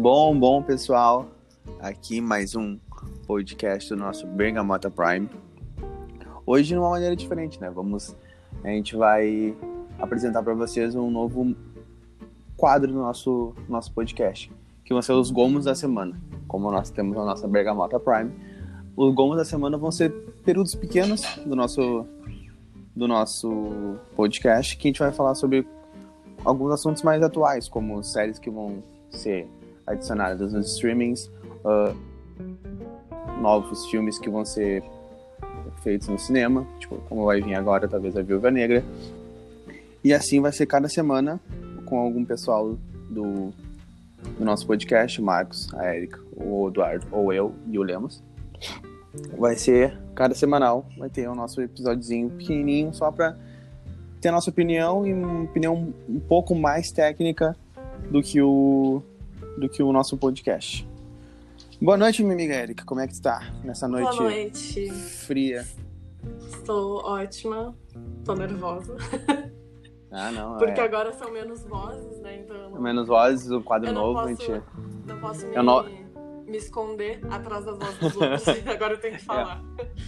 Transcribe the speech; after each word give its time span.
Bom, 0.00 0.38
bom, 0.38 0.62
pessoal. 0.62 1.26
Aqui 1.80 2.20
mais 2.20 2.54
um 2.54 2.78
podcast 3.26 3.88
do 3.88 3.96
nosso 3.96 4.28
Bergamota 4.28 4.88
Prime. 4.88 5.28
Hoje 6.46 6.68
de 6.68 6.76
uma 6.76 6.90
maneira 6.90 7.16
diferente, 7.16 7.60
né? 7.60 7.68
Vamos 7.68 8.14
a 8.62 8.68
gente 8.68 8.94
vai 8.94 9.56
apresentar 9.98 10.44
para 10.44 10.54
vocês 10.54 10.94
um 10.94 11.10
novo 11.10 11.52
quadro 12.56 12.92
do 12.92 12.98
nosso 13.00 13.52
nosso 13.68 13.92
podcast, 13.92 14.52
que 14.84 14.92
vão 14.92 15.02
ser 15.02 15.14
os 15.14 15.32
gomos 15.32 15.64
da 15.64 15.74
semana. 15.74 16.16
Como 16.46 16.70
nós 16.70 16.90
temos 16.90 17.18
a 17.18 17.24
nossa 17.24 17.48
Bergamota 17.48 17.98
Prime, 17.98 18.30
os 18.96 19.12
gomos 19.12 19.36
da 19.36 19.44
semana 19.44 19.76
vão 19.76 19.90
ser 19.90 20.12
períodos 20.44 20.76
pequenos 20.76 21.24
do 21.44 21.56
nosso 21.56 22.06
do 22.94 23.08
nosso 23.08 23.96
podcast, 24.14 24.76
que 24.76 24.86
a 24.86 24.90
gente 24.90 25.00
vai 25.00 25.10
falar 25.10 25.34
sobre 25.34 25.66
alguns 26.44 26.70
assuntos 26.70 27.02
mais 27.02 27.20
atuais, 27.20 27.68
como 27.68 28.00
séries 28.04 28.38
que 28.38 28.48
vão 28.48 28.80
ser 29.10 29.57
adicionadas 29.88 30.52
nos 30.52 30.72
streamings, 30.74 31.30
uh, 31.64 31.96
novos 33.40 33.86
filmes 33.86 34.18
que 34.18 34.28
vão 34.28 34.44
ser 34.44 34.82
feitos 35.82 36.08
no 36.08 36.18
cinema, 36.18 36.66
tipo, 36.78 36.96
como 37.08 37.24
vai 37.24 37.40
vir 37.40 37.54
agora, 37.54 37.88
talvez 37.88 38.16
a 38.16 38.22
Viúva 38.22 38.50
Negra. 38.50 38.84
E 40.02 40.12
assim 40.12 40.40
vai 40.40 40.52
ser 40.52 40.66
cada 40.66 40.88
semana 40.88 41.40
com 41.84 41.98
algum 41.98 42.24
pessoal 42.24 42.76
do, 43.08 43.52
do 44.38 44.44
nosso 44.44 44.66
podcast, 44.66 45.20
o 45.20 45.24
Marcos, 45.24 45.72
a 45.74 45.94
Erika, 45.94 46.20
o 46.36 46.68
Eduardo, 46.68 47.06
ou 47.10 47.32
eu 47.32 47.54
e 47.66 47.78
o 47.78 47.82
Lemos. 47.82 48.22
Vai 49.36 49.56
ser 49.56 49.98
cada 50.14 50.34
semanal, 50.34 50.86
vai 50.98 51.08
ter 51.08 51.28
o 51.28 51.34
nosso 51.34 51.60
episódiozinho 51.62 52.30
pequenininho 52.30 52.92
só 52.92 53.10
para 53.10 53.36
ter 54.20 54.28
a 54.28 54.32
nossa 54.32 54.50
opinião 54.50 55.06
e 55.06 55.12
uma 55.12 55.44
opinião 55.44 55.92
um 56.08 56.20
pouco 56.20 56.54
mais 56.54 56.90
técnica 56.90 57.56
do 58.10 58.22
que 58.22 58.40
o 58.42 59.02
do 59.58 59.68
que 59.68 59.82
o 59.82 59.92
nosso 59.92 60.16
podcast. 60.16 60.88
Boa 61.80 61.96
noite, 61.96 62.22
minha 62.22 62.34
amiga 62.34 62.54
Erika. 62.54 62.84
Como 62.84 63.00
é 63.00 63.06
que 63.06 63.12
está 63.12 63.52
nessa 63.62 63.86
noite, 63.86 64.16
Boa 64.16 64.22
noite. 64.30 64.90
fria? 64.90 65.66
Estou 66.40 67.04
ótima. 67.04 67.74
Tô 68.24 68.34
nervosa. 68.34 68.96
Ah, 70.10 70.32
não. 70.32 70.56
Porque 70.56 70.80
é. 70.80 70.84
agora 70.84 71.12
são 71.12 71.30
menos 71.30 71.62
vozes, 71.66 72.18
né? 72.22 72.40
Então 72.40 72.70
não, 72.70 72.80
Menos 72.80 73.06
vozes, 73.06 73.50
o 73.50 73.60
quadro 73.60 73.92
novo, 73.92 74.14
posso, 74.14 74.28
gente. 74.42 74.62
não 75.06 75.20
posso 75.20 75.46
me, 75.46 76.06
me 76.50 76.56
esconder 76.56 77.20
atrás 77.30 77.66
das 77.66 77.76
vozes 77.78 77.98
dos 77.98 78.16
outros. 78.16 78.48
agora 78.66 78.94
eu 78.94 79.00
tenho 79.00 79.16
que 79.18 79.22
falar. 79.22 79.62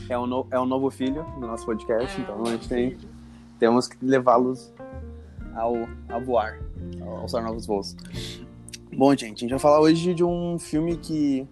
É 0.08 0.18
um, 0.18 0.26
no- 0.26 0.46
é 0.50 0.58
um 0.58 0.64
novo 0.64 0.90
filho 0.90 1.22
do 1.38 1.46
nosso 1.46 1.66
podcast, 1.66 2.18
É, 2.18 2.22
então 2.22 2.42
a 2.42 2.46
gente 2.52 2.66
tem, 2.66 2.96
temos 3.58 3.88
que 3.88 4.02
levá-los 4.02 4.72
ao, 5.54 5.74
a 6.08 6.18
voar, 6.18 6.58
ao- 7.02 7.18
aos 7.18 7.32
novos 7.34 7.66
voos. 7.66 7.94
Bom, 8.92 9.14
gente, 9.16 9.36
a 9.36 9.40
gente 9.40 9.50
vai 9.50 9.58
falar 9.58 9.80
hoje 9.80 10.12
de 10.14 10.24
um 10.24 10.58
filme 10.58 10.96
que, 10.96 11.46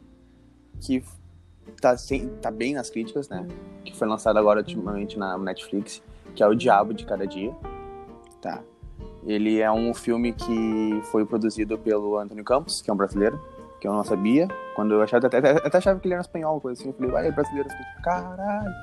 que 0.81 1.03
tá, 1.81 1.97
sem, 1.97 2.29
tá 2.43 2.51
bem 2.51 2.75
nas 2.75 2.91
críticas, 2.91 3.29
né? 3.29 3.47
Que 3.85 3.97
foi 3.97 4.07
lançado 4.09 4.39
agora 4.39 4.61
ultimamente 4.61 5.19
na 5.19 5.39
Netflix, 5.39 6.03
que 6.35 6.43
é 6.43 6.47
O 6.47 6.55
Diabo 6.55 6.93
de 6.93 7.07
Cada 7.07 7.27
Dia. 7.27 7.55
Tá. 8.43 8.61
Ele 9.25 9.61
é 9.61 9.71
um 9.71 9.95
filme 9.95 10.33
que 10.33 11.01
foi 11.11 11.25
produzido 11.25 11.79
pelo 11.79 12.19
Antônio 12.19 12.45
Campos, 12.45 12.83
que 12.83 12.91
é 12.91 12.93
um 12.93 12.97
brasileiro, 12.97 13.41
que 13.81 13.87
eu 13.87 13.93
não 13.93 14.05
sabia. 14.05 14.49
Quando 14.75 14.95
eu 14.95 15.03
achava, 15.03 15.27
até, 15.27 15.39
até, 15.39 15.51
até 15.53 15.79
achava 15.79 16.01
que 16.01 16.07
ele 16.07 16.15
era 16.15 16.21
espanhol, 16.23 16.61
coisa 16.61 16.81
assim. 16.81 16.91
Eu 16.91 16.95
falei, 16.95 17.11
vai, 17.11 17.29
é 17.29 17.33
brasileiro. 17.33 17.69
Eu 17.69 17.73
falei, 17.73 17.87
caralho. 18.03 18.75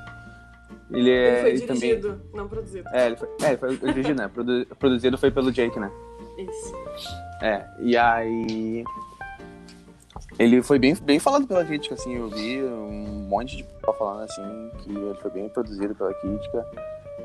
Ele 0.92 1.10
é. 1.10 1.30
Ele 1.32 1.42
foi 1.42 1.50
ele 1.52 1.62
também- 1.62 1.80
dirigido, 2.00 2.22
não 2.34 2.48
produzido. 2.48 2.90
É, 2.94 3.06
ele 3.08 3.16
foi, 3.18 3.30
é, 3.42 3.48
ele 3.50 3.58
foi 3.58 3.78
dirigido, 3.78 4.22
né? 4.22 4.28
Produ- 4.28 4.66
produzido 4.78 5.18
foi 5.18 5.32
pelo 5.32 5.52
Jake, 5.52 5.80
né? 5.80 5.92
Isso. 6.38 6.74
É, 7.42 7.66
e 7.80 7.98
aí. 7.98 8.84
Ele 10.40 10.62
foi 10.62 10.78
bem, 10.80 10.96
bem 10.96 11.20
falado 11.20 11.48
pela 11.48 11.64
crítica, 11.64 11.96
assim. 11.96 12.16
Eu 12.16 12.30
vi 12.30 12.62
um 12.64 13.26
monte 13.30 13.58
de 13.58 13.64
pessoal 13.64 13.98
falando, 13.98 14.24
assim, 14.24 14.72
que 14.80 14.90
ele 14.92 15.16
foi 15.16 15.32
bem 15.32 15.50
produzido 15.50 15.96
pela 15.96 16.14
crítica. 16.16 16.66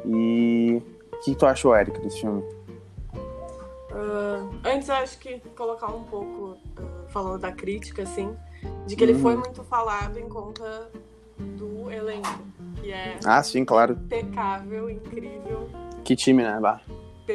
E. 0.07 0.83
O 1.13 1.19
que 1.23 1.35
tu 1.35 1.45
achou, 1.47 1.77
Eric, 1.77 2.01
desse 2.01 2.21
filme? 2.21 2.43
Ah, 3.93 4.49
antes, 4.65 4.89
eu 4.89 4.95
acho 4.95 5.19
que 5.19 5.39
colocar 5.57 5.89
um 5.89 6.05
pouco, 6.05 6.57
ah, 6.79 6.83
falando 7.09 7.41
da 7.41 7.53
crítica, 7.53 8.03
assim, 8.05 8.35
de 8.87 8.97
que 8.97 9.05
ele 9.05 9.13
Uhum. 9.15 9.19
foi 9.21 9.37
muito 9.37 9.63
falado 9.65 10.19
em 10.19 10.29
conta 10.29 10.89
do 11.39 11.91
elenco, 11.91 12.39
que 12.81 12.93
é 12.93 13.19
Ah, 13.25 13.43
sim, 13.43 13.65
claro. 13.65 13.93
impecável, 13.95 14.89
incrível, 14.89 15.69
Que 16.05 16.17
time, 16.17 16.43
né? 16.43 16.59
Bah. 16.61 16.81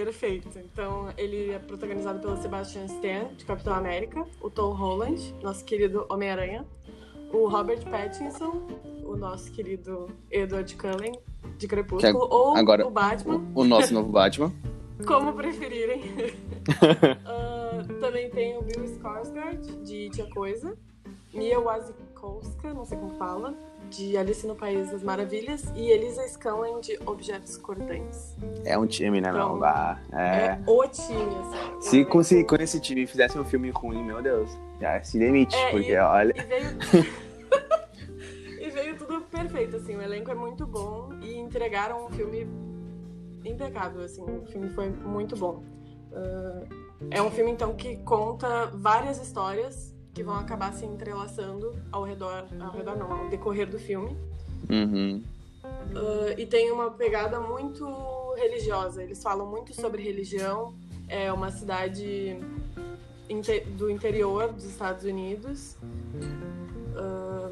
Perfeito. 0.03 0.49
Então, 0.59 1.07
ele 1.17 1.51
é 1.51 1.59
protagonizado 1.59 2.19
pelo 2.19 2.35
Sebastian 2.41 2.85
Stan, 2.85 3.33
de 3.35 3.45
Capitão 3.45 3.73
América, 3.73 4.25
o 4.41 4.49
Tom 4.49 4.73
Holland, 4.73 5.33
nosso 5.41 5.63
querido 5.63 6.05
Homem-Aranha, 6.09 6.65
o 7.31 7.47
Robert 7.47 7.83
Pattinson, 7.89 8.67
o 9.03 9.15
nosso 9.15 9.51
querido 9.51 10.07
Edward 10.31 10.75
Cullen, 10.75 11.13
de 11.57 11.67
Crepúsculo, 11.67 12.27
ou 12.29 12.55
agora- 12.55 12.85
o 12.85 12.91
Batman, 12.91 13.41
O 13.55 13.63
nosso 13.63 13.93
novo 13.93 14.09
Batman. 14.11 14.51
como 15.07 15.33
preferirem. 15.33 16.01
Ah, 17.25 17.83
também 17.99 18.29
tem 18.31 18.57
o 18.57 18.61
Bill 18.63 18.83
Skarsgård, 18.85 19.83
de 19.83 20.09
Tia 20.09 20.27
Coisa, 20.31 20.75
Mia 21.33 21.59
Wasikowska, 21.59 22.73
não 22.73 22.85
sei 22.85 22.97
como 22.97 23.15
fala, 23.17 23.53
de 23.89 24.17
Alice 24.17 24.45
no 24.45 24.55
País 24.55 24.91
das 24.91 25.03
Maravilhas, 25.03 25.63
e 25.75 25.89
Elisa 25.89 26.27
Scanlon, 26.27 26.79
de 26.79 26.99
Objetos 27.05 27.57
Cortantes. 27.57 28.35
É 28.63 28.77
um 28.77 28.85
time, 28.85 29.21
né, 29.21 29.31
meu? 29.31 29.41
Então, 29.41 29.59
Bah. 29.59 29.99
É. 30.11 30.45
É, 30.47 30.59
o 30.67 30.87
time, 30.87 31.35
assim. 31.35 31.81
Se 31.81 32.05
com, 32.05 32.23
se 32.23 32.43
com 32.43 32.55
esse 32.55 32.79
time 32.79 33.05
fizesse 33.07 33.37
um 33.37 33.45
filme 33.45 33.69
ruim, 33.69 34.03
meu 34.03 34.21
Deus, 34.21 34.49
já 34.79 35.01
se 35.03 35.17
demite, 35.19 35.55
É, 35.55 35.71
porque 35.71 35.91
e- 35.91 35.97
olha. 35.97 36.33
E 36.37 36.41
veio... 36.43 36.65
e 38.59 38.69
veio 38.69 38.97
tudo 38.97 39.21
perfeito, 39.21 39.75
assim, 39.77 39.95
o 39.95 40.01
elenco 40.01 40.31
é 40.31 40.35
muito 40.35 40.65
bom 40.65 41.09
e 41.21 41.35
entregaram 41.37 42.05
um 42.05 42.09
filme 42.09 42.47
impecável, 43.45 44.01
assim, 44.03 44.23
o 44.23 44.45
filme 44.45 44.69
foi 44.69 44.89
muito 44.89 45.35
bom. 45.35 45.63
Ah, 46.13 46.63
é 47.11 47.21
um 47.21 47.29
filme, 47.29 47.51
então, 47.51 47.75
que 47.75 47.97
conta 47.97 48.67
várias 48.73 49.21
histórias 49.21 49.94
que 50.15 50.23
vão 50.23 50.35
acabar 50.35 50.73
se 50.73 50.85
entrelaçando 50.85 51.75
ao 51.91 52.03
redor, 52.03 52.45
ao 52.59 52.71
redor 52.71 52.95
não, 52.97 53.11
ao 53.11 53.29
decorrer 53.29 53.67
do 53.69 53.77
filme. 53.77 54.15
Uhum. 54.69 55.21
Ah, 55.63 56.33
e 56.37 56.45
tem 56.45 56.71
uma 56.71 56.89
pegada 56.89 57.39
muito 57.41 57.85
religiosa. 58.37 59.03
Eles 59.03 59.21
falam 59.21 59.45
muito 59.45 59.73
sobre 59.79 60.01
religião. 60.01 60.73
É 61.09 61.31
uma 61.33 61.51
cidade 61.51 62.39
inte- 63.29 63.59
do 63.77 63.89
interior 63.91 64.53
dos 64.53 64.63
Estados 64.63 65.03
Unidos. 65.03 65.75
Ah, 66.95 67.49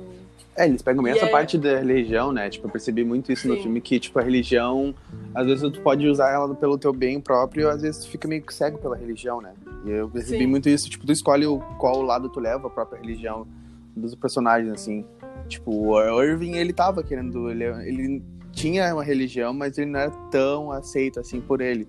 É, 0.55 0.65
eles 0.67 0.81
pegam 0.81 1.03
bem 1.03 1.13
essa 1.13 1.25
é- 1.25 1.29
parte 1.29 1.57
da 1.57 1.79
religião, 1.79 2.31
né? 2.31 2.49
Tipo, 2.49 2.67
eu 2.67 2.71
percebi 2.71 3.03
muito 3.03 3.29
isso 3.31 3.45
no 3.47 3.55
Sim. 3.55 3.63
filme, 3.63 3.81
que, 3.81 3.99
tipo, 3.99 4.17
a 4.19 4.21
religião, 4.21 4.95
às 5.35 5.45
vezes 5.47 5.71
tu 5.71 5.81
pode 5.81 6.07
usar 6.07 6.31
ela 6.31 6.53
pelo 6.53 6.77
teu 6.77 6.93
bem 6.93 7.19
próprio, 7.19 7.69
às 7.69 7.81
vezes 7.81 8.05
tu 8.05 8.11
fica 8.11 8.27
meio 8.27 8.41
que 8.41 8.53
cego 8.53 8.77
pela 8.77 8.95
religião, 8.95 9.41
né? 9.41 9.53
E 9.85 9.91
eu 9.91 10.09
percebi 10.09 10.43
Sim. 10.43 10.47
muito 10.47 10.69
isso, 10.69 10.89
tipo, 10.89 11.05
tu 11.05 11.11
escolhe 11.11 11.45
o, 11.45 11.59
qual 11.77 12.01
lado 12.01 12.29
tu 12.29 12.39
leva 12.39 12.67
a 12.67 12.69
própria 12.69 12.99
religião 12.99 13.47
dos 13.95 14.15
personagens, 14.15 14.71
assim. 14.71 15.05
Tipo, 15.47 15.71
o 15.71 16.21
Irving, 16.21 16.53
ele 16.53 16.71
tava 16.71 17.03
querendo, 17.03 17.49
ele, 17.49 17.63
ele 17.63 18.23
tinha 18.51 18.93
uma 18.93 19.03
religião, 19.03 19.53
mas 19.53 19.77
ele 19.77 19.91
não 19.91 19.99
era 19.99 20.11
tão 20.31 20.71
aceito, 20.71 21.19
assim, 21.19 21.41
por 21.41 21.61
ele. 21.61 21.87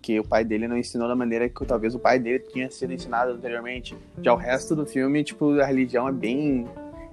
Que 0.00 0.18
o 0.18 0.24
pai 0.24 0.44
dele 0.44 0.66
não 0.66 0.76
ensinou 0.76 1.08
da 1.08 1.16
maneira 1.16 1.48
que 1.48 1.64
talvez 1.64 1.94
o 1.94 1.98
pai 1.98 2.18
dele 2.18 2.38
tinha 2.38 2.70
sido 2.70 2.92
ensinado 2.92 3.32
anteriormente. 3.32 3.96
Já 4.22 4.32
o 4.32 4.36
resto 4.36 4.74
do 4.74 4.86
filme, 4.86 5.22
tipo, 5.22 5.58
a 5.60 5.66
religião 5.66 6.08
é 6.08 6.12
bem 6.12 6.66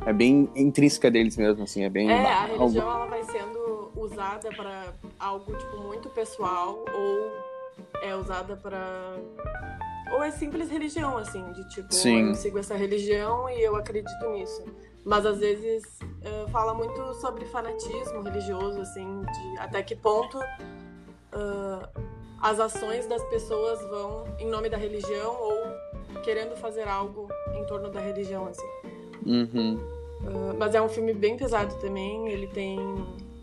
é 0.05 0.13
bem 0.13 0.49
intrínseca 0.55 1.09
deles 1.09 1.35
mesmo, 1.35 1.63
assim, 1.63 1.83
é 1.83 1.89
bem 1.89 2.11
é, 2.11 2.13
a 2.13 2.45
religião 2.45 2.87
ela 2.87 3.05
vai 3.07 3.23
sendo 3.23 3.64
usada 4.05 4.49
para 4.55 4.93
algo 5.19 5.55
tipo 5.55 5.77
muito 5.77 6.09
pessoal 6.09 6.83
ou 6.93 7.31
é 8.01 8.15
usada 8.15 8.55
para 8.55 9.17
ou 10.11 10.23
é 10.23 10.31
simples 10.31 10.69
religião 10.69 11.17
assim, 11.17 11.51
de 11.51 11.67
tipo 11.69 11.93
Sim. 11.93 12.29
eu 12.29 12.35
sigo 12.35 12.59
essa 12.59 12.75
religião 12.75 13.49
e 13.49 13.61
eu 13.61 13.75
acredito 13.75 14.29
nisso. 14.29 14.63
Mas 15.03 15.25
às 15.25 15.39
vezes 15.39 15.83
eh, 16.23 16.45
fala 16.51 16.73
muito 16.73 17.13
sobre 17.15 17.45
fanatismo 17.45 18.21
religioso, 18.23 18.81
assim, 18.81 19.21
de 19.21 19.59
até 19.59 19.83
que 19.83 19.95
ponto 19.95 20.39
ah, 21.31 21.89
as 22.41 22.59
ações 22.59 23.05
das 23.07 23.23
pessoas 23.25 23.81
vão 23.89 24.23
em 24.39 24.47
nome 24.47 24.69
da 24.69 24.77
religião 24.77 25.35
ou 25.39 26.21
querendo 26.23 26.55
fazer 26.55 26.87
algo 26.87 27.27
em 27.53 27.65
torno 27.65 27.89
da 27.89 27.99
religião, 27.99 28.47
assim. 28.47 28.67
Uhum. 29.25 29.75
Uh, 30.21 30.55
mas 30.57 30.73
é 30.73 30.81
um 30.81 30.87
filme 30.87 31.13
bem 31.13 31.37
pesado 31.37 31.75
também. 31.75 32.29
Ele 32.29 32.47
tem 32.47 32.79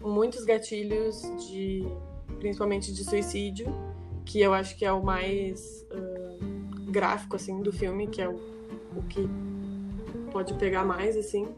muitos 0.02 0.44
gatilhos 0.44 1.22
de, 1.48 1.86
principalmente 2.38 2.92
de 2.92 3.04
suicídio, 3.04 3.72
que 4.24 4.40
eu 4.40 4.52
acho 4.54 4.76
que 4.76 4.84
é 4.84 4.92
o 4.92 5.02
mais 5.02 5.84
uh, 5.90 6.90
gráfico 6.90 7.36
assim 7.36 7.60
do 7.62 7.72
filme, 7.72 8.06
que 8.06 8.20
é 8.22 8.28
o, 8.28 8.34
o 8.96 9.02
que 9.08 9.28
pode 10.30 10.54
pegar 10.54 10.84
mais 10.84 11.16
assim. 11.16 11.48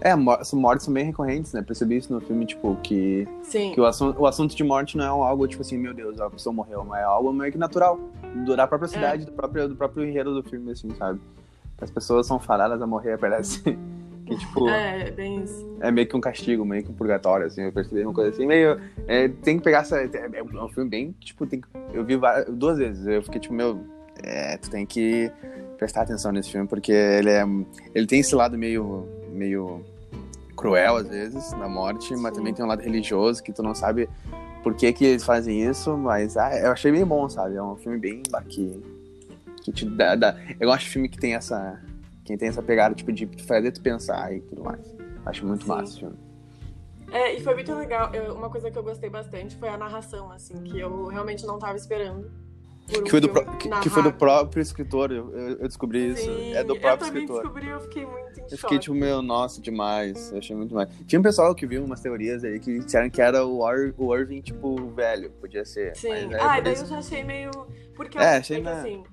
É, 0.00 0.12
são 0.44 0.58
mortes 0.58 0.84
são 0.84 0.92
bem 0.94 1.04
recorrentes, 1.04 1.52
né? 1.52 1.62
Percebi 1.62 1.96
isso 1.96 2.12
no 2.12 2.20
filme, 2.20 2.46
tipo, 2.46 2.76
que, 2.82 3.26
Sim. 3.42 3.72
que 3.72 3.80
o, 3.80 3.84
assunto, 3.86 4.20
o 4.20 4.26
assunto 4.26 4.54
de 4.54 4.62
morte 4.64 4.96
não 4.96 5.04
é 5.04 5.08
algo, 5.08 5.46
tipo 5.48 5.62
assim, 5.62 5.78
meu 5.78 5.94
Deus, 5.94 6.20
a 6.20 6.28
pessoa 6.30 6.52
morreu, 6.52 6.84
mas 6.84 7.00
é 7.00 7.04
algo 7.04 7.32
meio 7.32 7.50
que 7.52 7.58
natural. 7.58 7.98
do- 8.44 8.56
Da 8.56 8.66
própria 8.66 8.88
cidade, 8.88 9.24
do, 9.26 9.32
próprio, 9.32 9.68
do 9.68 9.76
próprio 9.76 10.04
enredo 10.04 10.34
do 10.34 10.48
filme, 10.48 10.72
assim, 10.72 10.94
sabe? 10.96 11.20
as 11.80 11.90
pessoas 11.90 12.26
são 12.28 12.38
fadadas 12.38 12.80
a 12.80 12.86
morrer, 12.86 13.18
parece. 13.18 13.60
Que, 14.26 14.36
tipo, 14.36 14.68
É, 14.68 15.10
bem 15.10 15.42
isso. 15.42 15.76
é 15.80 15.90
meio 15.90 16.06
que 16.08 16.16
um 16.16 16.20
castigo, 16.20 16.64
meio 16.64 16.84
que 16.84 16.90
um 16.90 16.94
purgatório, 16.94 17.46
assim, 17.46 17.62
eu 17.62 17.72
percebi 17.72 18.02
uma 18.04 18.14
coisa 18.14 18.30
assim, 18.30 18.46
meio. 18.46 18.78
é, 19.08 19.28
tem 19.28 19.58
que 19.58 19.64
pegar 19.64 19.78
essa. 19.80 19.98
É, 20.00 20.08
é 20.34 20.42
um 20.42 20.68
filme 20.68 20.88
bem, 20.88 21.14
tipo, 21.20 21.46
tem 21.46 21.60
que- 21.60 21.68
eu 21.92 22.04
vi 22.04 22.16
várias- 22.16 22.46
duas 22.54 22.78
vezes, 22.78 23.06
eu 23.06 23.22
fiquei 23.22 23.40
tipo, 23.40 23.54
meu, 23.54 23.80
é, 24.22 24.56
tu 24.58 24.70
tem 24.70 24.86
que 24.86 25.30
prestar 25.78 26.02
atenção 26.02 26.30
nesse 26.30 26.50
filme, 26.50 26.68
porque 26.68 26.92
ele 26.92 27.30
é. 27.30 27.44
Ele 27.94 28.06
tem 28.06 28.20
esse 28.20 28.34
lado 28.34 28.56
meio. 28.56 29.06
meio 29.32 29.80
cruel, 30.56 30.96
às 30.96 31.08
vezes, 31.08 31.50
na 31.54 31.68
morte, 31.68 32.14
mas 32.14 32.32
Sim. 32.32 32.38
também 32.38 32.54
tem 32.54 32.64
um 32.64 32.68
lado 32.68 32.82
religioso 32.82 33.42
que 33.42 33.50
tu 33.52 33.62
não 33.62 33.74
sabe 33.74 34.08
por 34.62 34.74
que, 34.74 34.92
que 34.92 35.04
eles 35.06 35.24
fazem 35.24 35.62
isso, 35.68 35.96
mas 35.96 36.36
ah, 36.36 36.56
eu 36.56 36.70
achei 36.70 36.92
bem 36.92 37.04
bom, 37.04 37.28
sabe? 37.28 37.56
É 37.56 37.62
um 37.62 37.74
filme 37.76 37.98
bem 37.98 38.22
que, 38.48 38.80
que 39.62 39.72
te 39.72 39.84
dá, 39.86 40.14
dá- 40.14 40.36
Eu 40.60 40.68
gosto 40.68 40.84
de 40.84 40.90
filme 40.90 41.08
que 41.08 41.18
tem 41.18 41.34
essa. 41.34 41.80
Quem 42.24 42.36
tem 42.38 42.48
essa 42.48 42.62
pegada, 42.62 42.94
tipo, 42.94 43.12
de 43.12 43.26
fazer 43.44 43.72
tu 43.72 43.80
pensar 43.80 44.32
e 44.34 44.40
tudo 44.40 44.62
mais. 44.64 44.80
Acho 45.26 45.46
muito 45.46 45.62
Sim. 45.64 45.68
massa 45.70 45.96
o 45.96 45.98
filme. 46.00 46.16
É, 47.10 47.34
e 47.34 47.40
foi 47.42 47.54
muito 47.54 47.74
legal. 47.74 48.12
Eu- 48.14 48.34
uma 48.34 48.48
coisa 48.48 48.70
que 48.70 48.78
eu 48.78 48.82
gostei 48.82 49.10
bastante 49.10 49.56
foi 49.56 49.68
a 49.68 49.76
narração, 49.76 50.30
assim, 50.32 50.54
que 50.62 50.78
eu 50.80 51.06
realmente 51.06 51.44
não 51.46 51.58
tava 51.58 51.76
esperando. 51.76 52.30
um 52.98 53.04
Que 53.04 53.10
foi, 53.10 53.20
do 53.20 53.28
que, 53.28 53.68
que 53.80 53.88
foi 53.88 54.02
do 54.02 54.12
próprio 54.12 54.60
escritor, 54.60 55.12
eu, 55.12 55.30
eu- 55.32 55.48
eu 55.58 55.68
descobri 55.68 56.10
isso. 56.12 56.22
Sim, 56.24 56.52
É 56.52 56.64
do 56.64 56.74
próprio 56.78 56.90
eu 56.90 56.98
também 56.98 57.22
escritor. 57.22 57.42
descobri, 57.42 57.68
eu 57.68 57.80
fiquei 57.80 58.04
muito 58.04 58.40
em 58.40 58.42
Eu 58.42 58.48
choque. 58.48 58.56
fiquei 58.62 58.78
tipo, 58.80 58.94
meu, 58.96 59.22
nossa, 59.22 59.60
demais. 59.62 60.32
Eu 60.32 60.38
achei 60.38 60.54
muito 60.56 60.70
demais. 60.70 60.88
Tinha 61.06 61.18
um 61.20 61.22
pessoal 61.22 61.54
que 61.54 61.64
viu 61.66 61.84
umas 61.84 62.00
teorias 62.00 62.42
aí 62.42 62.58
que 62.58 62.80
disseram 62.80 63.08
que 63.08 63.22
era 63.22 63.46
o, 63.46 63.64
Ar, 63.64 63.94
o 63.96 64.14
Irving, 64.16 64.40
tipo, 64.42 64.74
velho. 64.90 65.30
Podia 65.40 65.64
ser. 65.64 65.94
Sim. 65.96 66.08
Mas, 66.08 66.32
é, 66.32 66.40
ah, 66.40 66.60
daí 66.60 66.74
eu 66.74 66.86
já 66.86 66.98
achei 66.98 67.22
meio. 67.22 67.50
Porque 67.94 68.18
É, 68.18 68.36
eu- 68.36 68.40
achei 68.40 68.56
que, 68.58 68.62
na- 68.64 68.72
assim, 68.80 69.04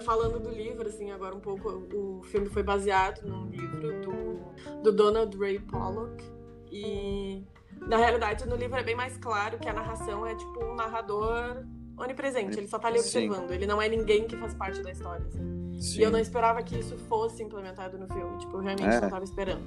falando 0.00 0.38
do 0.40 0.50
livro, 0.50 0.88
assim, 0.88 1.10
agora 1.10 1.34
um 1.34 1.40
pouco, 1.40 1.68
o 1.94 2.22
filme 2.24 2.48
foi 2.48 2.62
baseado 2.62 3.22
num 3.26 3.46
livro 3.50 4.00
do, 4.00 4.82
do 4.82 4.92
Donald 4.92 5.36
Ray 5.38 5.58
Pollock. 5.58 6.22
E 6.70 7.42
na 7.86 7.96
realidade 7.96 8.46
no 8.46 8.56
livro 8.56 8.78
é 8.78 8.82
bem 8.82 8.94
mais 8.94 9.16
claro 9.16 9.58
que 9.58 9.68
a 9.68 9.72
narração 9.72 10.26
é 10.26 10.34
tipo 10.34 10.64
um 10.64 10.74
narrador 10.74 11.64
onipresente, 11.96 12.58
ele 12.58 12.68
só 12.68 12.78
tá 12.78 12.88
ali 12.88 13.00
Sim. 13.00 13.28
observando, 13.28 13.50
ele 13.52 13.66
não 13.66 13.80
é 13.82 13.88
ninguém 13.88 14.26
que 14.26 14.36
faz 14.36 14.54
parte 14.54 14.82
da 14.82 14.90
história. 14.92 15.24
assim. 15.26 15.78
Sim. 15.80 16.00
E 16.00 16.02
eu 16.02 16.10
não 16.10 16.18
esperava 16.18 16.62
que 16.62 16.78
isso 16.78 16.96
fosse 16.98 17.42
implementado 17.42 17.96
no 17.98 18.06
filme. 18.08 18.36
Tipo, 18.38 18.56
eu 18.56 18.60
realmente 18.60 18.94
É. 18.96 19.00
não 19.00 19.08
tava 19.10 19.24
esperando. 19.24 19.62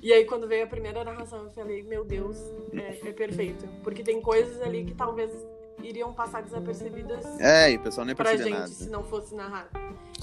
E 0.00 0.12
aí, 0.12 0.24
quando 0.24 0.46
veio 0.46 0.62
a 0.64 0.66
primeira 0.68 1.02
narração, 1.02 1.44
eu 1.44 1.50
falei, 1.50 1.82
meu 1.82 2.04
Deus, 2.04 2.38
é, 2.72 3.08
é 3.08 3.12
perfeito. 3.12 3.66
Porque 3.82 4.02
tem 4.04 4.20
coisas 4.20 4.60
ali 4.62 4.84
que 4.84 4.94
talvez 4.94 5.32
iriam 5.82 6.12
passar 6.12 6.42
desapercebidas 6.42 7.24
É, 7.40 7.72
e 7.72 7.76
o 7.76 7.80
pessoal 7.80 8.04
nem 8.06 8.14
pra 8.16 8.36
gente 8.36 8.50
nada. 8.50 8.66
se 8.68 8.88
não 8.90 9.02
fosse 9.04 9.34
narrado. 9.34 9.68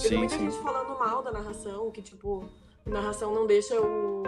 Eu 0.04 0.10
vi 0.10 0.18
muita 0.18 0.36
sim. 0.36 0.50
gente 0.50 0.62
falando 0.64 0.98
mal 1.00 1.22
da 1.22 1.32
narração, 1.32 1.92
que, 1.92 2.02
tipo, 2.02 2.44
a 2.86 2.90
narração 2.90 3.34
não 3.34 3.46
deixa 3.46 3.80
o, 3.80 4.24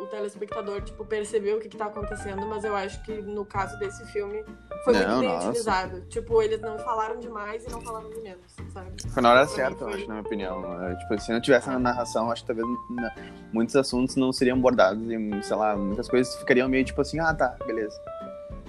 o 0.00 0.06
telespectador, 0.06 0.80
tipo, 0.82 1.04
perceber 1.04 1.54
o 1.54 1.60
que, 1.60 1.68
que 1.68 1.76
tá 1.76 1.86
acontecendo, 1.86 2.44
mas 2.46 2.64
eu 2.64 2.74
acho 2.74 3.02
que 3.04 3.12
no 3.12 3.44
caso 3.44 3.78
desse 3.78 4.04
filme 4.06 4.42
foi 4.84 4.94
Não, 4.94 5.00
muito 5.00 5.20
bem 5.20 5.28
nossa. 5.28 5.48
utilizado. 5.50 6.00
Tipo, 6.08 6.42
eles 6.42 6.60
não 6.60 6.78
falaram 6.78 7.20
demais 7.20 7.64
e 7.64 7.70
não 7.70 7.80
falaram 7.82 8.10
de 8.10 8.20
menos, 8.20 8.56
sabe? 8.72 8.90
Foi 9.10 9.22
na 9.22 9.30
hora 9.30 9.46
certa, 9.46 9.84
eu 9.84 9.88
foi- 9.90 9.98
acho, 9.98 10.08
na 10.08 10.14
minha 10.14 10.26
opinião. 10.26 10.82
Eu, 10.88 10.98
tipo, 10.98 11.20
se 11.20 11.30
não 11.32 11.40
tivesse 11.40 11.68
na 11.68 11.78
narração, 11.78 12.30
acho 12.32 12.42
que 12.42 12.46
talvez 12.52 12.66
na- 12.90 13.14
muitos 13.52 13.76
assuntos 13.76 14.16
não 14.16 14.32
seriam 14.32 14.56
abordados 14.56 15.02
e, 15.08 15.42
sei 15.42 15.56
lá, 15.56 15.76
muitas 15.76 16.08
coisas 16.08 16.34
ficariam 16.36 16.68
meio 16.68 16.84
tipo 16.84 17.00
assim, 17.00 17.20
ah, 17.20 17.32
tá, 17.34 17.54
beleza. 17.64 17.96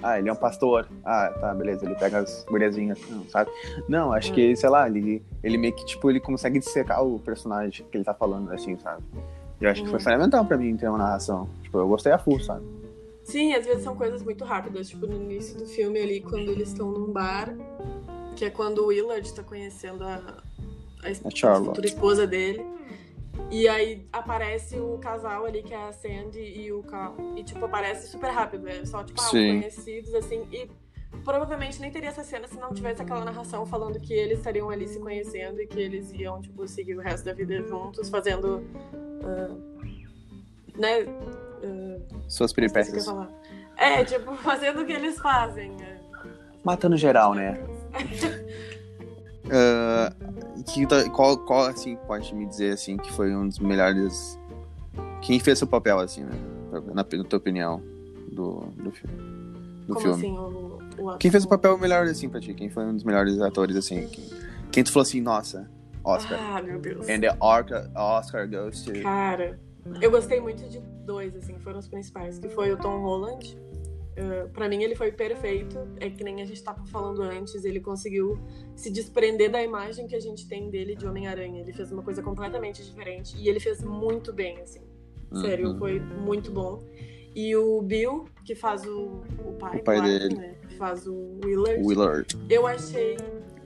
Ah, 0.06 0.18
ele 0.18 0.28
é 0.28 0.32
um 0.32 0.36
pastor. 0.36 0.86
Ah, 1.02 1.32
tá, 1.40 1.54
beleza, 1.54 1.86
ele 1.86 1.94
pega 1.94 2.18
as 2.18 2.44
guriazinhas, 2.44 3.00
não, 3.08 3.26
sabe? 3.26 3.50
Não, 3.88 4.12
acho 4.12 4.30
Hum. 4.32 4.34
que, 4.34 4.54
sei 4.54 4.68
lá, 4.68 4.86
ele, 4.86 5.24
ele 5.42 5.56
meio 5.56 5.74
que, 5.74 5.82
tipo, 5.86 6.10
ele 6.10 6.20
consegue 6.20 6.58
dissecar 6.58 7.02
o 7.02 7.18
personagem 7.18 7.86
que 7.90 7.96
ele 7.96 8.04
tá 8.04 8.12
falando, 8.12 8.52
assim, 8.52 8.76
sabe? 8.76 9.02
Eu 9.58 9.70
acho 9.70 9.82
que 9.82 9.88
foi 9.88 9.98
Hum. 9.98 10.02
fundamental 10.02 10.44
pra 10.44 10.58
mim 10.58 10.76
ter 10.76 10.88
uma 10.90 10.98
narração. 10.98 11.48
Tipo, 11.62 11.78
eu 11.78 11.88
gostei 11.88 12.12
a 12.12 12.18
full, 12.18 12.38
sabe? 12.38 12.62
Sim, 13.22 13.54
às 13.54 13.64
vezes 13.64 13.82
são 13.82 13.96
coisas 13.96 14.22
muito 14.22 14.44
rápidas, 14.44 14.90
tipo 14.90 15.06
no 15.06 15.16
início 15.16 15.56
do 15.56 15.64
filme 15.64 15.98
ali, 15.98 16.20
quando 16.20 16.50
eles 16.50 16.68
estão 16.68 16.90
num 16.90 17.10
bar, 17.10 17.54
que 18.36 18.44
é 18.44 18.50
quando 18.50 18.80
o 18.82 18.88
Willard 18.88 19.32
tá 19.32 19.42
conhecendo 19.42 20.04
a, 20.04 20.16
a, 21.02 21.08
A 21.08 21.30
Charlotte. 21.34 21.68
futura 21.68 21.86
esposa 21.86 22.26
dele. 22.26 22.62
E 23.50 23.68
aí 23.68 24.06
aparece 24.12 24.78
o 24.78 24.98
casal 24.98 25.44
ali, 25.44 25.62
que 25.62 25.72
é 25.72 25.88
a 25.88 25.92
Sandy 25.92 26.40
e 26.40 26.72
o 26.72 26.82
Carl. 26.82 27.14
E 27.36 27.44
tipo, 27.44 27.64
aparece 27.64 28.08
super 28.08 28.30
rápido, 28.30 28.68
é 28.68 28.84
só 28.84 29.04
tipo, 29.04 29.20
ah, 29.20 29.30
conhecidos, 29.30 30.14
assim, 30.14 30.46
e 30.52 30.68
provavelmente 31.24 31.80
nem 31.80 31.90
teria 31.90 32.08
essa 32.08 32.24
cena 32.24 32.48
se 32.48 32.58
não 32.58 32.72
tivesse 32.72 33.02
aquela 33.02 33.24
narração 33.24 33.64
falando 33.64 34.00
que 34.00 34.12
eles 34.12 34.38
estariam 34.38 34.70
ali 34.70 34.88
se 34.88 34.98
conhecendo 34.98 35.60
e 35.60 35.66
que 35.66 35.78
eles 35.78 36.12
iam, 36.12 36.40
tipo, 36.40 36.66
seguir 36.66 36.96
o 36.96 37.00
resto 37.00 37.24
da 37.24 37.32
vida 37.32 37.62
juntos, 37.62 38.08
fazendo. 38.08 38.64
ah, 39.22 39.56
né? 40.76 41.04
ah, 41.62 42.18
Suas 42.28 42.52
peripécias. 42.52 43.06
É, 43.76 44.04
tipo, 44.04 44.34
fazendo 44.42 44.82
o 44.82 44.86
que 44.86 44.92
eles 44.92 45.18
fazem. 45.18 45.76
é. 45.80 45.94
Matando 46.64 46.96
geral, 46.96 47.34
né? 47.34 47.60
Ah, 49.50 50.12
que, 50.72 50.86
tá- 50.86 51.08
qual, 51.10 51.38
qual, 51.38 51.66
assim, 51.66 51.96
pode 52.06 52.34
me 52.34 52.46
dizer, 52.46 52.72
assim, 52.72 52.96
que 52.96 53.12
foi 53.12 53.34
um 53.34 53.46
dos 53.48 53.58
melhores... 53.58 54.38
Quem 55.22 55.40
fez 55.40 55.58
seu 55.58 55.66
papel, 55.66 55.98
assim, 55.98 56.22
né? 56.22 56.32
Na, 56.72 56.94
na 56.94 57.04
tua 57.04 57.36
opinião, 57.38 57.82
do, 58.32 58.60
do, 58.76 58.90
fi- 58.90 59.06
do 59.06 59.94
Como 59.94 60.00
filme. 60.00 60.16
assim, 60.16 60.38
o, 60.38 60.78
o 60.98 61.08
ator- 61.08 61.18
Quem 61.18 61.30
fez 61.30 61.44
o 61.44 61.48
papel 61.48 61.78
melhor, 61.78 62.06
assim, 62.06 62.28
pra 62.28 62.40
ti? 62.40 62.52
Quem 62.54 62.68
foi 62.68 62.84
um 62.84 62.94
dos 62.94 63.04
melhores 63.04 63.40
atores, 63.40 63.76
assim? 63.76 64.06
Quem, 64.08 64.24
quem 64.70 64.84
tu 64.84 64.92
falou 64.92 65.02
assim, 65.02 65.20
nossa, 65.20 65.70
Oscar. 66.02 66.38
Ah, 66.40 66.60
meu 66.62 66.78
Deus. 66.78 67.08
And 67.08 67.20
the 67.20 67.34
Oscar, 67.40 67.88
Oscar 67.94 68.48
goes 68.48 68.82
to... 68.82 68.92
Cara, 69.02 69.58
eu 70.00 70.10
gostei 70.10 70.40
muito 70.40 70.68
de 70.68 70.80
dois, 71.06 71.34
assim, 71.36 71.58
foram 71.60 71.78
os 71.78 71.88
principais, 71.88 72.38
que 72.38 72.48
foi 72.48 72.72
o 72.72 72.76
Tom 72.76 73.00
Holland. 73.00 73.56
Uh, 74.16 74.48
pra 74.50 74.68
mim 74.68 74.82
ele 74.82 74.94
foi 74.94 75.10
perfeito, 75.10 75.76
é 75.98 76.08
que 76.08 76.22
nem 76.22 76.40
a 76.40 76.44
gente 76.44 76.62
tava 76.62 76.84
falando 76.86 77.20
antes, 77.22 77.64
ele 77.64 77.80
conseguiu 77.80 78.38
se 78.76 78.88
desprender 78.90 79.50
da 79.50 79.60
imagem 79.62 80.06
que 80.06 80.14
a 80.14 80.20
gente 80.20 80.46
tem 80.48 80.70
dele 80.70 80.94
de 80.94 81.04
Homem-Aranha. 81.06 81.60
Ele 81.62 81.72
fez 81.72 81.90
uma 81.90 82.02
coisa 82.02 82.22
completamente 82.22 82.84
diferente 82.84 83.36
e 83.36 83.48
ele 83.48 83.58
fez 83.58 83.82
muito 83.82 84.32
bem, 84.32 84.60
assim. 84.60 84.82
Sério, 85.40 85.70
Uhum. 85.70 85.78
foi 85.78 85.98
muito 85.98 86.52
bom. 86.52 86.80
E 87.34 87.56
o 87.56 87.82
Bill, 87.82 88.26
que 88.44 88.54
faz 88.54 88.86
o, 88.86 89.22
o 89.44 89.52
pai, 89.58 89.80
O 89.80 89.82
pai 89.82 90.00
dele. 90.00 90.36
né? 90.36 90.54
Que 90.68 90.76
faz 90.76 91.08
o 91.08 91.40
Willard. 91.44 91.82
Willard. 91.84 92.38
Eu 92.48 92.64
achei, 92.68 93.16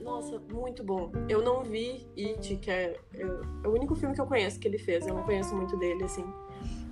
nossa, 0.01 0.41
muito 0.51 0.83
bom. 0.83 1.11
Eu 1.29 1.43
não 1.43 1.63
vi 1.63 2.07
It, 2.17 2.55
que 2.55 2.71
é, 2.71 2.95
é, 3.13 3.21
é 3.63 3.67
o 3.67 3.71
único 3.71 3.93
filme 3.93 4.15
que 4.15 4.21
eu 4.21 4.25
conheço 4.25 4.59
que 4.59 4.67
ele 4.67 4.79
fez. 4.79 5.05
Eu 5.05 5.13
não 5.13 5.21
conheço 5.23 5.55
muito 5.55 5.77
dele, 5.77 6.03
assim. 6.03 6.25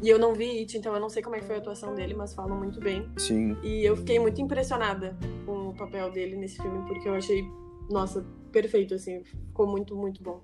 E 0.01 0.09
eu 0.09 0.19
não 0.19 0.33
vi 0.33 0.59
It, 0.59 0.77
então 0.77 0.93
eu 0.93 0.99
não 0.99 1.09
sei 1.09 1.23
como 1.23 1.35
é 1.35 1.41
foi 1.41 1.55
a 1.55 1.59
atuação 1.59 1.95
dele, 1.95 2.13
mas 2.13 2.33
falam 2.33 2.57
muito 2.57 2.79
bem. 2.79 3.09
Sim. 3.17 3.57
E 3.63 3.83
eu 3.83 3.95
fiquei 3.95 4.19
muito 4.19 4.39
impressionada 4.41 5.17
com 5.45 5.69
o 5.69 5.73
papel 5.73 6.11
dele 6.11 6.35
nesse 6.35 6.61
filme, 6.61 6.85
porque 6.87 7.07
eu 7.09 7.15
achei, 7.15 7.43
nossa, 7.89 8.23
perfeito, 8.51 8.93
assim. 8.93 9.23
Ficou 9.23 9.65
muito, 9.67 9.95
muito 9.95 10.21
bom. 10.21 10.41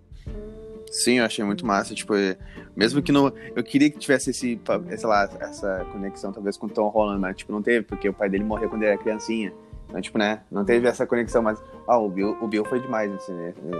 Sim, 0.91 1.19
eu 1.19 1.25
achei 1.25 1.43
muito 1.43 1.65
massa, 1.65 1.93
tipo, 1.95 2.13
é- 2.15 2.38
mesmo 2.75 3.01
que 3.01 3.12
não, 3.12 3.31
eu 3.55 3.63
queria 3.63 3.89
que 3.89 3.98
tivesse 3.98 4.29
esse, 4.29 4.55
pa- 4.57 4.81
sei 4.95 5.07
lá, 5.10 5.24
essa 5.39 5.86
conexão 5.91 6.31
talvez 6.31 6.55
com 6.55 6.67
o 6.67 6.69
Tom 6.69 6.88
Holland, 6.89 7.19
mas 7.19 7.36
tipo, 7.36 7.51
não 7.51 7.62
teve, 7.63 7.83
porque 7.86 8.07
o 8.10 8.13
pai 8.13 8.29
dele 8.29 8.43
morreu 8.43 8.69
quando 8.69 8.83
ele 8.83 8.91
era 8.91 8.98
criancinha, 9.01 9.51
então 9.89 10.00
tipo, 10.00 10.17
né, 10.19 10.41
não 10.51 10.63
teve 10.63 10.88
essa 10.88 11.05
conexão, 11.07 11.41
mas, 11.41 11.60
ah, 11.88 11.98
o 11.98 12.10
Bill, 12.10 12.38
o 12.39 12.48
Bill 12.48 12.63
foi 12.65 12.79
demais 12.79 13.12
nesse, 13.12 13.31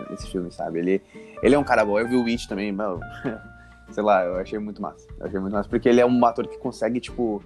nesse 0.10 0.28
filme, 0.32 0.52
sabe, 0.52 0.80
ele, 0.80 1.02
ele 1.44 1.54
é 1.54 1.60
um 1.60 1.64
cara 1.64 1.86
bom, 1.86 2.00
eu 2.00 2.08
vi 2.08 2.16
o 2.16 2.24
Witch 2.24 2.48
também, 2.48 2.72
mano, 2.72 3.00
sei 3.94 4.04
lá, 4.04 4.24
eu 4.26 4.36
achei 4.38 4.60
muito 4.60 4.82
massa, 4.82 5.08
eu 5.20 5.26
achei 5.26 5.40
muito 5.40 5.54
massa, 5.54 5.70
porque 5.70 5.88
ele 5.88 6.02
é 6.02 6.06
um 6.06 6.26
ator 6.26 6.48
que 6.48 6.58
consegue, 6.58 7.00
tipo, 7.00 7.42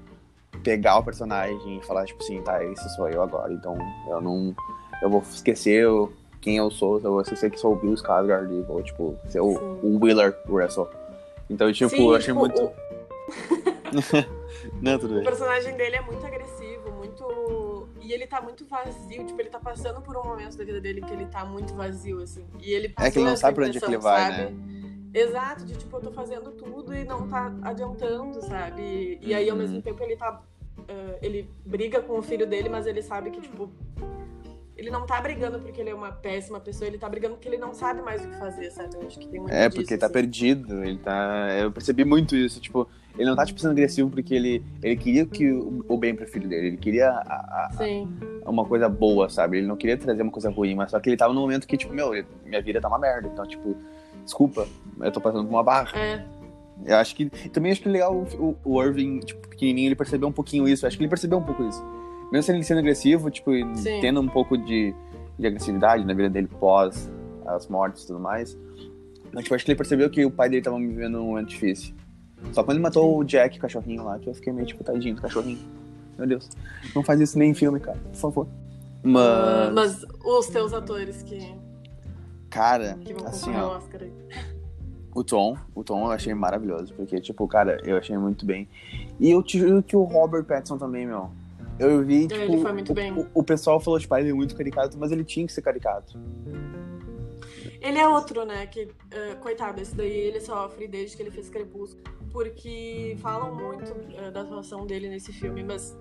pegar 0.64 0.98
o 0.98 1.04
personagem 1.04 1.78
e 1.78 1.86
falar, 1.86 2.06
tipo 2.06 2.24
assim, 2.24 2.42
tá, 2.42 2.64
esse 2.64 2.90
sou 2.96 3.08
eu 3.10 3.22
agora, 3.22 3.54
então 3.54 3.78
eu 4.10 4.22
não, 4.22 4.56
eu 5.02 5.10
vou 5.10 5.22
esquecer 5.22 5.88
o- 5.88 6.12
quem 6.42 6.58
eu 6.58 6.72
sou, 6.72 6.96
eu 6.98 7.12
vou 7.12 7.22
esquecer 7.22 7.50
que 7.52 7.60
sou 7.60 7.74
o 7.74 7.76
Bill 7.76 7.94
Skarsgård 7.94 8.50
e 8.52 8.62
vou, 8.64 8.82
tipo, 8.82 9.16
ser 9.30 9.42
o, 9.42 9.54
o 9.84 10.00
Willard 10.02 10.36
Russell. 10.48 10.88
Então, 11.50 11.72
tipo, 11.74 11.90
Sim, 11.90 12.04
eu 12.10 12.16
achei 12.16 12.34
tipo, 12.34 12.40
muito... 12.40 12.64
o- 12.64 12.74
Não, 14.82 14.98
tudo 15.00 15.14
O 15.14 15.16
bem. 15.18 15.24
personagem 15.26 15.76
dele 15.76 15.96
é 15.98 16.02
muito 16.02 16.26
agressivo, 16.26 16.92
muito. 16.92 17.88
E 18.02 18.12
ele 18.14 18.26
tá 18.28 18.42
muito 18.42 18.66
vazio, 18.66 19.26
tipo, 19.26 19.40
ele 19.42 19.50
tá 19.50 19.60
passando 19.60 20.02
por 20.02 20.16
um 20.18 20.24
momento 20.24 20.58
da 20.58 20.64
vida 20.64 20.80
dele 20.80 21.02
que 21.02 21.12
ele 21.14 21.26
tá 21.26 21.44
muito 21.46 21.74
vazio, 21.74 22.22
assim. 22.22 22.46
E 22.62 22.72
ele 22.74 22.94
É 23.00 23.12
que 23.12 23.20
ele 23.20 23.26
não 23.26 23.36
sabe 23.36 23.56
pra 23.56 23.66
onde 23.66 23.78
é 23.78 23.82
que 23.82 23.86
ele 23.88 23.98
vai, 23.98 24.32
sabe? 24.32 24.56
Exato, 25.20 25.66
de 25.66 25.76
tipo, 25.76 25.98
eu 25.98 26.02
tô 26.02 26.12
fazendo 26.12 26.52
tudo 26.52 26.94
e 26.94 27.04
não 27.04 27.28
tá 27.28 27.52
adiantando, 27.64 28.42
sabe? 28.42 29.18
E 29.22 29.34
aí, 29.34 29.50
ao 29.50 29.56
Uhum. 29.56 29.62
mesmo 29.64 29.82
tempo, 29.82 30.02
ele 30.04 30.16
tá. 30.16 30.42
ah, 30.90 31.18
ele 31.22 31.50
briga 31.66 32.02
com 32.02 32.20
o 32.20 32.22
filho 32.22 32.46
dele, 32.46 32.70
mas 32.70 32.86
ele 32.86 33.02
sabe 33.02 33.32
que, 33.32 33.42
tipo. 33.42 33.70
Ele 34.76 34.92
não 34.92 35.08
tá 35.08 35.20
brigando 35.20 35.60
porque 35.60 35.82
ele 35.82 35.90
é 35.90 35.96
uma 35.96 36.12
péssima 36.12 36.60
pessoa, 36.60 36.88
ele 36.88 37.00
tá 37.00 37.10
brigando 37.10 37.34
porque 37.34 37.50
ele 37.50 37.58
não 37.58 37.74
sabe 37.74 38.00
mais 38.04 38.24
o 38.24 38.30
que 38.30 38.36
fazer, 38.38 38.70
sabe? 38.70 38.96
Eu 38.96 39.08
acho 39.08 39.18
que 39.20 39.28
tem 39.28 39.40
muito 39.40 39.52
É, 39.52 39.68
disso, 39.68 39.76
porque 39.82 39.94
ele 39.96 40.00
tá 40.00 40.06
assim. 40.06 40.14
perdido, 40.14 40.84
ele 40.84 41.00
tá... 41.00 41.48
Eu 41.60 41.72
percebi 41.72 42.06
muito 42.06 42.36
isso, 42.36 42.62
tipo, 42.62 42.88
ele 43.18 43.28
não 43.28 43.36
tá, 43.36 43.44
tipo, 43.44 43.60
sendo 43.60 43.72
agressivo 43.72 44.12
porque 44.12 44.36
ele, 44.36 44.64
ele 44.84 44.96
queria 44.96 45.26
que 45.26 45.52
o, 45.52 45.84
o 45.90 45.98
bem 45.98 46.16
pro 46.16 46.28
filho 46.28 46.48
dele, 46.48 46.68
ele 46.68 46.78
queria 46.78 47.10
a- 47.10 47.66
a- 47.66 47.70
Sim, 47.76 48.08
uma 48.46 48.64
coisa 48.66 48.88
boa, 48.88 49.28
sabe? 49.30 49.58
Ele 49.58 49.66
não 49.66 49.76
queria 49.76 49.98
trazer 49.98 50.22
uma 50.22 50.32
coisa 50.32 50.52
ruim, 50.52 50.76
mas 50.76 50.92
só 50.92 51.00
que 51.00 51.10
ele 51.10 51.18
tava 51.18 51.34
num 51.34 51.42
momento 51.42 51.68
que, 51.68 51.76
tipo, 51.76 51.92
meu, 51.92 52.12
minha 52.46 52.62
vida 52.62 52.80
tá 52.80 52.88
uma 52.88 53.00
merda, 53.00 53.28
então, 53.28 53.48
tipo, 53.48 53.76
Desculpa, 54.28 54.68
eu 55.00 55.10
tô 55.10 55.22
passando 55.22 55.46
por 55.46 55.50
uma 55.50 55.64
barra. 55.64 55.98
É. 55.98 56.22
Eu 56.86 56.98
acho 56.98 57.16
que. 57.16 57.30
Também 57.50 57.72
acho 57.72 57.82
que 57.82 57.88
legal 57.88 58.14
o, 58.14 58.58
o 58.66 58.84
Irving, 58.84 59.20
tipo, 59.22 59.48
pequenininho, 59.48 59.88
ele 59.88 59.96
percebeu 59.96 60.28
um 60.28 60.34
pouquinho 60.34 60.68
isso. 60.68 60.86
Acho 60.86 60.98
que 60.98 61.04
ele 61.04 61.10
percebeu 61.10 61.38
um 61.38 61.44
pouco 61.44 61.64
isso. 61.64 61.82
Mesmo 62.30 62.44
sendo, 62.44 62.62
sendo 62.64 62.80
agressivo, 62.80 63.32
tipo, 63.32 63.52
Sim. 63.78 64.02
tendo 64.02 64.20
um 64.20 64.28
pouco 64.28 64.58
de, 64.58 64.94
de 65.40 65.48
agressividade 65.48 66.04
na 66.04 66.14
vida 66.14 66.30
dele 66.30 66.50
pós 66.60 67.10
as 67.46 67.70
mortes 67.70 68.04
e 68.04 68.08
tudo 68.08 68.20
mais. 68.20 68.58
Mas, 69.32 69.44
tipo, 69.44 69.56
acho 69.56 69.64
que 69.64 69.72
ele 69.72 69.78
percebeu 69.78 70.10
que 70.10 70.26
o 70.26 70.30
pai 70.30 70.50
dele 70.50 70.62
tava 70.62 70.78
vivendo 70.78 71.22
um 71.22 71.28
momento 71.28 71.48
difícil. 71.48 71.96
Só 72.52 72.64
quando 72.64 72.76
ele 72.76 72.84
matou 72.84 73.18
o 73.18 73.24
Jack, 73.24 73.58
o 73.58 73.62
cachorrinho 73.62 74.04
lá, 74.04 74.20
que 74.20 74.30
eu 74.30 74.34
fiquei 74.34 74.52
meio 74.52 74.68
tipo, 74.68 74.84
tadinho 74.84 75.16
do 75.16 75.22
cachorrinho. 75.22 75.60
Meu 76.18 76.28
Deus. 76.28 76.50
Não 76.94 77.02
faz 77.02 77.22
isso 77.22 77.40
nem 77.40 77.52
em 77.52 77.54
filme, 77.54 77.80
cara. 77.80 77.98
Por 78.12 78.20
favor. 78.20 78.48
Ah, 79.06 79.72
Mas, 79.74 80.02
Mas 80.02 80.06
os 80.26 80.48
teus 80.48 80.74
atores 80.74 81.24
que, 81.24 81.56
cara, 82.50 82.96
que 82.96 83.14
vão 83.14 83.28
assim, 83.28 83.56
ó. 83.56 83.80
O 85.16 85.24
Tom, 85.24 85.58
o 85.74 85.84
Tom 85.84 86.06
eu 86.06 86.12
achei 86.12 86.34
maravilhoso, 86.34 86.94
porque, 86.94 87.20
tipo, 87.20 87.48
cara, 87.48 87.82
eu 87.84 87.98
achei 87.98 88.16
muito 88.18 88.46
bem. 88.46 88.68
E 89.20 89.32
eu 89.32 89.44
juro 89.48 89.82
que 89.82 89.96
o 89.96 90.04
Robert 90.04 90.44
Pattinson 90.44 90.78
também, 90.78 91.08
meu. 91.08 91.32
Eu 91.80 92.04
vi, 92.04 92.28
tipo, 92.28 92.40
Ele 92.40 92.62
foi 92.62 92.74
muito 92.74 92.92
o, 92.92 92.96
bem. 92.96 93.12
O, 93.14 93.28
o 93.36 93.44
pessoal 93.44 93.80
falou, 93.80 94.00
tipo, 94.00 94.14
ah, 94.14 94.20
ele 94.20 94.30
é 94.30 94.34
muito 94.34 94.56
caricato, 94.56 94.98
mas 94.98 95.12
ele 95.12 95.24
tinha 95.24 95.46
que 95.46 95.52
ser 95.54 95.62
caricato. 95.64 96.20
Ele 97.82 97.98
é 98.00 98.08
outro, 98.08 98.46
né? 98.46 98.66
Que, 98.68 98.90
eh, 99.12 99.36
coitado, 99.36 99.82
esse 99.82 99.96
daí 99.96 100.12
ele 100.12 100.40
sofre 100.40 100.88
desde 100.88 101.16
que 101.16 101.24
ele 101.24 101.32
fez 101.32 101.50
Crepúsculo. 101.50 102.04
Porque 102.32 103.16
falam 103.20 103.56
muito 103.56 103.96
eh, 104.16 104.32
da 104.32 104.42
atuação 104.42 104.86
dele 104.86 105.10
nesse 105.10 105.32
filme, 105.32 105.64
mas 105.64 105.96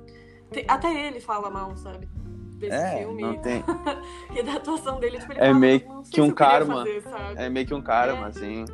te- 0.51 0.65
até 0.69 1.07
ele 1.09 1.21
fala 1.21 1.49
mal, 1.51 1.77
sabe? 1.77 2.09
Desse 2.57 2.75
É, 2.75 2.99
filme. 2.99 3.23
não 3.23 3.37
tem. 3.39 3.63
E 4.35 4.43
da 4.43 4.55
atuação 4.55 4.99
dele, 4.99 5.19
tipo, 5.19 5.33
ele 5.33 5.41
É 5.41 5.47
fala, 5.47 5.59
meio 5.59 5.83
"Não 5.89 6.05
sei 6.05 6.13
que 6.15 6.21
um 6.21 6.31
karma. 6.31 6.77
fazer"? 7.03 7.03
É 7.37 7.49
meio 7.51 7.67
que 7.67 7.75
um 7.75 7.83
karma, 7.83 8.27
É. 8.27 8.29
assim. 8.29 8.65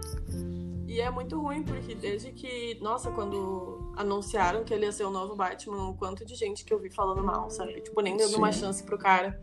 E 0.86 1.00
é 1.00 1.10
muito 1.10 1.40
ruim, 1.40 1.62
porque 1.62 1.94
desde 1.94 2.32
que, 2.32 2.76
nossa, 2.82 3.10
quando 3.10 3.92
anunciaram 3.96 4.62
que 4.62 4.74
ele 4.74 4.84
ia 4.84 4.92
ser 4.92 5.04
o 5.04 5.10
novo 5.10 5.34
Batman, 5.34 5.88
o 5.88 5.94
quanto 5.94 6.22
de 6.24 6.34
gente 6.34 6.64
que 6.66 6.72
eu 6.74 6.78
vi 6.78 6.90
falando 6.90 7.24
mal, 7.24 7.48
sabe? 7.48 7.80
Tipo, 7.80 8.00
nem 8.02 8.14
dando 8.16 8.28
Sim. 8.30 8.36
uma 8.36 8.52
chance 8.52 8.82
pro 8.84 8.98
cara. 8.98 9.40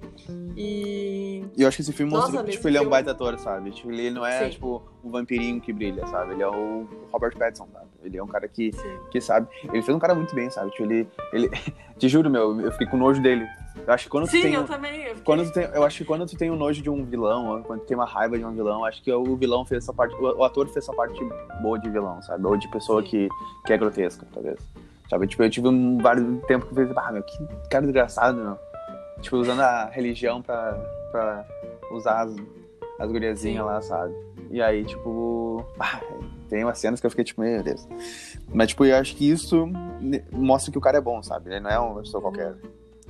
E. 0.55 1.43
E 1.57 1.61
eu 1.63 1.67
acho 1.67 1.77
que 1.77 1.81
esse 1.81 1.93
filme 1.93 2.11
Nossa, 2.11 2.27
mostra 2.27 2.43
que, 2.43 2.51
tipo, 2.51 2.67
ele 2.67 2.77
é 2.77 2.81
um 2.81 2.89
baita 2.89 3.11
ator, 3.11 3.37
sabe? 3.39 3.71
Tipo, 3.71 3.91
ele 3.91 4.11
não 4.11 4.25
é, 4.25 4.43
Sim. 4.45 4.49
tipo, 4.51 4.83
um 5.03 5.11
vampirinho 5.11 5.61
que 5.61 5.71
brilha, 5.71 6.05
sabe? 6.07 6.33
Ele 6.33 6.43
é 6.43 6.47
o 6.47 6.87
Robert 7.11 7.37
Pattinson, 7.37 7.67
sabe? 7.73 7.85
Ele 8.03 8.17
é 8.17 8.23
um 8.23 8.27
cara 8.27 8.47
que, 8.47 8.71
Sim. 8.71 8.97
que 9.11 9.19
sabe. 9.21 9.47
Ele 9.63 9.81
fez 9.81 9.89
um 9.95 9.99
cara 9.99 10.13
muito 10.15 10.33
bem, 10.35 10.49
sabe? 10.49 10.71
Tipo, 10.71 10.83
ele. 10.83 11.07
ele... 11.33 11.49
Te 11.97 12.07
juro, 12.07 12.29
meu, 12.29 12.59
eu 12.61 12.71
fiquei 12.71 12.87
com 12.87 12.95
nojo 12.97 13.21
dele. 13.21 13.45
Eu 13.85 13.93
acho 13.93 14.05
que 14.05 14.09
quando 14.09 14.25
tu 14.25 14.31
Sim, 14.31 14.41
tem. 14.41 14.53
eu 14.53 14.61
um- 14.61 14.65
também. 14.65 15.01
Eu 15.01 15.07
fiquei- 15.09 15.23
Quando 15.23 15.43
tu 15.45 15.51
tem, 15.53 15.63
eu 15.63 15.83
acho 15.83 15.97
que 15.97 16.05
quando 16.05 16.25
tu 16.25 16.37
tem 16.37 16.49
um 16.51 16.55
nojo 16.55 16.81
de 16.81 16.89
um 16.89 17.03
vilão, 17.05 17.47
ou 17.49 17.63
quando 17.63 17.81
tu 17.81 17.85
tem 17.87 17.95
uma 17.97 18.05
raiva 18.05 18.37
de 18.37 18.43
um 18.45 18.51
vilão, 18.51 18.83
acho 18.85 19.01
que 19.03 19.11
o 19.11 19.35
vilão 19.35 19.65
fez 19.65 19.83
essa 19.83 19.93
parte, 19.93 20.15
o, 20.15 20.37
o 20.39 20.43
ator 20.43 20.65
fez 20.67 20.77
essa 20.77 20.93
parte 20.93 21.19
boa 21.61 21.77
de 21.79 21.89
vilão, 21.89 22.21
sabe? 22.21 22.45
Ou 22.45 22.55
de 22.57 22.67
pessoa 22.69 23.01
Sim. 23.01 23.07
que, 23.09 23.29
que 23.65 23.73
é 23.73 23.77
grotesca, 23.77 24.25
talvez. 24.33 24.57
Sabe? 25.09 25.27
Tipo, 25.27 25.43
eu 25.43 25.49
tive 25.49 25.67
um 25.67 25.97
vários 25.97 26.25
tempo 26.45 26.65
que 26.67 26.71
eu 26.71 26.75
pensei, 26.87 26.93
ah, 27.03 27.11
meu, 27.11 27.23
que 27.23 27.37
cara 27.69 27.83
desgraçado, 27.83 28.37
meu. 28.37 28.57
Tipo, 29.21 29.37
usando 29.37 29.61
a 29.61 29.85
religião 29.85 30.41
pra, 30.41 30.73
pra 31.11 31.45
usar 31.91 32.21
as, 32.21 32.35
as 32.99 33.11
guriazinhas 33.11 33.61
Sim. 33.63 33.69
lá, 33.69 33.81
sabe? 33.81 34.13
E 34.51 34.61
aí, 34.61 34.83
tipo, 34.83 35.63
ah, 35.79 36.01
tem 36.49 36.63
umas 36.63 36.77
cenas 36.79 36.99
que 36.99 37.05
eu 37.05 37.09
fiquei 37.11 37.23
tipo, 37.25 37.41
meu 37.41 37.61
Deus. 37.63 37.87
Mas, 38.51 38.69
tipo, 38.69 38.83
eu 38.85 38.95
acho 38.95 39.15
que 39.15 39.29
isso 39.29 39.67
mostra 40.31 40.71
que 40.71 40.77
o 40.77 40.81
cara 40.81 40.97
é 40.97 41.01
bom, 41.01 41.21
sabe? 41.21 41.49
Ele 41.51 41.59
não 41.59 41.69
é 41.69 41.77
uma 41.79 42.01
pessoa 42.01 42.21
qualquer 42.21 42.55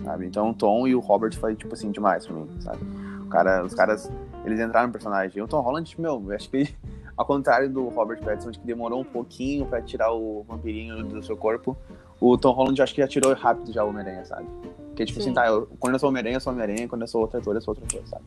sabe? 0.04 0.26
Então 0.26 0.50
o 0.52 0.54
Tom 0.54 0.88
e 0.88 0.96
o 0.96 1.00
Robert 1.00 1.36
foi, 1.38 1.56
tipo 1.56 1.74
assim, 1.74 1.92
demais 1.92 2.26
pra 2.26 2.36
mim, 2.36 2.48
sabe? 2.62 2.80
O 3.26 3.30
cara, 3.30 3.64
os 3.66 3.74
caras, 3.74 4.10
eles 4.46 4.60
entraram 4.60 4.88
no 4.88 4.94
personagem. 4.94 5.38
E 5.38 5.42
o 5.42 5.48
Tom 5.48 5.60
Holland, 5.62 5.94
meu, 6.00 6.24
eu 6.28 6.36
acho 6.36 6.50
que 6.50 6.74
ao 7.18 7.26
contrário 7.26 7.70
do 7.70 7.90
Robert 7.90 8.20
Pattinson, 8.24 8.52
que 8.52 8.60
demorou 8.66 9.02
um 9.02 9.06
pouquinho 9.06 9.66
pra 9.66 9.82
tirar 9.82 10.12
o 10.14 10.44
vampirinho 10.48 11.04
do 11.04 11.22
seu 11.22 11.36
corpo, 11.36 11.76
o 12.20 12.38
Tom 12.38 12.52
Holland 12.52 12.82
acho 12.82 12.94
que 12.96 13.02
já 13.02 13.08
tirou 13.08 13.34
rápido 13.34 13.72
já 13.74 13.84
o 13.84 13.90
Homem-Aranha, 13.90 14.24
sabe? 14.26 14.46
Porque, 14.88 15.06
tipo 15.06 15.20
Sim. 15.20 15.26
assim, 15.28 15.34
tá, 15.34 15.48
eu- 15.48 15.68
quando 15.80 15.94
eu 15.96 16.00
sou 16.00 16.10
Homem-Aranha, 16.10 16.38
eu 16.38 16.42
sou 16.42 16.52
Homem-Aranha, 16.54 16.88
quando 16.88 17.02
eu 17.02 17.08
sou 17.08 17.22
outro 17.22 17.38
ator, 17.40 17.56
eu 17.56 17.62
sou 17.62 17.74
outro 17.74 17.86
ator, 17.86 18.08
sabe? 18.08 18.24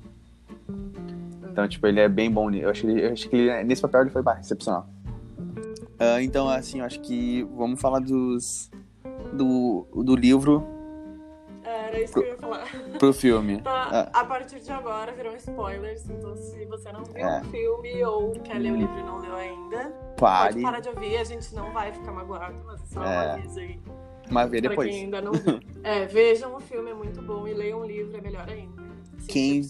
Então, 1.52 1.68
tipo, 1.68 1.86
ele 1.86 2.00
é 2.00 2.08
bem 2.08 2.30
bom. 2.30 2.50
Eu 2.50 2.70
acho 2.70 2.80
que, 2.80 2.86
ele, 2.86 3.06
eu 3.06 3.12
acho 3.12 3.28
que 3.28 3.36
ele, 3.36 3.64
nesse 3.64 3.82
papel 3.82 4.00
ele 4.00 4.10
foi 4.10 4.22
bah, 4.22 4.38
excepcional. 4.40 4.86
Ah, 5.98 6.20
então, 6.22 6.48
assim, 6.48 6.80
eu 6.80 6.84
acho 6.86 7.00
que 7.00 7.42
vamos 7.54 7.80
falar 7.80 8.00
dos. 8.00 8.70
Do, 9.34 9.86
do 9.94 10.14
livro 10.14 10.66
Era 11.64 12.00
isso 12.00 12.12
que 12.14 12.18
eu 12.20 12.26
ia 12.26 12.36
falar. 12.36 12.66
pro 12.98 13.12
filme. 13.12 13.60
Tá, 13.62 14.10
a 14.12 14.24
partir 14.24 14.60
de 14.60 14.70
agora 14.70 15.12
virão 15.12 15.34
spoilers, 15.36 16.08
então 16.08 16.36
se 16.36 16.64
você 16.66 16.92
não 16.92 17.04
viu 17.04 17.16
É. 17.16 17.40
o 17.40 17.44
filme 17.44 18.04
ou 18.04 18.30
quer 18.40 18.58
ler 18.58 18.72
o 18.72 18.76
livro 18.76 18.98
e 18.98 19.02
não 19.02 19.18
leu 19.18 19.34
ainda, 19.34 19.90
Pare, 20.16 20.52
pode 20.54 20.62
parar 20.64 20.80
de 20.80 20.88
ouvir, 20.88 21.16
a 21.16 21.24
gente 21.24 21.54
não 21.54 21.72
vai 21.72 21.92
ficar 21.92 22.12
magoado, 22.12 22.56
mas 22.66 22.82
é 22.82 22.86
só 22.86 23.02
É. 23.04 23.32
aviso 23.32 23.60
aí 23.60 23.80
mas 24.30 24.50
vê 24.50 24.60
pra 24.60 24.70
depois. 24.70 24.90
quem 24.90 25.04
ainda 25.04 25.20
não 25.20 25.32
viu. 25.32 25.60
É, 25.84 26.06
vejam 26.06 26.54
o 26.54 26.60
filme, 26.60 26.90
é 26.90 26.94
muito 26.94 27.20
bom, 27.22 27.46
e 27.46 27.54
leiam 27.54 27.80
o 27.80 27.84
livro, 27.84 28.16
é 28.16 28.20
melhor 28.20 28.48
ainda. 28.48 28.82
Quem-. 29.28 29.62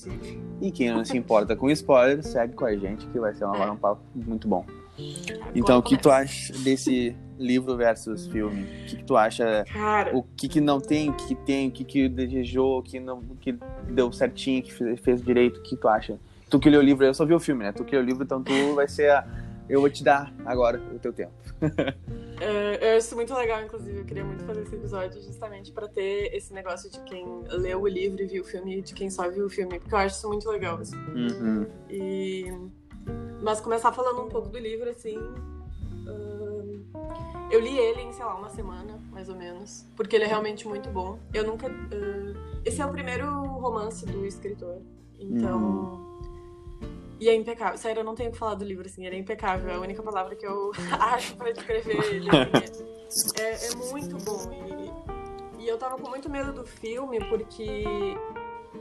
E 0.60 0.70
quem 0.70 0.90
não 0.92 1.04
se 1.04 1.16
importa 1.16 1.56
com 1.56 1.68
spoiler, 1.70 2.22
segue 2.22 2.54
com 2.54 2.64
a 2.64 2.76
gente, 2.76 3.06
que 3.08 3.18
vai 3.18 3.34
ser 3.34 3.44
uma, 3.44 3.56
É. 3.64 3.70
um 3.70 3.76
papo 3.76 4.00
muito 4.14 4.46
bom. 4.46 4.64
Então, 5.54 5.78
o 5.78 5.82
que 5.82 5.96
tu 5.96 6.10
acha 6.10 6.52
desse 6.58 7.16
livro 7.38 7.76
versus 7.76 8.26
filme? 8.28 8.62
O 8.62 8.86
que, 8.86 8.96
que 8.96 9.04
tu 9.04 9.16
acha? 9.16 9.64
Cara, 9.72 10.16
O 10.16 10.22
que, 10.22 10.48
que 10.48 10.60
não 10.60 10.80
tem, 10.80 11.10
o 11.10 11.14
que, 11.14 11.34
tem, 11.34 11.68
o 11.68 11.70
que, 11.72 11.82
que 11.84 12.08
desejou, 12.08 12.78
o 12.78 12.82
que, 12.82 13.00
não, 13.00 13.18
o 13.18 13.36
que 13.40 13.56
deu 13.88 14.12
certinho, 14.12 14.60
o 14.60 14.62
que 14.62 14.72
fez, 14.72 15.00
fez 15.00 15.24
direito, 15.24 15.58
o 15.58 15.62
que 15.62 15.76
tu 15.76 15.88
acha? 15.88 16.18
Tu 16.48 16.58
que 16.60 16.68
leu 16.68 16.80
o 16.80 16.82
livro, 16.84 17.04
eu 17.04 17.14
só 17.14 17.24
vi 17.24 17.32
o 17.34 17.40
filme, 17.40 17.64
né? 17.64 17.72
Tu 17.72 17.82
que 17.84 17.92
leu 17.96 18.02
o 18.02 18.06
livro, 18.06 18.22
então 18.22 18.42
tu 18.42 18.52
vai 18.74 18.86
ser 18.86 19.10
a. 19.10 19.26
Eu 19.72 19.80
vou 19.80 19.88
te 19.88 20.04
dar 20.04 20.30
agora 20.44 20.78
o 20.94 20.98
teu 20.98 21.14
tempo. 21.14 21.32
é, 22.42 22.92
eu 22.92 22.96
acho 22.98 23.06
isso 23.06 23.16
muito 23.16 23.32
legal, 23.32 23.64
inclusive, 23.64 24.00
eu 24.00 24.04
queria 24.04 24.22
muito 24.22 24.44
fazer 24.44 24.64
esse 24.64 24.74
episódio 24.74 25.22
justamente 25.22 25.72
pra 25.72 25.88
ter 25.88 26.30
esse 26.34 26.52
negócio 26.52 26.90
de 26.90 27.00
quem 27.04 27.24
leu 27.48 27.80
o 27.80 27.88
livro 27.88 28.22
e 28.22 28.26
viu 28.26 28.42
o 28.42 28.44
filme 28.44 28.80
e 28.80 28.82
de 28.82 28.92
quem 28.92 29.08
só 29.08 29.30
viu 29.30 29.46
o 29.46 29.48
filme, 29.48 29.78
porque 29.78 29.94
eu 29.94 29.98
acho 29.98 30.16
isso 30.16 30.28
muito 30.28 30.46
legal, 30.50 30.76
assim. 30.76 30.98
Uhum. 30.98 31.66
E... 31.88 32.52
Mas 33.40 33.62
começar 33.62 33.92
falando 33.92 34.20
um 34.20 34.28
pouco 34.28 34.50
do 34.50 34.58
livro, 34.58 34.90
assim. 34.90 35.16
ahn, 36.06 36.82
Eu 37.50 37.58
li 37.58 37.78
ele 37.78 38.02
em, 38.02 38.12
sei 38.12 38.26
lá, 38.26 38.34
uma 38.34 38.50
semana, 38.50 39.00
mais 39.10 39.30
ou 39.30 39.36
menos. 39.36 39.86
Porque 39.96 40.16
ele 40.16 40.24
é 40.24 40.28
realmente 40.28 40.68
muito 40.68 40.90
bom. 40.90 41.18
Eu 41.32 41.46
nunca. 41.46 41.66
ahn, 41.66 42.34
Esse 42.62 42.82
é 42.82 42.86
o 42.86 42.92
primeiro 42.92 43.26
romance 43.56 44.04
do 44.04 44.26
escritor. 44.26 44.82
Então. 45.18 46.11
E 47.22 47.28
é 47.28 47.36
impecável. 47.36 47.78
Sério, 47.78 48.00
eu 48.00 48.04
não 48.04 48.16
tenho 48.16 48.30
o 48.30 48.32
que 48.32 48.38
falar 48.38 48.56
do 48.56 48.64
livro, 48.64 48.84
assim. 48.84 49.06
Ele 49.06 49.14
é 49.14 49.18
impecável. 49.20 49.70
É 49.70 49.74
a 49.74 49.78
única 49.78 50.02
palavra 50.02 50.34
que 50.34 50.44
eu 50.44 50.72
acho 50.98 51.36
pra 51.36 51.52
descrever 51.52 51.96
ele. 52.12 52.28
É, 53.38 53.66
é 53.66 53.76
muito 53.92 54.18
bom. 54.24 54.40
E, 55.56 55.62
e 55.62 55.68
eu 55.68 55.78
tava 55.78 55.96
com 55.98 56.10
muito 56.10 56.28
medo 56.28 56.52
do 56.52 56.66
filme, 56.66 57.24
porque 57.28 57.84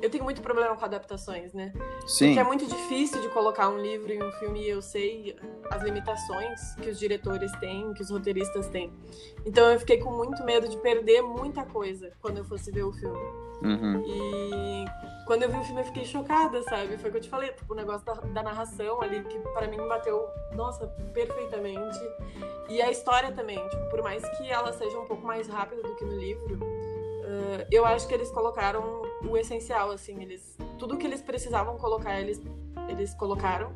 eu 0.02 0.10
tenho 0.10 0.24
muito 0.24 0.42
problema 0.42 0.76
com 0.76 0.86
adaptações, 0.86 1.54
né? 1.54 1.74
Sim. 2.08 2.28
Porque 2.28 2.40
é 2.40 2.44
muito 2.44 2.66
difícil 2.66 3.22
de 3.22 3.30
colocar 3.30 3.70
um 3.70 3.80
livro 3.80 4.12
em 4.12 4.22
um 4.22 4.32
filme 4.34 4.62
e 4.62 4.70
eu 4.70 4.82
sei 4.82 5.36
as 5.70 5.82
limitações 5.84 6.76
que 6.76 6.90
os 6.90 7.00
diretores 7.00 7.52
têm, 7.60 7.94
que 7.94 8.02
os 8.02 8.10
roteiristas 8.10 8.68
têm. 8.68 8.92
Então 9.46 9.72
eu 9.72 9.80
fiquei 9.80 9.98
com 9.98 10.12
muito 10.12 10.44
medo 10.44 10.68
de 10.68 10.78
perder 10.78 11.22
muita 11.22 11.66
coisa 11.66 12.12
quando 12.22 12.38
eu 12.38 12.46
fosse 12.46 12.72
ver 12.72 12.84
o 12.84 12.92
filme. 12.92 13.20
Uhum. 13.64 14.04
E 14.06 14.86
quando 15.26 15.44
eu 15.44 15.50
vi 15.50 15.58
o 15.58 15.64
filme 15.64 15.82
eu 15.82 15.86
fiquei 15.86 16.06
chocada, 16.06 16.62
sabe? 16.64 16.98
Foi 16.98 17.10
o 17.10 17.12
que 17.12 17.18
eu 17.20 17.22
te 17.22 17.30
falei, 17.30 17.52
tipo, 17.52 17.74
o 17.74 17.76
negócio 17.76 18.06
da, 18.06 18.14
da 18.14 18.44
narração 18.44 19.02
ali, 19.02 19.24
que 19.24 19.38
para 19.40 19.68
mim 19.68 19.78
bateu, 19.88 20.28
nossa, 20.56 20.88
perfeitamente. 21.14 22.00
E 22.70 22.82
a 22.82 22.90
história 22.90 23.32
também, 23.32 23.58
tipo, 23.70 23.90
por 23.90 24.02
mais 24.02 24.28
que 24.38 24.50
ela 24.50 24.74
seja 24.74 24.98
um 24.98 25.06
pouco 25.06 25.26
mais 25.26 25.48
rápida 25.48 25.82
do 25.84 25.96
que 25.96 26.06
no 26.06 26.18
livro, 26.18 26.60
eh, 27.24 27.68
eu 27.72 27.86
acho 27.86 28.08
que 28.08 28.14
eles 28.14 28.32
colocaram 28.32 29.02
o 29.30 29.38
essencial, 29.38 29.92
assim, 29.92 30.22
eles 30.22 30.58
tudo 30.78 30.98
que 30.98 31.06
eles 31.06 31.22
precisavam 31.22 31.78
colocar, 31.78 32.20
eles 32.20 32.42
eles 32.90 33.14
colocaram. 33.14 33.72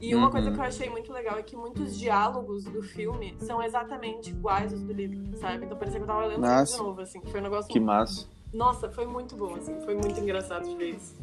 E 0.00 0.14
uma 0.14 0.26
Uhum. 0.26 0.32
coisa 0.32 0.50
que 0.50 0.58
eu 0.58 0.62
achei 0.64 0.90
muito 0.90 1.10
legal 1.12 1.38
é 1.38 1.42
que 1.42 1.56
muitos 1.56 1.98
diálogos 1.98 2.64
do 2.64 2.82
filme 2.82 3.34
são 3.40 3.62
exatamente 3.62 4.28
iguais 4.30 4.72
aos 4.72 4.82
do 4.82 4.92
livro, 4.92 5.36
sabe? 5.38 5.64
Então 5.64 5.76
parecia 5.76 5.98
que 5.98 6.04
eu 6.04 6.06
tava 6.06 6.26
lendo 6.26 6.42
de 6.64 6.76
novo, 6.78 7.00
assim. 7.00 7.20
Foi 7.26 7.40
um 7.40 7.42
negócio 7.42 7.70
Que 7.72 7.80
massa. 7.80 8.26
nossa, 8.52 8.90
foi 8.90 9.06
muito 9.06 9.34
bom, 9.36 9.54
assim, 9.54 9.80
foi 9.80 9.94
muito 9.94 10.20
engraçado 10.20 10.68
de 10.68 10.76
ver 10.76 10.90
isso. 10.96 11.16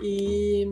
E. 0.00 0.66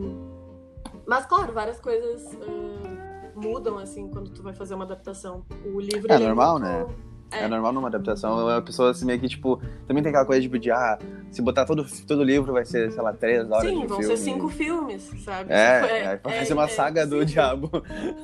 Mas, 1.07 1.25
claro, 1.25 1.51
várias 1.53 1.79
coisas 1.79 2.37
ah, 2.41 3.31
mudam, 3.35 3.77
assim, 3.77 4.09
quando 4.09 4.29
tu 4.29 4.43
vai 4.43 4.53
fazer 4.53 4.75
uma 4.75 4.83
adaptação. 4.85 5.45
O 5.65 5.79
livro. 5.79 6.11
É 6.11 6.15
ele 6.15 6.25
normal, 6.27 6.59
muito- 6.59 6.65
né? 6.65 6.85
É. 7.33 7.43
É 7.43 7.47
normal 7.47 7.73
numa 7.73 7.87
adaptação. 7.87 8.47
A 8.49 8.61
pessoa 8.61 8.91
assim, 8.91 9.05
meio 9.05 9.19
que, 9.19 9.27
tipo, 9.27 9.59
também 9.87 10.01
tem 10.03 10.09
aquela 10.09 10.25
coisa 10.25 10.41
tipo, 10.41 10.57
de, 10.59 10.69
ah, 10.71 10.97
se 11.31 11.41
botar 11.41 11.65
todo, 11.65 11.85
todo 12.07 12.23
livro 12.23 12.53
vai 12.53 12.63
ser, 12.65 12.91
sei 12.91 13.01
lá, 13.01 13.11
três 13.13 13.49
horas 13.49 13.69
Sim, 13.69 13.87
vão 13.87 13.99
filme. 13.99 14.17
ser 14.17 14.17
cinco 14.17 14.49
filmes, 14.49 15.11
sabe? 15.23 15.51
É, 15.51 15.81
Tipo, 15.81 15.93
é, 15.93 16.17
vai 16.23 16.37
é- 16.39 16.45
ser 16.45 16.53
uma 16.53 16.65
é- 16.65 16.67
saga 16.67 17.05
do 17.07 17.19
sim. 17.19 17.25
diabo. 17.25 17.69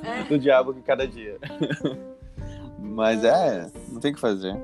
É. 0.03 0.23
Do 0.29 0.37
diabo 0.37 0.73
que 0.73 0.81
cada 0.81 1.07
dia. 1.07 1.37
Mas 2.79 3.23
é, 3.23 3.69
não 3.91 3.99
tem 3.99 4.11
o 4.11 4.15
que 4.15 4.19
fazer. 4.21 4.55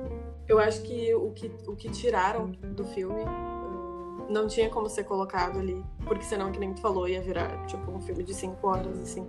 Eu 0.48 0.58
acho 0.58 0.82
que 0.82 1.14
o 1.14 1.30
que, 1.32 1.50
o 1.66 1.74
que 1.74 1.88
tiraram 1.90 2.50
do 2.74 2.84
filme 2.84 3.22
ah, 3.26 4.26
não 4.30 4.46
tinha 4.46 4.68
como 4.70 4.88
ser 4.88 5.04
colocado 5.04 5.58
ali. 5.58 5.82
Porque 6.04 6.24
senão, 6.24 6.50
que 6.52 6.58
nem 6.58 6.72
tu 6.72 6.80
falou, 6.80 7.08
ia 7.08 7.20
virar, 7.20 7.66
tipo, 7.66 7.90
um 7.90 8.00
filme 8.00 8.22
de 8.22 8.32
cinco 8.34 8.68
horas, 8.68 8.98
assim. 9.00 9.26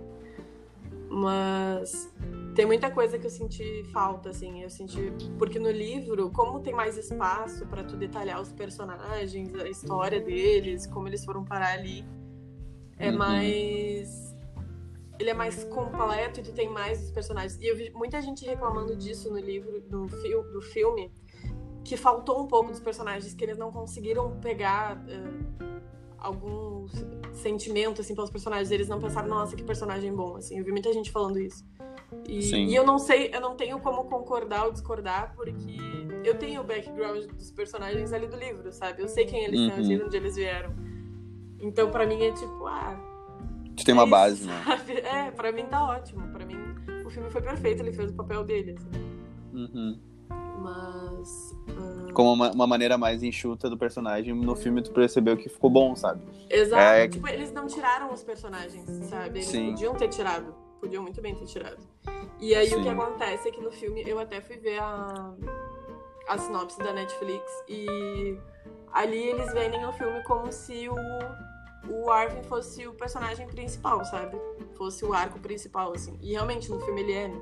Mas 1.10 2.12
tem 2.54 2.66
muita 2.66 2.90
coisa 2.90 3.18
que 3.18 3.26
eu 3.26 3.30
senti 3.30 3.84
falta, 3.92 4.30
assim. 4.30 4.62
Eu 4.62 4.70
senti. 4.70 5.12
Porque 5.38 5.58
no 5.58 5.70
livro, 5.70 6.30
como 6.30 6.60
tem 6.60 6.74
mais 6.74 6.96
espaço 6.98 7.66
para 7.66 7.82
tu 7.82 7.96
detalhar 7.96 8.40
os 8.40 8.52
personagens, 8.52 9.54
a 9.54 9.68
história 9.68 10.20
deles, 10.20 10.86
como 10.86 11.08
eles 11.08 11.24
foram 11.24 11.44
parar 11.44 11.72
ali, 11.72 12.04
é 12.98 13.10
Uhum. 13.10 13.18
mais. 13.18 14.28
Ele 15.18 15.30
é 15.30 15.34
mais 15.34 15.64
completo 15.64 16.38
e 16.40 16.42
tu 16.44 16.52
tem 16.52 16.68
mais 16.68 17.02
os 17.02 17.10
personagens. 17.10 17.58
E 17.60 17.66
eu 17.66 17.76
vi 17.76 17.90
muita 17.90 18.20
gente 18.22 18.44
reclamando 18.46 18.94
disso 18.94 19.28
no 19.30 19.38
livro, 19.38 19.82
no 19.90 20.06
fil 20.08 20.44
do 20.52 20.60
filme, 20.60 21.10
que 21.84 21.96
faltou 21.96 22.40
um 22.40 22.46
pouco 22.46 22.70
dos 22.70 22.78
personagens, 22.80 23.34
que 23.34 23.42
eles 23.42 23.58
não 23.58 23.72
conseguiram 23.72 24.38
pegar 24.40 25.02
eh, 25.08 25.64
algum 26.18 26.86
sentimento 27.32 28.00
assim 28.00 28.14
pelos 28.14 28.30
personagens. 28.30 28.70
Eles 28.70 28.88
não 28.88 29.00
pensaram, 29.00 29.28
nossa, 29.28 29.56
que 29.56 29.62
personagem 29.62 30.14
bom, 30.14 30.36
assim. 30.36 30.58
Eu 30.58 30.64
vi 30.64 30.70
muita 30.72 30.92
gente 30.92 31.10
falando 31.10 31.38
isso. 31.38 31.64
E, 32.26 32.38
e 32.54 32.74
eu 32.74 32.84
não 32.86 32.98
sei, 32.98 33.30
eu 33.34 33.40
não 33.40 33.54
tenho 33.54 33.78
como 33.80 34.04
concordar 34.04 34.66
ou 34.66 34.72
discordar, 34.72 35.34
porque 35.36 35.76
eu 36.24 36.34
tenho 36.38 36.62
o 36.62 36.64
background 36.64 37.26
dos 37.26 37.50
personagens 37.50 38.12
ali 38.12 38.26
do 38.26 38.36
livro, 38.36 38.72
sabe? 38.72 39.02
Eu 39.02 39.08
sei 39.08 39.26
quem 39.26 39.44
eles 39.44 39.60
são, 39.60 39.76
eu 39.78 39.84
sei 39.84 39.96
de 39.98 40.02
onde 40.04 40.16
eles 40.16 40.36
vieram. 40.36 40.74
Então, 41.60 41.90
pra 41.90 42.06
mim, 42.06 42.22
é 42.22 42.32
tipo, 42.32 42.66
ah, 42.66 42.98
Tu 43.76 43.84
tem 43.84 43.94
uma 43.94 44.02
é 44.02 44.06
isso, 44.06 44.10
base, 44.10 44.46
né? 44.46 44.62
sabe? 44.64 44.92
É, 44.98 45.30
pra 45.30 45.52
mim 45.52 45.64
tá 45.66 45.84
ótimo. 45.84 46.26
Pra 46.32 46.44
mim, 46.44 46.56
o 47.04 47.10
filme 47.10 47.30
foi 47.30 47.40
perfeito, 47.42 47.80
ele 47.82 47.92
fez 47.92 48.10
o 48.10 48.14
papel 48.14 48.42
dele. 48.42 48.76
assim. 48.76 48.88
Uhum. 49.52 50.00
Mas. 50.60 51.56
ah, 51.68 52.12
Como 52.12 52.32
uma, 52.32 52.50
uma 52.52 52.66
maneira 52.66 52.98
mais 52.98 53.22
enxuta 53.22 53.68
do 53.70 53.76
personagem, 53.78 54.34
no 54.34 54.54
filme 54.56 54.82
tu 54.82 54.90
percebeu 54.92 55.36
que 55.36 55.48
ficou 55.48 55.70
bom, 55.70 55.94
sabe? 55.94 56.20
Exato. 56.50 56.82
É- 56.82 57.08
Tipo, 57.08 57.28
eles 57.28 57.52
não 57.52 57.66
tiraram 57.66 58.12
os 58.12 58.22
personagens, 58.22 58.84
sabe? 59.08 59.38
Eles 59.38 59.46
Sim. 59.46 59.70
podiam 59.70 59.94
ter 59.94 60.08
tirado. 60.08 60.54
Podiam 60.80 61.02
muito 61.02 61.20
bem 61.20 61.34
ter 61.34 61.46
tirado. 61.46 61.78
E 62.40 62.54
aí 62.54 62.68
o 62.68 62.76
Sim. 62.76 62.82
que 62.82 62.88
acontece 62.88 63.48
é 63.48 63.50
que 63.50 63.60
no 63.60 63.70
filme 63.72 64.02
eu 64.06 64.18
até 64.18 64.40
fui 64.40 64.56
ver 64.58 64.78
a, 64.80 65.32
a 66.28 66.38
sinopse 66.38 66.78
da 66.78 66.92
Netflix 66.92 67.44
e 67.68 68.38
ali 68.92 69.18
eles 69.18 69.52
vendem 69.52 69.84
o 69.84 69.92
filme 69.92 70.22
como 70.22 70.52
se 70.52 70.88
o, 70.88 70.94
o 71.90 72.10
Arvin 72.10 72.42
fosse 72.44 72.86
o 72.86 72.94
personagem 72.94 73.48
principal, 73.48 74.04
sabe? 74.04 74.36
Fosse 74.76 75.04
o 75.04 75.12
arco 75.12 75.40
principal, 75.40 75.92
assim. 75.94 76.16
E 76.22 76.30
realmente 76.32 76.70
no 76.70 76.78
filme 76.80 77.00
ele 77.02 77.12
é? 77.12 77.32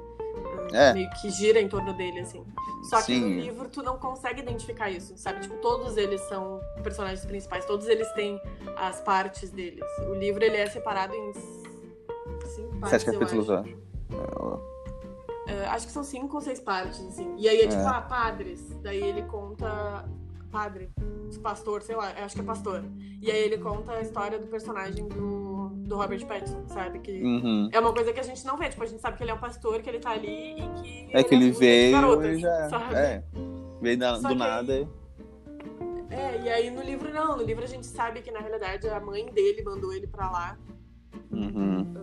É. 0.73 0.93
meio 0.93 1.09
que 1.11 1.31
gira 1.31 1.61
em 1.61 1.69
torno 1.69 1.93
dele, 1.95 2.21
assim. 2.21 2.45
Só 2.91 3.01
que 3.03 3.19
no 3.19 3.27
Sim. 3.27 3.41
livro 3.41 3.69
tu 3.69 3.83
não 3.83 3.99
consegue 3.99 4.41
identificar 4.41 4.91
isso, 4.91 5.17
sabe? 5.17 5.41
Tipo, 5.41 5.57
todos 5.57 5.97
eles 5.97 6.21
são 6.23 6.61
personagens 6.83 7.25
principais, 7.25 7.65
todos 7.65 7.87
eles 7.89 8.11
têm 8.13 8.41
as 8.77 9.01
partes 9.01 9.51
deles. 9.51 9.85
O 10.09 10.15
livro 10.15 10.45
ele 10.45 10.57
é 10.57 10.67
separado 10.67 11.15
em 11.15 11.33
cinco 12.55 12.77
partes, 12.81 13.03
Sete 13.03 13.05
capítulos, 13.19 13.51
acho. 13.51 13.69
eu 13.71 14.55
acho. 14.55 14.67
Acho 15.69 15.87
que 15.87 15.93
são 15.93 16.03
cinco 16.05 16.35
ou 16.37 16.41
seis 16.41 16.59
partes, 16.61 17.01
assim. 17.07 17.35
E 17.39 17.49
aí 17.49 17.61
é 17.61 17.69
tipo, 17.69 17.83
É. 17.83 17.87
ah, 17.87 18.01
padres. 18.01 18.61
Daí 18.83 19.03
ele 19.03 19.23
conta. 19.23 20.05
Padre, 20.51 20.89
pastor, 21.43 21.83
sei 21.83 21.95
lá, 21.97 22.13
acho 22.25 22.35
que 22.35 22.41
é 22.41 22.45
pastor. 22.45 22.83
E 23.21 23.31
aí 23.31 23.39
ele 23.45 23.59
conta 23.59 23.93
a 23.93 24.01
história 24.01 24.39
do 24.39 24.47
personagem 24.47 25.07
do, 25.07 25.46
do 25.87 25.97
Robert 25.97 26.27
Pattinson, 26.27 26.67
sabe? 26.69 26.99
Que 26.99 27.23
Uhum. 27.23 27.69
é 27.73 27.79
uma 27.81 27.93
coisa 27.93 28.13
que 28.13 28.21
a 28.21 28.23
gente 28.23 28.45
não 28.45 28.57
vê. 28.57 28.69
Tipo, 28.69 28.83
a 28.83 28.87
gente 28.87 29.01
sabe 29.01 29.17
que 29.17 29.23
ele 29.23 29.31
é 29.31 29.35
um 29.35 29.39
pastor, 29.39 29.81
que 29.81 29.89
ele 29.89 29.99
tá 30.01 30.11
ali 30.11 30.57
e 30.59 30.83
que. 30.83 31.09
É 31.17 31.23
que 31.23 31.35
ele 31.35 31.51
as 31.51 31.59
veio 31.59 31.93
garotas, 31.93 32.37
e 32.37 32.41
já. 32.41 32.69
sabe? 32.69 32.95
É. 32.95 33.23
Veio 33.81 33.99
da- 33.99 34.19
do 34.19 34.27
aí- 34.29 34.35
nada. 34.35 34.89
É, 36.11 36.41
e 36.43 36.49
aí 36.49 36.71
no 36.71 36.83
livro 36.83 37.13
não. 37.13 37.37
No 37.37 37.43
livro 37.43 37.65
a 37.65 37.67
gente 37.67 37.87
sabe 37.87 38.21
que 38.23 38.31
na 38.31 38.41
realidade 38.41 38.89
a 38.89 39.01
mãe 39.01 39.27
dele 39.27 39.63
mandou 39.63 39.93
ele 39.93 40.07
pra 40.07 40.31
lá. 40.31 40.59
Uhum. 41.31 41.95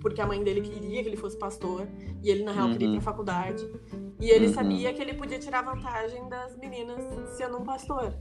Porque 0.00 0.20
a 0.20 0.26
mãe 0.26 0.42
dele 0.42 0.60
queria 0.60 1.02
que 1.02 1.08
ele 1.08 1.16
fosse 1.16 1.36
pastor. 1.38 1.86
E 2.22 2.30
ele, 2.30 2.44
na 2.44 2.52
real, 2.52 2.68
queria 2.70 2.86
ir 2.86 2.90
Uhum. 2.90 2.96
pra 2.96 3.04
faculdade. 3.04 3.66
E 4.20 4.30
ele 4.30 4.46
Uhum. 4.48 4.52
sabia 4.54 4.92
que 4.92 5.00
ele 5.00 5.14
podia 5.14 5.38
tirar 5.38 5.62
vantagem 5.62 6.28
das 6.28 6.56
meninas 6.56 7.02
sendo 7.36 7.58
um 7.58 7.64
pastor. 7.64 8.14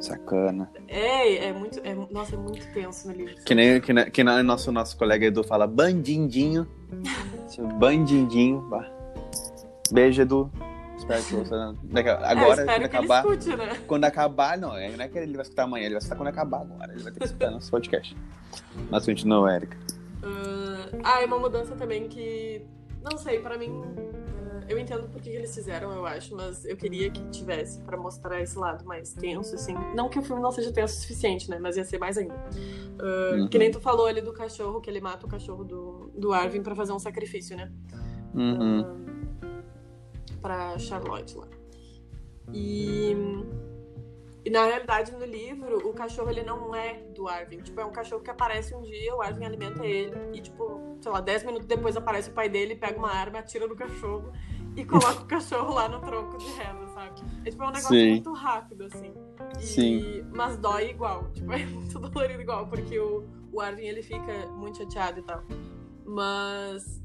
Sacana. 0.00 0.70
É, 0.88 1.46
é 1.46 1.52
muito. 1.52 1.78
É, 1.84 1.94
nossa, 2.10 2.34
é 2.34 2.38
muito 2.38 2.66
tenso 2.72 3.08
no 3.08 3.14
livro. 3.14 3.34
Que 3.44 3.54
nem, 3.54 3.80
que 3.80 3.92
nem, 3.92 4.10
que 4.10 4.24
nem 4.24 4.42
nosso, 4.42 4.72
nosso 4.72 4.96
colega 4.96 5.26
Edu 5.26 5.44
fala 5.44 5.66
bandindinho. 5.66 6.66
Bandindinho. 7.78 8.62
Bah. 8.62 8.88
Beijo, 9.92 10.22
Edu. 10.22 10.50
Espero 10.96 11.22
que 11.22 11.34
você. 11.34 11.54
É, 11.54 12.10
Agora, 12.10 12.60
espero 12.60 12.66
quando 12.66 12.84
acabar. 12.84 13.24
escute, 13.24 13.56
né? 13.56 13.80
Quando 13.86 14.04
acabar, 14.04 14.58
não, 14.58 14.76
é- 14.76 14.90
não 14.90 15.04
é 15.04 15.08
que 15.08 15.18
ele 15.18 15.32
vai 15.34 15.42
escutar 15.42 15.64
amanhã, 15.64 15.84
ele 15.86 15.94
vai 15.94 15.98
escutar 15.98 16.16
quando 16.16 16.28
acabar 16.28 16.60
agora. 16.60 16.92
Ele 16.92 17.02
vai 17.02 17.12
ter 17.12 17.18
que 17.20 17.24
escutar 17.26 17.50
nosso 17.50 17.70
podcast. 17.70 18.16
Mas 18.90 19.04
continua, 19.04 19.54
Erika. 19.54 19.76
Ah, 21.02 21.22
é 21.22 21.26
uma 21.26 21.38
mudança 21.38 21.74
também 21.74 22.08
que. 22.08 22.62
Não 23.02 23.16
sei, 23.16 23.40
pra 23.40 23.56
mim. 23.56 23.82
Eu 24.70 24.78
entendo 24.78 25.08
por 25.08 25.20
que 25.20 25.28
eles 25.30 25.52
fizeram, 25.52 25.90
eu 25.90 26.06
acho, 26.06 26.34
mas 26.36 26.64
eu 26.64 26.76
queria 26.76 27.10
que 27.10 27.20
tivesse 27.30 27.80
pra 27.80 27.96
mostrar 27.96 28.40
esse 28.40 28.56
lado 28.56 28.84
mais 28.84 29.12
tenso, 29.12 29.56
assim. 29.56 29.74
Não 29.96 30.08
que 30.08 30.16
o 30.16 30.22
filme 30.22 30.40
não 30.40 30.52
seja 30.52 30.72
tenso 30.72 30.96
o 30.96 31.00
suficiente, 31.00 31.50
né? 31.50 31.58
Mas 31.58 31.76
ia 31.76 31.84
ser 31.84 31.98
mais 31.98 32.16
ainda. 32.16 32.34
Ah, 32.98 33.30
Uhum. 33.34 33.48
Que 33.48 33.58
nem 33.58 33.70
tu 33.70 33.80
falou 33.80 34.06
ali 34.06 34.20
do 34.20 34.32
cachorro, 34.32 34.80
que 34.80 34.88
ele 34.88 35.00
mata 35.00 35.26
o 35.26 35.28
cachorro 35.28 35.64
do, 35.64 36.12
do 36.14 36.32
Arvin 36.32 36.62
pra 36.62 36.74
fazer 36.76 36.92
um 36.92 36.98
sacrifício, 37.00 37.56
né? 37.56 37.72
Uhum. 38.32 38.84
Pra 40.40 40.78
Charlotte 40.78 41.36
lá. 41.36 41.48
E. 42.52 43.16
E 44.42 44.48
na 44.48 44.64
realidade, 44.64 45.12
no 45.12 45.24
livro, 45.24 45.86
o 45.86 45.92
cachorro 45.92 46.30
ele 46.30 46.42
não 46.42 46.74
é 46.74 47.02
do 47.14 47.28
Arvin. 47.28 47.58
Tipo, 47.58 47.80
é 47.80 47.84
um 47.84 47.92
cachorro 47.92 48.22
que 48.22 48.30
aparece 48.30 48.74
um 48.74 48.82
dia, 48.82 49.14
o 49.14 49.20
Arvin 49.20 49.44
alimenta 49.44 49.84
ele. 49.84 50.16
E, 50.32 50.40
tipo, 50.40 50.96
sei 51.00 51.12
lá, 51.12 51.20
10 51.20 51.44
minutos 51.44 51.66
depois 51.66 51.96
aparece 51.96 52.30
o 52.30 52.32
pai 52.32 52.48
dele, 52.48 52.74
pega 52.74 52.98
uma 52.98 53.10
arma, 53.10 53.40
atira 53.40 53.66
no 53.66 53.76
cachorro 53.76 54.32
e 54.76 54.84
coloca 54.84 55.22
o 55.22 55.26
cachorro 55.26 55.74
lá 55.74 55.88
no 55.88 56.00
tronco 56.00 56.38
de 56.38 56.46
reza, 56.46 56.86
sabe? 56.94 57.20
É 57.44 57.50
tipo 57.50 57.62
é 57.62 57.66
um 57.66 57.70
negócio 57.70 57.88
Sim. 57.88 58.10
muito 58.10 58.32
rápido, 58.32 58.84
assim. 58.84 59.12
E- 59.58 59.62
Sim. 59.66 60.24
Mas 60.34 60.56
dói 60.56 60.90
igual. 60.90 61.30
Tipo, 61.32 61.52
é 61.52 61.64
muito 61.66 61.98
dolorido 61.98 62.40
igual, 62.40 62.66
porque 62.66 62.98
o, 62.98 63.24
o 63.52 63.60
Arvin 63.60 63.86
ele 63.86 64.02
fica 64.02 64.46
muito 64.48 64.78
chateado 64.78 65.20
e 65.20 65.22
tal. 65.22 65.42
Mas 66.04 67.00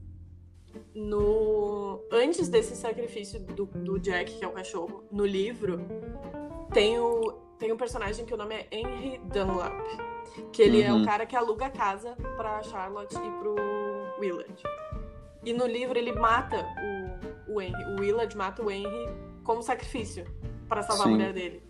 no 0.94 2.02
antes 2.12 2.50
desse 2.50 2.76
sacrifício 2.76 3.40
do, 3.40 3.66
do 3.66 4.00
Jack, 4.00 4.38
que 4.38 4.44
é 4.44 4.48
o 4.48 4.52
cachorro, 4.52 5.04
no 5.12 5.26
livro, 5.26 5.80
tem 6.74 7.00
o 7.00 7.44
tem 7.58 7.72
um 7.72 7.78
personagem 7.78 8.26
que 8.26 8.34
o 8.34 8.38
nome 8.38 8.54
é 8.56 8.68
Henry 8.70 9.18
Dunlap, 9.32 9.72
que 10.52 10.62
ele 10.62 10.82
é 10.82 10.92
Uhum. 10.92 11.02
o 11.04 11.06
cara 11.06 11.26
que 11.26 11.34
aluga 11.36 11.68
a 11.68 11.70
casa 11.70 12.18
pra 12.36 12.62
Charlotte 12.64 13.16
e 13.16 13.32
pro 13.40 13.56
Willard. 14.20 14.62
E 15.46 15.54
no 15.54 15.66
livro 15.66 15.98
ele 15.98 16.12
mata 16.12 16.58
o, 16.58 17.35
o 17.56 17.62
Henry, 17.62 17.84
o 17.86 18.00
Willard 18.00 18.36
mata 18.38 18.62
o 18.64 18.70
Henry 18.70 19.10
como 19.44 19.62
sacrifício 19.62 20.26
pra 20.68 20.82
salvar 20.84 21.08
Sim. 21.08 21.14
a 21.14 21.16
mulher 21.16 21.34
dele. 21.34 21.64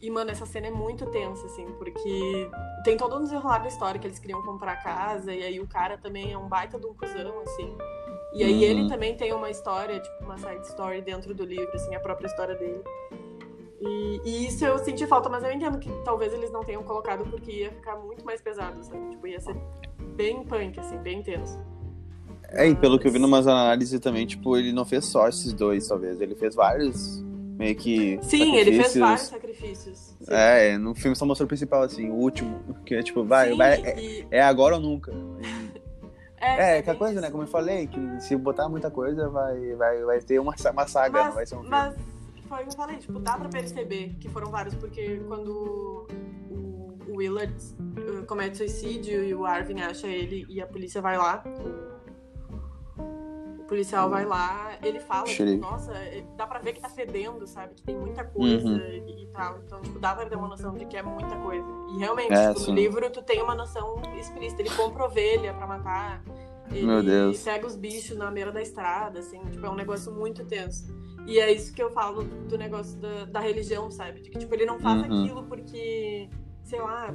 E, 0.00 0.10
mano, 0.10 0.32
essa 0.32 0.44
cena 0.44 0.66
é 0.66 0.70
muito 0.70 1.06
tensa, 1.06 1.46
assim, 1.46 1.64
porque 1.78 2.50
tem 2.82 2.96
todo 2.96 3.16
um 3.16 3.22
desenrolar 3.22 3.58
da 3.58 3.68
história 3.68 4.00
que 4.00 4.06
eles 4.06 4.18
queriam 4.18 4.42
comprar 4.42 4.72
a 4.72 4.76
casa, 4.76 5.32
e 5.32 5.44
aí 5.44 5.60
o 5.60 5.66
cara 5.68 5.96
também 5.96 6.32
é 6.32 6.38
um 6.38 6.48
baita 6.48 6.76
de 6.78 6.86
um 6.86 6.94
cuzão, 6.94 7.40
assim. 7.42 7.76
E 8.34 8.42
aí 8.42 8.54
Uhum. 8.54 8.62
ele 8.62 8.88
também 8.88 9.16
tem 9.16 9.32
uma 9.32 9.48
história, 9.48 10.00
tipo, 10.00 10.24
uma 10.24 10.36
side 10.38 10.66
story 10.66 11.02
dentro 11.02 11.32
do 11.34 11.44
livro, 11.44 11.70
assim, 11.74 11.94
a 11.94 12.00
própria 12.00 12.26
história 12.26 12.56
dele. 12.56 12.82
E, 13.80 14.20
e 14.24 14.46
isso 14.46 14.64
eu 14.64 14.78
senti 14.78 15.06
falta, 15.06 15.28
mas 15.28 15.44
eu 15.44 15.52
entendo 15.52 15.78
que 15.78 15.90
talvez 16.04 16.32
eles 16.32 16.50
não 16.50 16.64
tenham 16.64 16.82
colocado 16.82 17.24
porque 17.30 17.50
ia 17.50 17.70
ficar 17.70 17.96
muito 17.96 18.24
mais 18.24 18.40
pesado, 18.40 18.82
sabe? 18.82 19.10
Tipo, 19.10 19.26
ia 19.26 19.40
ser 19.40 19.54
bem 20.16 20.44
punk, 20.44 20.80
assim, 20.80 20.98
bem 20.98 21.18
intenso. 21.20 21.58
É, 22.54 22.68
e 22.68 22.74
pelo 22.74 22.98
que 22.98 23.06
eu 23.06 23.12
vi 23.12 23.18
numas 23.18 23.46
análises 23.46 23.98
também, 24.00 24.26
tipo, 24.26 24.56
ele 24.56 24.72
não 24.72 24.84
fez 24.84 25.04
só 25.06 25.28
esses 25.28 25.52
dois, 25.52 25.86
talvez. 25.88 26.20
Ele 26.20 26.34
fez 26.34 26.54
vários, 26.54 27.22
meio 27.58 27.74
que. 27.74 28.18
Sim, 28.22 28.56
ele 28.56 28.72
fez 28.82 28.96
vários 28.96 29.28
sacrifícios. 29.28 29.98
Sim. 30.20 30.26
É, 30.28 30.76
no 30.76 30.94
filme 30.94 31.16
só 31.16 31.24
mostrou 31.24 31.46
o 31.46 31.48
principal, 31.48 31.82
assim, 31.82 32.10
o 32.10 32.14
último. 32.14 32.60
Que 32.84 32.96
é 32.96 33.02
tipo, 33.02 33.24
vai, 33.24 33.50
Sim, 33.50 33.56
vai. 33.56 33.80
É, 33.82 34.00
e- 34.00 34.26
é 34.30 34.42
agora 34.42 34.76
ou 34.76 34.80
nunca. 34.80 35.12
É, 36.44 36.74
é, 36.74 36.78
aquela 36.78 36.98
coisa, 36.98 37.20
né? 37.20 37.30
Como 37.30 37.44
eu 37.44 37.46
falei, 37.46 37.86
que 37.86 38.00
se 38.20 38.34
botar 38.34 38.68
muita 38.68 38.90
coisa, 38.90 39.28
vai, 39.28 39.76
vai, 39.76 40.02
vai 40.02 40.20
ter 40.20 40.40
uma, 40.40 40.52
uma 40.72 40.86
saga, 40.88 41.12
mas, 41.12 41.26
não 41.26 41.34
vai 41.34 41.46
ser 41.46 41.54
um 41.54 41.58
filme. 41.58 41.70
mas 41.70 41.94
foi 42.48 42.58
o 42.58 42.62
que 42.64 42.68
eu 42.68 42.76
falei, 42.76 42.96
tipo, 42.96 43.20
dá 43.20 43.36
pra 43.36 43.48
perceber 43.48 44.16
que 44.18 44.28
foram 44.28 44.50
vários, 44.50 44.74
porque 44.74 45.22
quando 45.28 46.08
o, 46.50 46.88
Willard 47.16 47.54
uh, 47.80 48.26
comete 48.26 48.58
suicídio 48.58 49.22
e 49.24 49.34
o 49.34 49.46
Arvin 49.46 49.80
acha 49.82 50.06
ele 50.08 50.44
e 50.48 50.60
a 50.60 50.66
polícia 50.66 51.00
vai 51.00 51.16
lá, 51.16 51.44
policial 53.72 54.10
vai 54.10 54.26
lá, 54.26 54.72
ele 54.82 55.00
fala, 55.00 55.24
tipo, 55.24 55.56
nossa, 55.56 55.92
é- 55.94 56.22
dá 56.36 56.46
pra 56.46 56.58
ver 56.58 56.74
que 56.74 56.80
tá 56.80 56.90
fedendo, 56.90 57.46
sabe? 57.46 57.72
Que 57.74 57.82
tem 57.82 57.96
muita 57.96 58.22
coisa 58.22 58.68
Uhum. 58.68 58.76
e, 58.76 59.22
e 59.24 59.26
tal. 59.32 59.58
Então, 59.64 59.80
tipo, 59.80 59.98
dá 59.98 60.14
pra 60.14 60.26
ter 60.26 60.36
uma 60.36 60.46
noção 60.48 60.74
de 60.74 60.84
que 60.84 60.94
é 60.94 61.02
muita 61.02 61.34
coisa. 61.36 61.66
E 61.94 61.98
realmente, 61.98 62.32
É, 62.34 62.52
tipo, 62.52 62.68
no 62.70 62.74
livro 62.76 63.10
tu 63.10 63.22
tem 63.22 63.40
uma 63.42 63.54
noção 63.54 63.96
explícita. 64.18 64.60
Ele 64.60 64.68
compra 64.70 65.04
ovelha 65.06 65.54
pra 65.54 65.66
matar. 65.66 66.22
Ele 66.70 66.86
Meu 66.86 67.02
Deus. 67.02 67.42
pega 67.42 67.66
os 67.66 67.74
bichos 67.76 68.16
na 68.16 68.30
beira 68.30 68.52
da 68.52 68.60
estrada, 68.60 69.20
assim, 69.20 69.40
tipo, 69.50 69.64
é 69.64 69.70
um 69.70 69.74
negócio 69.74 70.12
muito 70.12 70.44
tenso. 70.44 70.84
E 71.26 71.38
é 71.40 71.50
isso 71.50 71.72
que 71.72 71.82
eu 71.82 71.90
falo 71.92 72.24
do 72.24 72.58
negócio 72.58 72.98
da, 72.98 73.24
da 73.24 73.40
religião, 73.40 73.90
sabe? 73.90 74.20
De 74.20 74.28
que, 74.30 74.38
tipo, 74.38 74.54
ele 74.54 74.66
não 74.66 74.78
faz 74.78 75.00
Uhum. 75.00 75.22
aquilo 75.24 75.44
porque 75.44 76.28
sei 76.64 76.80
lá. 76.80 77.08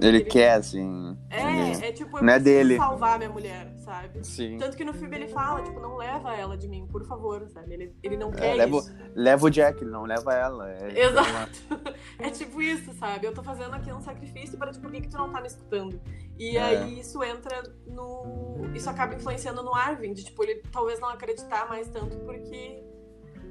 Ele, 0.00 0.18
ele... 0.18 0.20
quer, 0.24 0.52
assim. 0.54 1.16
É, 1.30 1.88
é 1.88 1.92
tipo, 1.92 2.18
eu 2.18 2.22
não 2.22 2.32
é 2.32 2.38
dele. 2.38 2.76
salvar 2.76 3.18
minha 3.18 3.30
mulher, 3.30 3.72
sabe? 3.86 4.26
Sim. 4.26 4.58
Tanto 4.58 4.76
que 4.76 4.84
no 4.84 4.92
filme 4.92 5.16
ele 5.16 5.28
fala, 5.28 5.62
tipo, 5.62 5.78
não 5.78 5.96
leva 5.96 6.34
ela 6.34 6.58
de 6.58 6.68
mim, 6.68 6.86
por 6.88 7.06
favor, 7.06 7.48
sabe? 7.48 7.72
Ele, 7.72 7.96
ele 8.02 8.16
não 8.16 8.30
é, 8.30 8.32
quer 8.32 8.54
leva, 8.54 8.76
isso. 8.78 8.94
Leva 9.14 9.46
o 9.46 9.50
Jack, 9.50 9.84
não 9.84 10.02
leva 10.02 10.34
ela. 10.34 10.68
É, 10.72 10.98
Exato. 11.06 11.58
é 12.18 12.30
tipo 12.30 12.60
isso, 12.60 12.92
sabe? 12.94 13.28
Eu 13.28 13.32
tô 13.32 13.44
fazendo 13.44 13.72
aqui 13.74 13.92
um 13.92 14.00
sacrifício 14.00 14.58
para, 14.58 14.72
tipo, 14.72 14.82
por 14.82 14.92
que, 14.92 15.02
que 15.02 15.08
tu 15.08 15.16
não 15.16 15.30
tá 15.30 15.40
me 15.40 15.46
escutando? 15.46 16.00
E 16.36 16.56
é. 16.56 16.62
aí 16.62 16.98
isso 16.98 17.22
entra 17.22 17.62
no. 17.86 18.66
Isso 18.74 18.90
acaba 18.90 19.14
influenciando 19.14 19.62
no 19.62 19.72
Arvin, 19.72 20.12
de 20.12 20.24
tipo, 20.24 20.42
ele 20.42 20.60
talvez 20.72 20.98
não 20.98 21.08
acreditar 21.08 21.68
mais 21.68 21.88
tanto 21.88 22.18
porque 22.18 22.84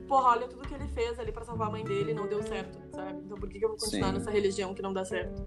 porra, 0.07 0.29
olha 0.31 0.47
tudo 0.47 0.67
que 0.67 0.73
ele 0.75 0.87
fez 0.89 1.17
ali 1.17 1.31
pra 1.31 1.43
salvar 1.43 1.67
a 1.69 1.71
mãe 1.71 1.83
dele 1.83 2.11
e 2.11 2.13
não 2.13 2.27
deu 2.27 2.43
certo, 2.43 2.77
sabe? 2.93 3.19
Então 3.25 3.37
por 3.37 3.49
que, 3.49 3.57
que 3.57 3.65
eu 3.65 3.69
vou 3.69 3.77
continuar 3.77 4.09
Sim. 4.09 4.13
nessa 4.19 4.29
religião 4.29 4.73
que 4.75 4.81
não 4.83 4.93
dá 4.93 5.03
certo? 5.03 5.43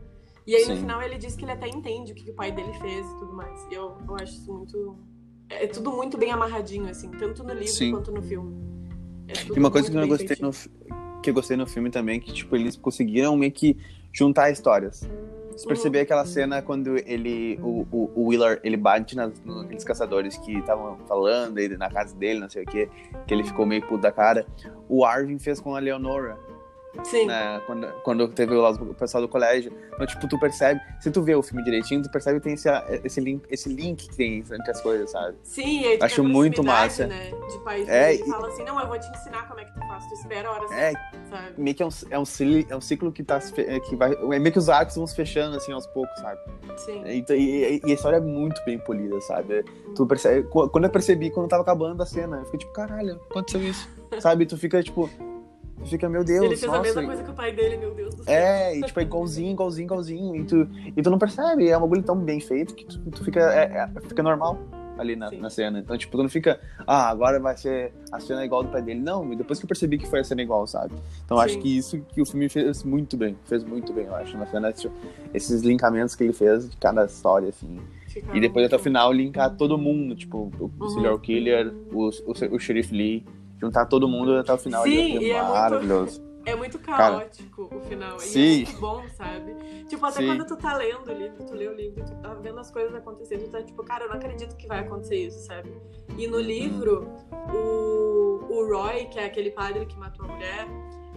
E 0.48 0.56
aí 0.56 0.64
Sim. 0.64 0.72
no 0.72 0.76
final 0.78 1.02
ele 1.02 1.18
diz 1.18 1.36
que 1.36 1.44
ele 1.44 1.52
até 1.52 1.68
entende 1.68 2.12
o 2.12 2.14
que, 2.14 2.24
que 2.24 2.30
o 2.30 2.34
pai 2.34 2.50
dele 2.50 2.72
fez 2.80 3.06
e 3.06 3.18
tudo 3.18 3.34
mais. 3.34 3.66
E 3.70 3.74
eu, 3.74 3.98
eu 4.08 4.14
acho 4.14 4.32
isso 4.32 4.50
muito. 4.50 4.96
É 5.50 5.66
tudo 5.66 5.92
muito 5.92 6.16
bem 6.16 6.30
amarradinho, 6.30 6.88
assim, 6.88 7.10
tanto 7.10 7.44
no 7.44 7.52
livro 7.52 7.68
Sim. 7.68 7.90
quanto 7.90 8.10
no 8.10 8.22
filme. 8.22 8.56
É 9.28 9.34
e 9.54 9.58
uma 9.58 9.70
coisa 9.70 9.90
que 9.90 9.96
eu 9.98 10.08
gostei 10.08 10.38
no, 10.40 10.50
que 11.20 11.28
eu 11.28 11.34
gostei 11.34 11.54
no 11.54 11.66
filme 11.66 11.90
também, 11.90 12.18
que 12.18 12.32
tipo, 12.32 12.56
eles 12.56 12.76
conseguiram 12.76 13.36
meio 13.36 13.52
que 13.52 13.76
juntar 14.10 14.50
histórias. 14.50 15.06
Você 15.52 15.66
perceber 15.66 16.00
aquela 16.00 16.24
cena 16.24 16.62
quando 16.62 16.96
ele, 16.96 17.58
o, 17.60 17.86
o, 17.92 18.10
o 18.14 18.28
Wheeler, 18.28 18.58
ele 18.64 18.76
bate 18.78 19.14
nas, 19.14 19.42
naqueles 19.44 19.84
caçadores 19.84 20.38
que 20.38 20.56
estavam 20.56 20.96
falando 21.06 21.58
ele, 21.58 21.76
na 21.76 21.90
casa 21.90 22.16
dele, 22.16 22.40
não 22.40 22.48
sei 22.48 22.62
o 22.62 22.66
que, 22.66 22.88
que 23.26 23.34
ele 23.34 23.44
ficou 23.44 23.66
meio 23.66 23.82
puto 23.82 24.00
da 24.00 24.12
cara. 24.12 24.46
O 24.88 25.04
Arvin 25.04 25.38
fez 25.38 25.60
com 25.60 25.74
a 25.74 25.78
Leonora. 25.78 26.38
Sim. 27.04 27.26
Né? 27.26 27.60
Quando, 27.66 27.86
quando 28.02 28.28
teve 28.28 28.54
o 28.54 28.94
pessoal 28.94 29.22
do 29.22 29.28
colégio. 29.28 29.72
Então, 29.94 30.06
tipo, 30.06 30.28
tu 30.28 30.38
percebe, 30.38 30.80
se 31.00 31.10
tu 31.10 31.22
vê 31.22 31.34
o 31.34 31.42
filme 31.42 31.62
direitinho, 31.62 32.02
tu 32.02 32.10
percebe 32.10 32.38
que 32.38 32.44
tem 32.44 32.54
esse, 32.54 32.68
esse, 33.04 33.20
link, 33.20 33.44
esse 33.50 33.68
link 33.68 34.08
que 34.08 34.16
tem 34.16 34.38
entre 34.38 34.70
as 34.70 34.80
coisas, 34.80 35.10
sabe? 35.10 35.36
Sim, 35.42 35.84
aí 35.84 35.98
Acho 36.00 36.24
muito 36.24 36.62
massa. 36.62 37.06
Né, 37.06 37.30
de 37.50 37.58
país 37.64 37.88
é, 37.88 38.14
e 38.14 38.24
fala 38.26 38.48
assim, 38.48 38.64
não, 38.64 38.80
eu 38.80 38.86
vou 38.86 38.98
te 38.98 39.08
ensinar 39.10 39.46
como 39.48 39.60
é 39.60 39.64
que 39.64 39.72
tu 39.72 39.80
faz, 39.80 40.06
tu 40.06 40.14
espera 40.14 40.48
a 40.48 40.52
hora 40.52 40.74
é, 40.74 40.92
sabe? 41.30 41.52
Meio 41.56 41.76
que 41.76 41.82
é 41.82 41.86
um, 41.86 41.90
é, 42.10 42.18
um, 42.18 42.24
é 42.70 42.76
um 42.76 42.80
ciclo 42.80 43.12
que 43.12 43.22
tá 43.22 43.38
que 43.40 43.96
vai. 43.96 44.12
É 44.12 44.38
meio 44.38 44.52
que 44.52 44.58
os 44.58 44.68
arcos 44.68 44.96
vão 44.96 45.06
se 45.06 45.14
fechando 45.14 45.56
assim 45.56 45.72
aos 45.72 45.86
poucos, 45.86 46.18
sabe? 46.20 46.40
Sim. 46.76 47.02
E, 47.04 47.24
e, 47.30 47.80
e 47.84 47.90
a 47.90 47.94
história 47.94 48.16
é 48.16 48.20
muito 48.20 48.62
bem 48.64 48.78
polida, 48.78 49.20
sabe? 49.22 49.64
Hum. 49.86 49.94
Tu 49.94 50.06
percebe, 50.06 50.48
quando 50.48 50.84
eu 50.84 50.90
percebi, 50.90 51.30
quando 51.30 51.48
tava 51.48 51.62
acabando 51.62 52.02
a 52.02 52.06
cena, 52.06 52.38
eu 52.38 52.44
fiquei 52.44 52.60
tipo, 52.60 52.72
caralho, 52.72 53.20
aconteceu 53.30 53.62
isso. 53.62 53.88
sabe? 54.20 54.46
Tu 54.46 54.56
fica 54.56 54.82
tipo 54.82 55.08
fica, 55.86 56.08
meu 56.08 56.24
Deus. 56.24 56.44
Ele 56.44 56.56
fez 56.56 56.62
nossa, 56.62 56.78
a 56.78 56.82
mesma 56.82 57.04
coisa 57.04 57.22
que 57.22 57.30
o 57.30 57.34
pai 57.34 57.52
dele, 57.52 57.76
meu 57.76 57.94
Deus 57.94 58.14
do 58.14 58.24
céu. 58.24 58.34
É, 58.34 58.76
e 58.76 58.82
tipo, 58.82 59.00
é 59.00 59.02
igualzinho, 59.02 59.52
igualzinho, 59.52 59.86
igualzinho. 59.86 60.36
E 60.36 60.44
tu, 60.44 60.68
e 60.96 61.02
tu 61.02 61.10
não 61.10 61.18
percebe, 61.18 61.68
é 61.68 61.76
um 61.76 61.80
bagulho 61.80 62.02
tão 62.02 62.16
bem 62.16 62.40
feito 62.40 62.74
que 62.74 62.84
tu, 62.84 62.98
tu 63.10 63.24
fica, 63.24 63.40
é, 63.40 63.88
é, 63.96 64.00
fica 64.02 64.22
normal 64.22 64.58
ali 64.98 65.16
na, 65.16 65.30
na, 65.30 65.48
cena. 65.48 65.78
Então, 65.78 65.96
tipo, 65.96 66.16
tu 66.16 66.22
não 66.22 66.28
fica, 66.28 66.60
ah, 66.86 67.08
agora 67.08 67.38
vai 67.38 67.56
ser 67.56 67.92
a 68.10 68.18
cena 68.20 68.44
igual 68.44 68.62
do 68.62 68.68
pai 68.68 68.82
dele. 68.82 69.00
Não, 69.00 69.28
depois 69.34 69.58
que 69.58 69.64
eu 69.64 69.68
percebi 69.68 69.96
que 69.96 70.06
foi 70.06 70.20
a 70.20 70.24
cena 70.24 70.42
igual, 70.42 70.66
sabe? 70.66 70.94
Então, 71.24 71.38
acho 71.38 71.58
que 71.58 71.78
isso 71.78 72.00
que 72.12 72.20
o 72.20 72.26
filme 72.26 72.48
fez 72.48 72.82
muito 72.82 73.16
bem. 73.16 73.36
Fez 73.44 73.64
muito 73.64 73.92
bem, 73.92 74.06
eu 74.06 74.14
acho. 74.14 74.36
Na 74.36 74.46
cena, 74.46 74.72
tipo, 74.72 74.94
esses 75.32 75.62
linkamentos 75.62 76.14
que 76.14 76.24
ele 76.24 76.32
fez 76.32 76.68
de 76.68 76.76
cada 76.76 77.04
história, 77.04 77.48
assim. 77.48 77.78
E 78.34 78.40
depois, 78.40 78.66
até 78.66 78.74
o 78.74 78.78
final, 78.78 79.12
linkar 79.12 79.56
todo 79.56 79.78
mundo, 79.78 80.16
tipo, 80.16 80.50
o 80.58 80.70
uhum. 80.80 80.88
serial 80.90 81.18
killer, 81.18 81.72
o, 81.92 82.08
o, 82.08 82.54
o 82.56 82.58
Sheriff 82.58 82.92
Lee 82.92 83.24
juntar 83.60 83.86
todo 83.86 84.08
mundo 84.08 84.34
até 84.34 84.52
o 84.52 84.58
final. 84.58 84.82
Sim, 84.84 85.16
ali, 85.16 85.30
é 85.30 85.42
maravilhoso. 85.42 86.20
Muito, 86.20 86.48
é 86.48 86.54
muito 86.56 86.78
caótico 86.78 87.68
Cara, 87.68 87.80
o 87.80 87.84
final. 87.84 88.18
Sim. 88.18 88.40
E 88.40 88.62
é 88.62 88.66
muito 88.66 88.80
bom, 88.80 89.04
sabe? 89.16 89.54
Tipo, 89.88 90.06
até 90.06 90.20
sim. 90.20 90.26
quando 90.26 90.46
tu 90.46 90.56
tá 90.56 90.76
lendo 90.76 91.10
o 91.10 91.12
livro, 91.12 91.44
tu 91.44 91.54
lê 91.54 91.68
o 91.68 91.74
livro, 91.74 92.04
tu 92.04 92.14
tá 92.16 92.34
vendo 92.34 92.58
as 92.58 92.70
coisas 92.70 92.94
acontecendo, 92.94 93.44
tu 93.44 93.50
tá 93.50 93.62
tipo, 93.62 93.82
cara, 93.84 94.04
eu 94.04 94.08
não 94.08 94.16
acredito 94.16 94.56
que 94.56 94.66
vai 94.66 94.80
acontecer 94.80 95.16
isso, 95.16 95.44
sabe? 95.46 95.70
E 96.16 96.26
no 96.26 96.40
livro, 96.40 97.10
o, 97.52 98.44
o 98.48 98.68
Roy, 98.72 99.06
que 99.06 99.18
é 99.18 99.26
aquele 99.26 99.50
padre 99.50 99.86
que 99.86 99.98
matou 99.98 100.24
a 100.26 100.28
mulher. 100.28 100.66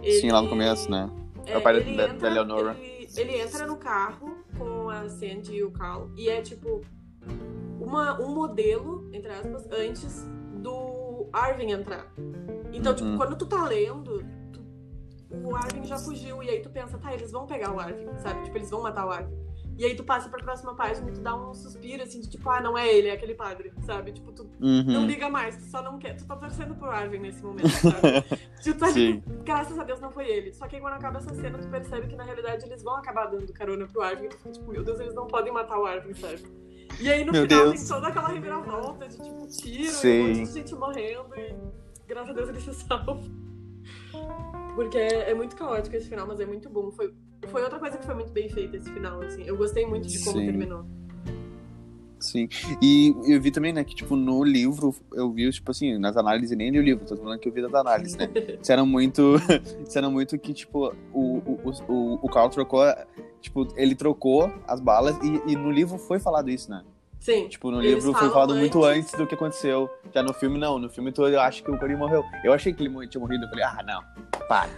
Ele, 0.02 0.20
sim, 0.20 0.32
lá 0.32 0.42
no 0.42 0.50
começo, 0.50 0.90
né? 0.90 1.10
É, 1.46 1.54
é 1.54 1.58
o 1.58 1.62
pai 1.62 1.82
da, 1.96 2.08
da 2.08 2.30
Leonora. 2.30 2.76
Ele, 2.80 3.08
ele, 3.16 3.42
entra 3.42 3.66
no 3.66 3.78
carro 3.78 4.38
com 4.58 4.90
a 4.90 5.08
Sandy 5.10 5.56
e 5.56 5.64
o 5.64 5.72
Carl, 5.72 6.10
e 6.16 6.30
é 6.30 6.42
tipo 6.42 6.82
uma, 7.80 8.20
um 8.22 8.34
modelo, 8.34 9.10
entre 9.12 9.32
aspas, 9.32 9.68
antes 9.72 10.26
do 10.62 11.01
Arvin 11.34 11.72
entrar. 11.72 12.12
Então, 12.74 12.94
tipo, 12.94 13.08
uhum. 13.08 13.14
tipo, 13.14 13.18
quando 13.18 13.38
tu 13.38 13.46
tá 13.46 13.66
lendo, 13.66 14.24
tu, 14.52 14.62
o 15.44 15.56
Arvin 15.56 15.84
já 15.84 15.98
fugiu. 15.98 16.42
E 16.44 16.50
aí 16.50 16.62
tu 16.62 16.70
pensa, 16.70 16.98
tá, 16.98 17.14
eles 17.14 17.32
vão 17.32 17.46
pegar 17.46 17.74
o 17.74 17.80
Arvin, 17.80 18.08
sabe? 18.18 18.44
Tipo, 18.44 18.58
eles 18.58 18.70
vão 18.70 18.82
matar 18.82 19.06
o 19.06 19.12
Arvin. 19.12 19.42
E 19.78 19.86
aí 19.86 19.96
tu 19.96 20.04
passa 20.04 20.30
pra 20.30 20.44
próxima 20.44 20.76
página 20.76 21.10
e 21.10 21.14
tu 21.14 21.22
dá 21.22 21.36
um 21.36 21.54
suspiro, 21.54 22.04
assim, 22.04 22.22
de 22.22 22.30
tipo, 22.30 22.48
ah, 22.50 22.62
não 22.62 22.78
é 22.78 22.94
ele, 22.94 23.08
é 23.08 23.14
aquele 23.14 23.34
padre, 23.34 23.74
sabe? 23.84 24.12
Tipo, 24.12 24.32
tu 24.32 24.44
uhum. 24.60 24.84
não 24.84 25.06
liga 25.06 25.30
mais, 25.30 25.58
tu 25.58 25.64
só 25.64 25.82
não 25.82 25.98
quer. 25.98 26.16
Tu 26.16 26.26
tá 26.26 26.36
torcendo 26.36 26.76
pro 26.76 26.92
Arvin 26.92 27.20
nesse 27.20 27.44
momento, 27.44 27.70
sabe? 27.70 28.24
tu 28.64 28.74
tá, 28.76 28.94
tipo, 28.94 29.44
graças 29.44 29.80
a 29.80 29.84
Deus 29.84 30.00
não 30.00 30.12
foi 30.12 30.30
ele. 30.30 30.54
Só 30.54 30.68
que 30.68 30.76
aí 30.76 30.82
quando 30.82 30.94
acaba 30.94 31.18
essa 31.18 31.34
cena, 31.34 31.58
tu 31.58 31.68
percebe 31.68 32.08
que 32.08 32.16
na 32.16 32.24
realidade 32.24 32.66
eles 32.66 32.84
vão 32.84 32.96
acabar 32.96 33.26
dando 33.26 33.52
carona 33.54 33.88
pro 33.88 34.02
Arvin. 34.02 34.26
E 34.26 34.30
tu 34.30 34.38
fica 34.38 34.52
tipo, 34.52 34.72
meu 34.72 34.84
Deus, 34.84 35.00
eles 35.00 35.16
não 35.16 35.26
podem 35.26 35.52
matar 35.52 35.80
o 35.80 35.86
Arvin, 35.86 36.14
sabe? 36.14 36.44
E 37.00 37.10
aí 37.10 37.26
no 37.26 37.32
Meu 37.32 37.44
final 37.44 37.66
Deus. 37.66 37.80
tem 37.80 37.88
toda 37.88 38.08
aquela 38.08 38.30
reviravolta 38.30 39.08
de 39.08 39.18
tipo 39.18 39.48
tiro 39.48 39.92
Sim. 39.92 40.08
e 40.08 40.22
um 40.22 40.28
monte 40.28 40.44
de 40.46 40.54
gente 40.54 40.76
morrendo 40.76 41.36
e 41.36 41.56
graças 42.08 42.30
a 42.30 42.34
Deus 42.34 42.50
ele 42.50 42.62
se 42.62 42.74
salva. 42.74 43.20
Porque 44.76 44.98
é, 44.98 45.32
é, 45.32 45.34
muito 45.34 45.56
caótico 45.56 45.96
esse 45.96 46.08
final, 46.10 46.28
mas 46.28 46.40
é 46.40 46.46
muito 46.46 46.70
bom. 46.70 46.92
Foi, 46.92 47.14
foi 47.48 47.64
outra 47.64 47.80
coisa 47.80 47.98
que 47.98 48.06
foi 48.06 48.16
muito 48.16 48.32
bem 48.32 48.50
feita 48.50 48.78
esse 48.78 48.92
final, 48.92 49.22
assim. 49.22 49.44
Eu 49.44 49.58
gostei 49.58 49.86
muito 49.86 50.08
de 50.08 50.24
como 50.24 50.38
Sim. 50.38 50.46
terminou. 50.46 50.86
Sim. 52.22 52.48
E 52.82 53.16
eu 53.26 53.42
vi 53.42 53.52
também, 53.52 53.74
né, 53.74 53.84
que, 53.84 53.96
tipo, 53.96 54.16
no 54.16 54.44
livro, 54.44 54.96
eu 55.14 55.32
vi, 55.32 55.50
tipo 55.52 55.72
assim, 55.72 55.98
nas 55.98 56.16
análises, 56.16 56.56
nem 56.56 56.70
li 56.70 56.80
o 56.80 56.84
livro, 56.84 57.06
tô 57.06 57.18
falando 57.18 57.40
que 57.40 57.50
eu 57.50 57.54
vi 57.54 57.62
das 57.62 57.74
análises, 57.74 58.16
né? 58.16 58.28
Disseram 58.62 58.86
muito, 58.86 59.36
disseram 59.84 60.12
muito 60.12 60.38
que, 60.38 60.54
tipo, 60.54 60.94
o, 61.14 61.38
o, 61.38 61.72
o, 61.88 62.20
o 62.26 62.30
Carl 62.30 62.50
trocou, 62.50 62.84
tipo, 63.42 63.68
ele 63.76 63.96
trocou 63.96 64.52
as 64.68 64.80
balas 64.80 65.18
e, 65.24 65.52
e 65.52 65.56
no 65.56 65.72
livro 65.72 65.98
foi 65.98 66.20
falado 66.20 66.50
isso, 66.50 66.70
né? 66.70 66.84
Sim. 67.20 67.48
Tipo, 67.48 67.70
no 67.70 67.80
livro 67.80 68.14
foi 68.14 68.30
falado 68.30 68.54
antes. 68.54 68.62
muito 68.62 68.84
antes 68.84 69.12
do 69.14 69.28
que 69.28 69.36
aconteceu. 69.36 69.88
Já 70.12 70.24
no 70.24 70.34
filme, 70.34 70.58
não. 70.58 70.80
No 70.80 70.90
filme 70.90 71.12
todo, 71.12 71.30
eu 71.30 71.40
acho 71.40 71.64
que 71.64 71.70
o 71.70 71.78
Corinho 71.78 72.00
morreu. 72.00 72.24
Eu 72.44 72.52
achei 72.52 72.74
que 72.74 72.84
ele 72.84 73.08
tinha 73.08 73.22
morrido. 73.22 73.46
Eu 73.46 73.50
falei, 73.50 73.64
ah, 73.64 73.84
não, 73.86 74.02
para. 74.48 74.72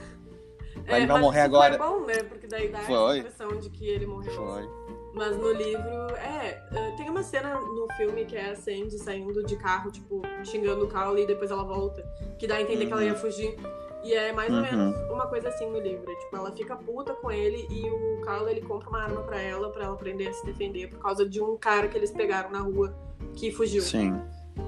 É, 0.86 0.98
ele 0.98 1.08
vai 1.08 1.22
morrer 1.22 1.40
agora. 1.40 1.78
Foi 1.78 1.88
bom, 1.88 2.06
né? 2.06 2.22
Porque 2.24 2.46
daí 2.46 2.68
dá 2.68 2.80
foi. 2.80 3.16
a 3.16 3.18
impressão 3.20 3.58
de 3.58 3.70
que 3.70 3.88
ele 3.88 4.06
morreu. 4.06 4.34
Foi. 4.34 4.70
Mas 5.14 5.38
no 5.38 5.52
livro, 5.52 6.16
é. 6.16 6.64
Eh, 6.72 6.94
tem 6.98 7.10
uma 7.10 7.22
cena 7.22 7.54
no 7.56 7.88
filme 7.96 8.26
que 8.26 8.36
é 8.36 8.52
a 8.52 8.56
Sandy 8.56 8.98
saindo 8.98 9.44
de 9.44 9.56
carro, 9.56 9.92
tipo, 9.92 10.22
xingando 10.44 10.86
o 10.86 10.88
Carl 10.88 11.18
e 11.18 11.26
depois 11.26 11.52
ela 11.52 11.64
volta. 11.64 12.04
Que 12.40 12.48
dá 12.48 12.56
a 12.56 12.62
entender 12.62 12.84
uhum. 12.84 12.88
que 12.88 12.94
ela 12.94 13.06
ia 13.06 13.14
uhum. 13.14 13.20
fugir. 13.20 13.56
E 14.04 14.14
é 14.14 14.34
mais 14.34 14.50
ou 14.52 14.58
uhum. 14.58 14.64
menos 14.64 14.98
uma 15.10 15.28
coisa 15.28 15.50
assim 15.50 15.70
no 15.70 15.80
livro. 15.80 16.06
Tipo, 16.06 16.36
ela 16.36 16.52
fica 16.52 16.76
puta 16.76 17.14
com 17.14 17.32
ele 17.32 17.66
e 17.70 17.90
o 17.90 18.22
Carl 18.22 18.50
ele 18.50 18.62
compra 18.62 18.90
uma 18.90 19.02
arma 19.02 19.22
para 19.22 19.40
ela, 19.40 19.70
para 19.70 19.86
ela 19.86 19.94
aprender 19.94 20.28
a 20.28 20.34
se 20.34 20.46
defender 20.46 20.90
por 20.90 21.00
causa 21.00 21.28
de 21.28 21.42
um 21.42 21.56
cara 21.56 21.88
que 21.88 21.98
eles 21.98 22.12
pegaram 22.12 22.50
na 22.50 22.60
rua 22.60 22.94
que 23.36 23.52
fugiu. 23.52 23.82
Sim. 23.82 24.20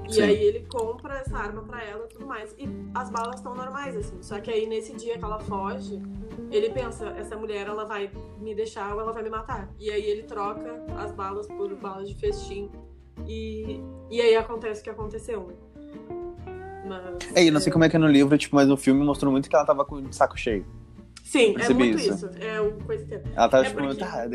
E 0.07 0.13
Sim. 0.13 0.21
aí 0.21 0.43
ele 0.43 0.65
compra 0.67 1.15
essa 1.19 1.37
arma 1.37 1.63
para 1.63 1.83
ela 1.83 2.05
e 2.05 2.07
tudo 2.07 2.25
mais. 2.25 2.53
E 2.57 2.67
as 2.93 3.09
balas 3.09 3.37
estão 3.37 3.55
normais, 3.55 3.95
assim. 3.95 4.21
Só 4.21 4.39
que 4.39 4.51
aí 4.51 4.67
nesse 4.67 4.93
dia 4.93 5.17
que 5.17 5.23
ela 5.23 5.39
foge, 5.39 6.01
ele 6.51 6.69
pensa, 6.69 7.07
essa 7.17 7.35
mulher 7.35 7.67
ela 7.67 7.85
vai 7.85 8.11
me 8.39 8.53
deixar 8.53 8.93
ou 8.93 9.01
ela 9.01 9.11
vai 9.11 9.23
me 9.23 9.29
matar. 9.29 9.69
E 9.79 9.89
aí 9.89 10.03
ele 10.03 10.23
troca 10.23 10.83
as 10.97 11.11
balas 11.11 11.47
por 11.47 11.73
balas 11.75 12.07
de 12.07 12.15
festim. 12.15 12.69
E, 13.27 13.81
e 14.09 14.21
aí 14.21 14.35
acontece 14.35 14.81
o 14.81 14.83
que 14.83 14.89
aconteceu, 14.89 15.47
né? 15.47 15.55
Mas, 16.87 17.35
é, 17.35 17.47
eu 17.47 17.51
não 17.51 17.59
sei 17.59 17.71
como 17.71 17.83
é 17.83 17.89
que 17.89 17.95
é 17.95 17.99
no 17.99 18.07
livro, 18.07 18.37
tipo, 18.37 18.55
mas 18.55 18.67
no 18.67 18.77
filme 18.77 19.03
mostrou 19.03 19.31
muito 19.31 19.49
que 19.49 19.55
ela 19.55 19.65
tava 19.65 19.83
com 19.83 19.95
o 19.95 20.13
saco 20.13 20.37
cheio. 20.37 20.65
Sim, 21.25 21.55
é 21.59 21.73
muito 21.73 21.97
isso. 21.97 22.13
isso. 22.13 22.29
É 22.39 22.61
o 22.61 22.71
coisa 22.83 23.03
que... 23.03 23.15
Ela 23.35 23.49
tava, 23.49 23.65
é 23.65 23.69
tipo, 23.69 23.81
porque... 23.81 23.95
tá, 23.97 24.27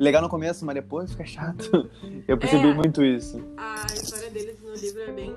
legal 0.00 0.20
no 0.20 0.28
começo, 0.28 0.66
mas 0.66 0.74
depois 0.74 1.12
fica 1.12 1.24
chato. 1.24 1.88
Eu 2.26 2.36
percebi 2.36 2.68
é, 2.68 2.74
muito 2.74 3.04
isso. 3.04 3.40
A 3.56 3.86
história 3.94 4.28
deles 4.30 4.60
no 4.60 4.74
livro 4.74 5.00
é 5.02 5.12
bem, 5.12 5.36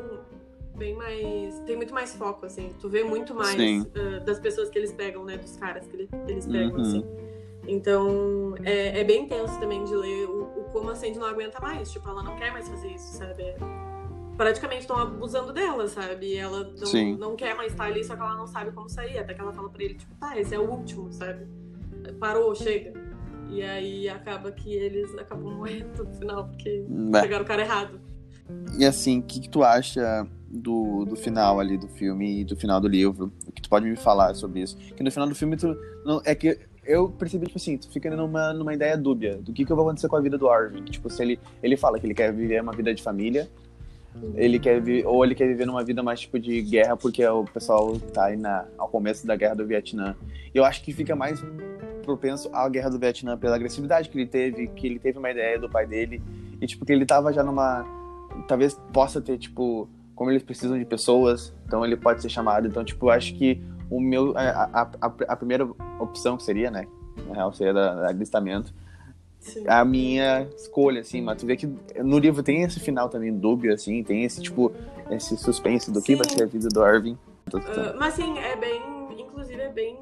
bem 0.76 0.96
mais. 0.96 1.60
Tem 1.68 1.76
muito 1.76 1.94
mais 1.94 2.16
foco, 2.16 2.48
assim. 2.48 2.72
Tu 2.82 2.90
vê 2.90 3.04
muito 3.04 3.36
mais 3.36 3.56
uh, 3.56 4.26
das 4.26 4.40
pessoas 4.40 4.72
que 4.72 4.80
eles 4.80 4.92
pegam, 4.92 5.24
né? 5.24 5.38
Dos 5.38 5.56
caras 5.58 5.86
que 5.86 6.10
eles 6.28 6.48
pegam, 6.48 6.76
uhum. 6.76 6.82
assim. 6.82 7.06
Então, 7.68 8.56
é, 8.64 9.00
é, 9.00 9.04
bem 9.04 9.28
tenso 9.28 9.60
também 9.60 9.84
de 9.84 9.96
ler 9.96 10.26
o, 10.26 10.46
o 10.46 10.64
como 10.72 10.90
a 10.90 10.96
Sandy 10.96 11.20
não 11.20 11.28
aguenta 11.28 11.60
mais. 11.62 11.92
Tipo, 11.92 12.10
ela 12.10 12.24
não 12.24 12.36
quer 12.38 12.52
mais 12.52 12.68
fazer 12.68 12.88
isso, 12.88 13.18
sabe? 13.18 13.44
É 13.44 13.87
praticamente 14.38 14.82
estão 14.82 14.98
abusando 14.98 15.52
dela, 15.52 15.88
sabe? 15.88 16.28
E 16.28 16.38
ela 16.38 16.72
não, 16.94 17.18
não 17.18 17.36
quer 17.36 17.56
mais 17.56 17.72
estar 17.72 17.86
ali, 17.86 18.04
só 18.04 18.16
que 18.16 18.22
ela 18.22 18.36
não 18.36 18.48
sabe 18.48 18.72
como 18.72 18.88
sair. 18.88 19.18
Até 19.18 19.34
que 19.34 19.42
ela 19.42 19.52
fala 19.52 19.70
pra 19.70 19.84
ele, 19.84 19.96
tipo, 19.96 20.14
tá, 20.16 20.40
esse 20.40 20.54
é 20.54 20.60
o 20.60 20.70
último, 20.70 21.12
sabe? 21.12 21.48
Parou, 22.20 22.54
chega. 22.56 22.94
E 23.50 23.64
aí 23.64 24.08
acaba 24.08 24.52
que 24.52 24.74
eles 24.74 25.14
acabam 25.18 25.56
morrendo 25.56 26.04
no 26.04 26.14
final, 26.14 26.48
porque 26.48 26.86
pegaram 27.12 27.44
o 27.44 27.48
cara 27.48 27.62
errado. 27.64 28.00
E 28.78 28.86
assim, 28.86 29.20
o 29.20 29.24
que, 29.24 29.42
que, 29.42 29.50
tu 29.50 29.64
acha 29.64 30.28
do, 30.50 31.06
do 31.06 31.16
final 31.16 31.60
ali 31.60 31.78
do 31.78 31.88
filme 31.88 32.42
e 32.42 32.46
do 32.46 32.56
final 32.56 32.80
do 32.80 32.88
livro? 32.88 33.32
O 33.46 33.52
que 33.52 33.62
tu 33.62 33.70
pode 33.70 33.86
me 33.86 33.96
falar 33.96 34.36
sobre 34.36 34.62
isso? 34.62 34.78
Que 34.78 35.04
no 35.04 35.12
final 35.12 35.28
do 35.28 35.36
filme 35.36 35.58
tu. 35.58 35.76
Não, 36.06 36.22
é 36.24 36.36
que 36.36 36.60
eu 36.86 37.10
percebi, 37.10 37.48
tipo 37.48 37.58
assim, 37.58 37.78
tu 37.78 37.90
fica 37.92 38.10
numa, 38.16 38.54
numa 38.54 38.74
ideia 38.74 38.98
dúbia 38.98 39.38
do 39.38 39.52
que, 39.52 39.66
que 39.66 39.74
vai 39.74 39.84
acontecer 39.84 40.08
com 40.08 40.16
a 40.16 40.22
vida 40.22 40.38
do 40.38 40.50
Arvin. 40.50 40.84
Tipo, 40.86 41.10
se 41.10 41.22
ele, 41.22 41.40
ele 41.62 41.76
fala 41.76 42.00
que 42.00 42.06
ele 42.06 42.14
quer 42.14 42.34
viver 42.34 42.62
uma 42.62 42.72
vida 42.72 42.94
de 42.94 43.04
família, 43.04 43.50
ele 44.36 44.60
quer 44.60 44.82
ou 45.06 45.24
ele 45.24 45.36
quer 45.36 45.48
viver 45.48 45.66
numa 45.66 45.84
vida 45.84 46.04
mais 46.04 46.20
tipo 46.20 46.40
de 46.40 46.62
guerra, 46.62 46.96
porque 46.96 47.26
o 47.26 47.44
pessoal 47.46 47.98
tá 48.14 48.26
aí 48.26 48.38
na, 48.38 48.66
ao 48.78 48.88
começo 48.88 49.26
da 49.26 49.36
guerra 49.36 49.56
do 49.56 49.66
Vietnã. 49.66 50.16
Eu 50.54 50.64
acho 50.64 50.84
que 50.84 50.94
fica 50.94 51.16
mais 51.16 51.44
propenso 52.04 52.50
à 52.54 52.68
guerra 52.70 52.90
do 52.90 52.98
Vietnã 52.98 53.38
pela 53.38 53.56
agressividade 53.56 54.10
que 54.10 54.18
ele 54.18 54.28
teve, 54.28 54.68
que 54.68 54.88
ele 54.88 55.00
teve 55.00 55.20
uma 55.20 55.30
ideia 55.30 55.60
do 55.60 55.70
pai 55.70 55.86
dele, 55.86 56.22
e 56.62 56.66
tipo, 56.66 56.86
que 56.86 56.92
ele 56.92 57.06
tava 57.06 57.32
já 57.34 57.44
numa. 57.44 57.86
Talvez 58.48 58.80
possa 58.94 59.20
ter, 59.20 59.38
tipo, 59.38 59.90
como 60.16 60.32
eles 60.32 60.44
precisam 60.44 60.78
de 60.78 60.86
pessoas, 60.86 61.54
então 61.66 61.86
ele 61.86 61.96
pode 61.96 62.22
ser 62.22 62.30
chamado. 62.30 62.68
Então, 62.68 62.84
tipo, 62.84 63.08
eu 63.08 63.10
acho 63.12 63.36
que 63.36 63.62
o 63.90 64.00
meu. 64.00 64.34
A, 64.38 64.82
a, 65.02 65.14
a 65.28 65.36
primeira 65.36 65.68
opção 66.00 66.38
que 66.38 66.44
seria, 66.44 66.72
né? 66.72 66.88
Na 67.28 67.36
real, 67.36 67.54
seria 67.54 67.74
da, 67.74 67.94
da 67.94 68.08
alistamento. 68.08 68.74
Sim. 69.48 69.64
A 69.68 69.84
minha 69.84 70.48
escolha, 70.56 71.02
assim, 71.02 71.22
mas 71.22 71.40
tu 71.40 71.46
vê 71.46 71.56
que 71.56 71.68
no 72.04 72.20
livro 72.20 72.44
tem 72.44 72.64
esse 72.64 72.80
final 72.80 73.10
também 73.10 73.34
dúbio, 73.34 73.74
assim, 73.74 74.04
tem 74.04 74.24
esse, 74.24 74.42
tipo, 74.42 74.72
esse 75.10 75.38
suspense 75.38 75.92
do 75.92 76.00
Sim. 76.00 76.06
que 76.06 76.16
vai 76.16 76.30
ser 76.30 76.44
a 76.44 76.46
vida 76.46 76.68
do 76.70 76.86
Irving. 76.86 77.18
Uh, 77.54 77.98
mas, 77.98 78.14
assim, 78.14 78.38
é 78.40 78.56
bem. 78.56 78.82
Inclusive, 79.18 79.62
é 79.62 79.70
bem 79.70 79.98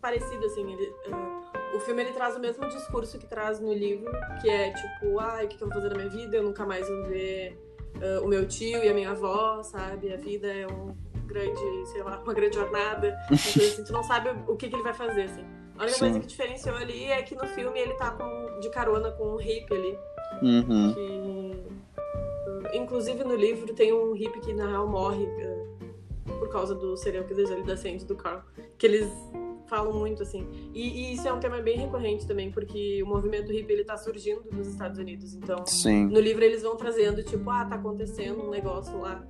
parecido, 0.00 0.44
assim. 0.46 0.72
Ele, 0.72 0.86
uh, 1.08 1.76
o 1.76 1.80
filme 1.80 2.02
ele 2.02 2.12
traz 2.12 2.36
o 2.36 2.40
mesmo 2.40 2.66
discurso 2.68 3.18
que 3.18 3.26
traz 3.26 3.60
no 3.60 3.72
livro, 3.72 4.10
que 4.40 4.48
é 4.48 4.72
tipo, 4.72 5.18
ai, 5.18 5.42
ah, 5.42 5.44
o 5.44 5.48
que, 5.48 5.56
que 5.56 5.62
eu 5.62 5.68
vou 5.68 5.74
fazer 5.74 5.88
na 5.90 5.96
minha 5.96 6.08
vida? 6.08 6.36
Eu 6.36 6.42
nunca 6.42 6.64
mais 6.66 6.88
vou 6.88 7.04
ver 7.04 7.58
uh, 7.96 8.24
o 8.24 8.28
meu 8.28 8.46
tio 8.46 8.82
e 8.82 8.88
a 8.88 8.94
minha 8.94 9.10
avó, 9.10 9.62
sabe? 9.62 10.12
A 10.12 10.16
vida 10.16 10.48
é 10.48 10.66
um 10.66 10.94
grande, 11.26 11.86
sei 11.86 12.02
lá, 12.02 12.20
uma 12.22 12.34
grande 12.34 12.56
jornada. 12.56 13.16
Então, 13.30 13.36
assim, 13.36 13.84
tu 13.84 13.92
não 13.92 14.02
sabe 14.02 14.30
o 14.46 14.56
que, 14.56 14.68
que 14.68 14.76
ele 14.76 14.82
vai 14.82 14.94
fazer, 14.94 15.22
assim. 15.22 15.44
A 15.82 15.84
única 15.84 15.98
Sim. 15.98 16.04
coisa 16.04 16.20
que 16.20 16.26
diferenciou 16.26 16.76
ali 16.76 17.04
é 17.06 17.20
que 17.22 17.34
no 17.34 17.44
filme 17.48 17.80
ele 17.80 17.94
tá 17.94 18.12
com, 18.12 18.60
de 18.60 18.70
carona 18.70 19.10
com 19.10 19.34
um 19.34 19.36
hippie 19.36 19.74
ali. 19.74 19.98
Uhum. 20.40 20.94
Que, 20.94 22.78
inclusive 22.78 23.24
no 23.24 23.34
livro 23.34 23.74
tem 23.74 23.92
um 23.92 24.12
hippie 24.12 24.40
que 24.40 24.54
na 24.54 24.68
real 24.68 24.86
morre 24.86 25.24
uh, 25.24 26.38
por 26.38 26.48
causa 26.50 26.72
do 26.76 26.96
serial 26.96 27.24
killer 27.24 27.50
ali 27.50 27.64
da 27.64 27.76
Sandy 27.76 28.04
do 28.04 28.14
Carl. 28.14 28.42
Que 28.78 28.86
eles 28.86 29.10
falam 29.66 29.92
muito, 29.92 30.22
assim. 30.22 30.46
E, 30.72 31.10
e, 31.10 31.14
isso 31.14 31.26
é 31.26 31.32
um 31.32 31.40
tema 31.40 31.60
bem 31.60 31.76
recorrente 31.76 32.28
também, 32.28 32.52
porque 32.52 33.02
o 33.02 33.06
movimento 33.06 33.50
hippie 33.50 33.72
ele 33.72 33.84
tá 33.84 33.96
surgindo 33.96 34.44
nos 34.52 34.68
Estados 34.68 35.00
Unidos. 35.00 35.34
Então, 35.34 35.66
Sim. 35.66 36.04
no 36.04 36.20
livro 36.20 36.44
eles 36.44 36.62
vão 36.62 36.76
trazendo, 36.76 37.24
tipo, 37.24 37.50
ah, 37.50 37.64
tá 37.64 37.74
acontecendo 37.74 38.40
um 38.40 38.50
negócio 38.50 39.00
lá, 39.00 39.26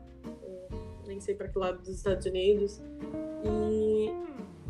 nem 1.07 1.19
sei 1.19 1.35
para 1.35 1.49
que 1.49 1.59
lado 1.59 1.79
dos 1.79 1.97
Estados 1.97 2.27
Unidos. 2.27 2.83
E 3.43 4.13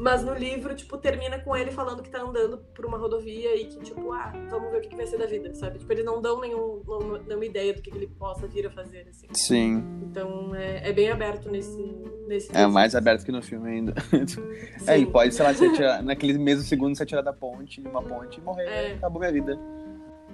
mas 0.03 0.25
no 0.25 0.35
livro, 0.35 0.75
tipo, 0.75 0.99
termina 0.99 1.39
com 1.39 1.57
ele 1.57 1.71
falando 1.71 2.03
que 2.03 2.11
tá 2.11 2.21
andando 2.21 2.59
por 2.75 2.85
uma 2.85 2.99
rodovia 2.99 3.55
e 3.55 3.67
que, 3.67 3.79
tipo, 3.85 4.13
ah, 4.13 4.33
vamos 4.51 4.73
ver 4.73 4.79
o 4.79 4.81
que 4.81 4.97
vai 4.97 5.07
ser 5.07 5.17
da 5.17 5.27
vida, 5.27 5.55
sabe? 5.55 5.79
Tipo, 5.79 5.93
eles 5.93 6.05
não 6.05 6.21
dão 6.21 6.41
nenhum, 6.41 6.83
nenhuma 7.25 7.47
ideia 7.47 7.73
do 7.73 7.81
que 7.81 7.89
ele 7.89 8.09
possa 8.09 8.49
vir 8.49 8.67
a 8.67 8.71
fazer, 8.71 9.07
assim. 9.09 9.29
Sim. 9.33 9.85
Então, 10.03 10.57
é, 10.57 10.89
é 10.89 10.93
bem 10.93 11.09
aberto 11.09 11.49
nesse, 11.49 11.81
nesse 12.27 12.51
É 12.53 12.67
mais 12.67 12.97
aberto 12.97 13.25
que 13.25 13.31
no 13.31 13.41
filme 13.41 13.71
ainda. 13.71 13.95
é, 14.89 14.99
e 14.99 15.07
pode, 15.07 15.33
sei 15.37 15.47
lá, 15.47 15.55
você 15.55 15.67
atirar, 15.67 16.03
naquele 16.03 16.37
mesmo 16.37 16.65
segundo 16.65 16.97
você 16.97 17.05
atirar 17.05 17.23
da 17.23 17.33
ponte, 17.33 17.81
uma 17.83 18.03
ponte 18.03 18.41
e 18.41 18.43
morrer, 18.43 18.67
é. 18.67 18.93
acabou 18.95 19.21
minha 19.21 19.31
vida. 19.31 19.57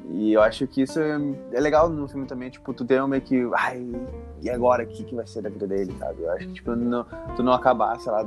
E 0.09 0.33
eu 0.33 0.41
acho 0.41 0.67
que 0.67 0.81
isso 0.81 0.99
é, 0.99 1.19
é 1.53 1.61
legal 1.61 1.91
no 1.91 2.09
filme 2.09 2.27
também, 2.27 2.49
tipo, 2.49 2.73
tu 2.73 2.87
tem 2.87 3.07
meio 3.07 3.21
que, 3.21 3.47
ai, 3.55 3.87
e 4.41 4.49
agora, 4.49 4.85
o 4.85 4.87
que, 4.87 5.05
que 5.05 5.15
vai 5.15 5.27
ser 5.27 5.43
da 5.43 5.51
vida 5.51 5.67
dele, 5.67 5.95
sabe? 5.99 6.23
Eu 6.23 6.31
acho 6.33 6.47
que, 6.47 6.55
tipo, 6.55 6.75
não, 6.75 7.05
tu 7.37 7.43
não 7.43 7.53
acabar, 7.53 8.01
sei 8.01 8.11
lá, 8.11 8.27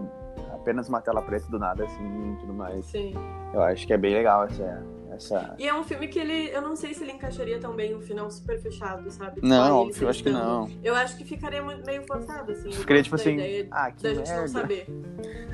apenas 0.62 0.88
uma 0.88 1.02
tela 1.02 1.22
preta 1.22 1.48
do 1.50 1.60
nada, 1.60 1.84
assim, 1.84 2.34
e 2.34 2.38
tudo 2.38 2.54
mais. 2.54 2.86
Sim. 2.86 3.14
Eu 3.54 3.62
acho 3.64 3.86
que 3.86 3.94
é 3.94 3.98
bem 3.98 4.14
legal 4.14 4.46
essa, 4.46 4.86
essa... 5.12 5.56
E 5.58 5.68
é 5.68 5.74
um 5.74 5.84
filme 5.84 6.08
que 6.08 6.20
ele. 6.20 6.50
Eu 6.52 6.62
não 6.62 6.76
sei 6.76 6.94
se 6.94 7.04
ele 7.04 7.12
encaixaria 7.12 7.60
tão 7.60 7.76
bem 7.76 7.96
um 7.96 8.02
final 8.02 8.30
super 8.32 8.60
fechado, 8.62 9.10
sabe? 9.12 9.42
Não, 9.44 9.90
eu 9.90 10.10
acho 10.10 10.24
que 10.24 10.30
não. 10.30 10.70
Eu 10.84 10.96
acho 10.96 11.18
que 11.18 11.24
ficaria 11.24 11.62
meio 11.62 12.06
forçado, 12.06 12.52
assim. 12.52 12.72
Ficaria 12.72 13.04
tipo 13.04 13.16
assim. 13.16 13.68
Ah, 13.72 13.92
que 13.92 14.04
da 14.04 14.10
merda. 14.10 14.26
gente 14.26 14.40
não 14.40 14.48
saber. 14.48 14.88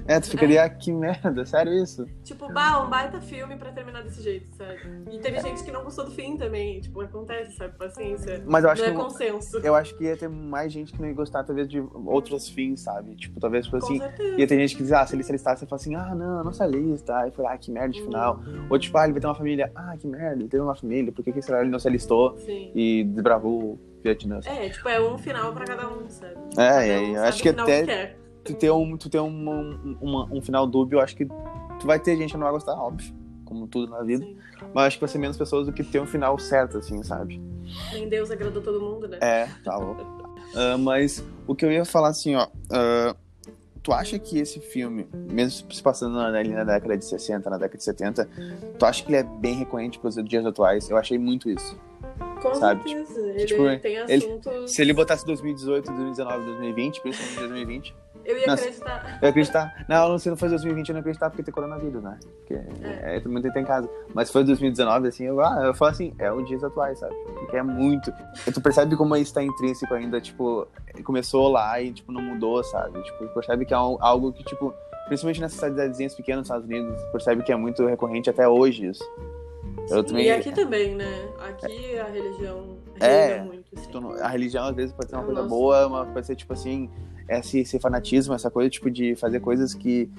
É, 0.08 0.20
tu 0.20 0.30
ficaria, 0.30 0.62
é. 0.62 0.70
que 0.70 0.92
merda, 0.92 1.46
sério 1.46 1.74
isso? 1.74 2.08
Tipo, 2.24 2.52
bah, 2.52 2.82
um 2.82 2.90
baita 2.90 3.20
filme 3.20 3.58
pra 3.58 3.72
terminar 3.72 4.04
desse 4.04 4.22
jeito, 4.22 4.50
sabe? 4.56 4.80
E 5.12 5.20
teve 5.20 5.38
é. 5.38 5.42
gente 5.42 5.64
que 5.64 5.72
não 5.72 5.84
gostou 5.84 6.06
do 6.06 6.12
fim 6.12 6.38
também. 6.38 6.80
Tipo, 6.80 7.02
acontece, 7.02 7.58
sabe? 7.58 7.78
Paciência. 7.78 8.42
Mas 8.46 8.64
eu 8.64 8.70
acho 8.70 8.82
não 8.84 8.90
que. 8.90 8.96
é 8.96 9.04
consenso. 9.04 9.58
Eu 9.58 9.76
acho 9.76 9.96
que 9.98 10.06
ia 10.06 10.16
ter 10.16 10.30
mais 10.30 10.72
gente 10.72 10.94
que 10.94 11.02
não 11.02 11.10
ia 11.10 11.14
gostar, 11.14 11.44
talvez, 11.44 11.68
de 11.68 11.80
outros 12.06 12.48
fins, 12.48 12.82
sabe? 12.82 13.16
Tipo, 13.16 13.40
talvez, 13.40 13.66
tipo 13.66 13.78
assim. 13.78 14.00
Certeza. 14.00 14.40
Ia 14.40 14.48
ter 14.48 14.60
gente 14.60 14.76
que 14.76 14.82
dizia, 14.82 15.00
ah, 15.00 15.08
se 15.08 15.16
ele 15.16 15.24
se 15.24 15.32
listasse, 15.32 15.60
você 15.60 15.66
fala 15.66 15.82
assim, 15.82 15.96
ah, 15.96 16.16
não, 16.16 16.44
não 16.44 16.54
se 16.54 16.66
lista. 16.68 17.18
Aí 17.18 17.32
foi, 17.32 17.46
ah, 17.46 17.58
que 17.58 17.70
merda 17.70 17.90
de 17.90 18.02
final. 18.02 18.38
Uhum. 18.38 18.68
Ou 18.70 18.80
tipo, 18.80 18.98
ah, 18.98 19.04
ele 19.04 19.14
vai 19.14 19.22
ter 19.22 19.28
uma 19.28 19.36
família, 19.36 19.47
ah, 19.76 19.96
que 19.98 20.08
merda 20.08 20.42
ele 20.42 20.50
teve 20.50 20.64
uma 20.64 20.76
família, 20.76 21.12
por 21.12 21.24
que, 21.24 21.32
que 21.32 21.42
será 21.42 21.62
ele 21.62 21.70
não 21.70 21.80
se 21.80 21.88
alistou 21.88 22.38
Sim. 22.38 22.72
e 22.74 23.04
desbravou 23.04 23.62
o 23.62 23.80
Vietnã? 24.04 24.40
É, 24.46 24.70
tipo, 24.70 24.88
é 24.90 25.00
um 25.02 25.18
final 25.18 25.54
pra 25.54 25.66
cada 25.66 25.90
um, 25.90 26.10
sabe? 26.10 26.36
É, 26.58 26.90
é, 26.90 27.02
um 27.02 27.24
acho 27.24 27.42
que 27.42 27.50
até 27.50 28.16
que 28.48 28.54
tu 28.54 28.54
ter, 28.54 28.72
um, 28.72 28.98
tu 28.98 29.10
ter 29.10 29.20
um, 29.20 29.98
um, 30.02 30.38
um, 30.38 30.42
final 30.42 30.66
dúbio, 30.66 30.98
eu 30.98 31.02
acho 31.02 31.16
que 31.16 31.26
tu 31.26 31.86
vai 31.86 32.00
ter 32.00 32.16
gente 32.16 32.32
que 32.32 32.38
não 32.38 32.46
vai 32.46 32.54
gostar, 32.54 32.74
óbvio, 32.74 33.14
como 33.46 33.68
tudo 33.68 33.92
na 33.92 34.02
vida. 34.04 34.24
Sim. 34.24 34.38
Mas 34.74 34.88
acho 34.88 34.98
que 34.98 35.02
vai 35.02 35.10
ser 35.10 35.18
menos 35.18 35.38
pessoas 35.38 35.66
do 35.66 35.74
que 35.74 35.84
ter 35.84 36.00
um 36.00 36.06
final 36.06 36.38
certo, 36.40 36.78
assim, 36.78 37.04
sabe? 37.04 37.42
Nem 37.92 38.08
Deus 38.08 38.32
agradou 38.32 38.62
todo 38.62 38.80
mundo, 38.80 39.08
né? 39.08 39.18
É, 39.22 39.48
tá 39.64 39.78
bom. 39.78 39.94
uh, 39.94 40.78
mas 40.80 41.24
o 41.46 41.54
que 41.54 41.66
eu 41.66 41.72
ia 41.72 41.86
falar 41.86 42.10
assim, 42.10 42.36
ó. 42.36 42.48
Uh, 42.48 43.27
tu 43.88 43.94
acha 43.94 44.20
que 44.20 44.38
esse 44.38 44.60
filme, 44.60 45.08
mesmo 45.32 45.74
se 45.74 45.82
passando 45.82 46.20
ali 46.20 46.50
na 46.50 46.66
década 46.66 46.98
de 46.98 47.06
60, 47.06 47.50
na 47.50 47.56
década 47.58 47.78
de 47.78 47.84
70, 47.86 48.30
tu 48.78 48.86
acha 48.86 49.02
que 49.02 49.10
ele 49.10 49.16
é 49.16 49.24
bem 49.24 49.56
recorrente 49.56 49.98
para 49.98 50.10
os 50.10 50.16
dias 50.26 50.46
atuais? 50.46 50.90
Eu 50.90 50.98
achei 50.98 51.18
muito 51.18 51.50
isso. 51.50 51.80
Com 52.38 52.56
sabe? 52.56 52.84
certeza. 52.84 53.20
Ele 53.20 53.46
tipo, 53.46 53.80
tem 53.80 53.98
assuntos... 53.98 54.54
Ele, 54.54 54.68
se 54.68 54.82
ele 54.82 54.94
botasse 54.94 55.26
2018, 55.26 55.86
2019, 55.86 56.46
2020, 56.46 57.02
principalmente 57.02 57.40
2020, 57.40 57.96
eu 58.28 58.38
ia 58.38 58.48
Nossa, 58.48 58.64
acreditar. 58.64 59.18
Eu 59.22 59.24
ia 59.26 59.30
acreditar. 59.30 59.86
Não, 59.88 60.20
se 60.20 60.30
não 60.30 60.36
foi 60.36 60.50
2020, 60.50 60.90
eu 60.90 60.94
não 60.94 60.98
ia 60.98 61.02
acreditar 61.02 61.30
porque 61.30 61.44
tem 61.44 61.54
coronavírus, 61.54 62.04
né? 62.04 62.20
Porque 62.40 62.56
é. 62.56 63.16
é, 63.16 63.20
todo 63.22 63.32
mundo 63.32 63.50
tem 63.50 63.62
em 63.62 63.66
casa. 63.66 63.90
Mas 64.14 64.28
se 64.28 64.34
foi 64.34 64.44
2019, 64.44 65.08
assim, 65.08 65.24
eu, 65.24 65.40
ah, 65.40 65.64
eu 65.64 65.74
falo 65.74 65.92
assim, 65.92 66.14
é 66.20 66.30
os 66.30 66.46
dias 66.46 66.62
atuais, 66.62 67.00
sabe? 67.00 67.16
Porque 67.40 67.56
é 67.56 67.64
muito. 67.64 68.14
E 68.46 68.52
tu 68.52 68.60
percebe 68.60 68.98
como 68.98 69.16
isso 69.16 69.34
tá 69.34 69.42
intrínseco 69.42 69.94
ainda, 69.94 70.20
tipo, 70.20 70.68
começou 71.06 71.48
lá 71.48 71.82
e, 71.82 71.94
tipo, 71.94 72.12
não 72.12 72.22
mudou, 72.22 72.62
sabe? 72.66 73.02
Tipo, 73.02 73.28
percebe 73.30 73.66
que 73.66 73.74
é 73.74 73.78
algo 73.78 74.34
que, 74.34 74.44
tipo, 74.44 74.74
principalmente 75.08 75.40
nessas 75.40 75.60
cidadezinhas 75.60 76.14
pequenas 76.14 76.40
nos 76.40 76.48
Estados 76.48 76.66
Unidos, 76.66 77.02
percebe 77.14 77.44
que 77.44 77.54
é 77.54 77.56
muito 77.56 77.86
recorrente 77.86 78.30
até 78.30 78.46
hoje 78.46 78.88
isso. 78.88 79.04
Também... 79.88 80.26
E 80.26 80.32
aqui 80.32 80.52
também, 80.52 80.96
né? 80.96 81.30
Aqui 81.40 81.98
a 81.98 82.06
religião 82.06 82.78
é, 83.00 83.42
muito. 83.42 83.66
Assim. 83.76 84.22
A 84.22 84.28
religião 84.28 84.66
às 84.66 84.76
vezes 84.76 84.92
pode 84.92 85.10
ser 85.10 85.16
uma 85.16 85.26
coisa 85.26 85.42
Nossa. 85.42 85.56
boa, 85.56 85.90
mas 85.90 86.10
pode 86.10 86.26
ser 86.26 86.36
tipo 86.36 86.54
assim, 86.54 86.90
esse, 87.30 87.60
esse 87.60 87.80
fanatismo, 87.80 88.34
essa 88.34 88.50
coisa 88.50 88.70
tipo 88.70 88.90
de 88.90 89.16
fazer 89.16 89.40
coisas 89.40 89.74
que 89.74 90.10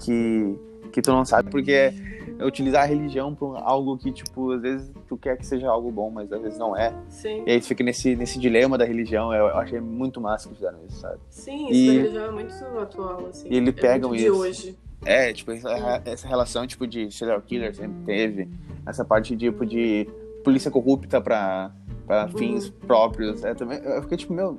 que 0.00 0.58
que 0.92 1.02
tu 1.02 1.10
não 1.10 1.24
sabe 1.24 1.50
porque 1.50 1.72
é, 1.72 1.94
é 2.38 2.44
utilizar 2.46 2.84
a 2.84 2.86
religião 2.86 3.34
para 3.34 3.60
algo 3.60 3.98
que 3.98 4.12
tipo 4.12 4.52
às 4.52 4.62
vezes 4.62 4.90
tu 5.08 5.16
quer 5.16 5.36
que 5.36 5.46
seja 5.46 5.68
algo 5.68 5.90
bom, 5.90 6.10
mas 6.10 6.32
às 6.32 6.40
vezes 6.40 6.58
não 6.58 6.76
é. 6.76 6.94
Sim. 7.08 7.42
E 7.46 7.50
aí 7.50 7.60
tu 7.60 7.66
fica 7.66 7.84
nesse 7.84 8.16
nesse 8.16 8.38
dilema 8.38 8.78
da 8.78 8.84
religião. 8.84 9.32
Eu, 9.32 9.46
eu 9.46 9.58
achei 9.58 9.80
muito 9.80 10.20
massa 10.20 10.48
que 10.48 10.54
fizeram 10.54 10.78
isso, 10.88 11.00
sabe? 11.00 11.18
Sim, 11.28 11.68
isso 11.68 11.74
e, 11.74 11.86
da 11.86 11.92
religião 11.92 12.26
é 12.26 12.30
muito 12.30 12.78
atual 12.78 13.26
assim. 13.26 13.48
E 13.50 13.56
eles 13.56 13.76
é 13.76 13.80
pegam 13.80 14.14
isso. 14.14 14.24
De 14.24 14.30
hoje. 14.30 14.78
É, 15.04 15.32
tipo, 15.32 15.52
essa, 15.52 16.02
essa 16.04 16.28
relação 16.28 16.66
tipo 16.66 16.86
de 16.86 17.10
serial 17.10 17.40
killer 17.42 17.74
sempre 17.74 18.04
teve, 18.04 18.48
essa 18.86 19.04
parte 19.04 19.36
tipo 19.36 19.64
de 19.66 20.08
polícia 20.42 20.70
corrupta 20.70 21.20
para 21.20 21.72
para 22.06 22.28
fins 22.28 22.68
próprios. 22.68 23.42
É, 23.44 23.54
também, 23.54 23.78
eu 23.82 24.02
fiquei 24.02 24.18
tipo, 24.18 24.32
meu, 24.32 24.58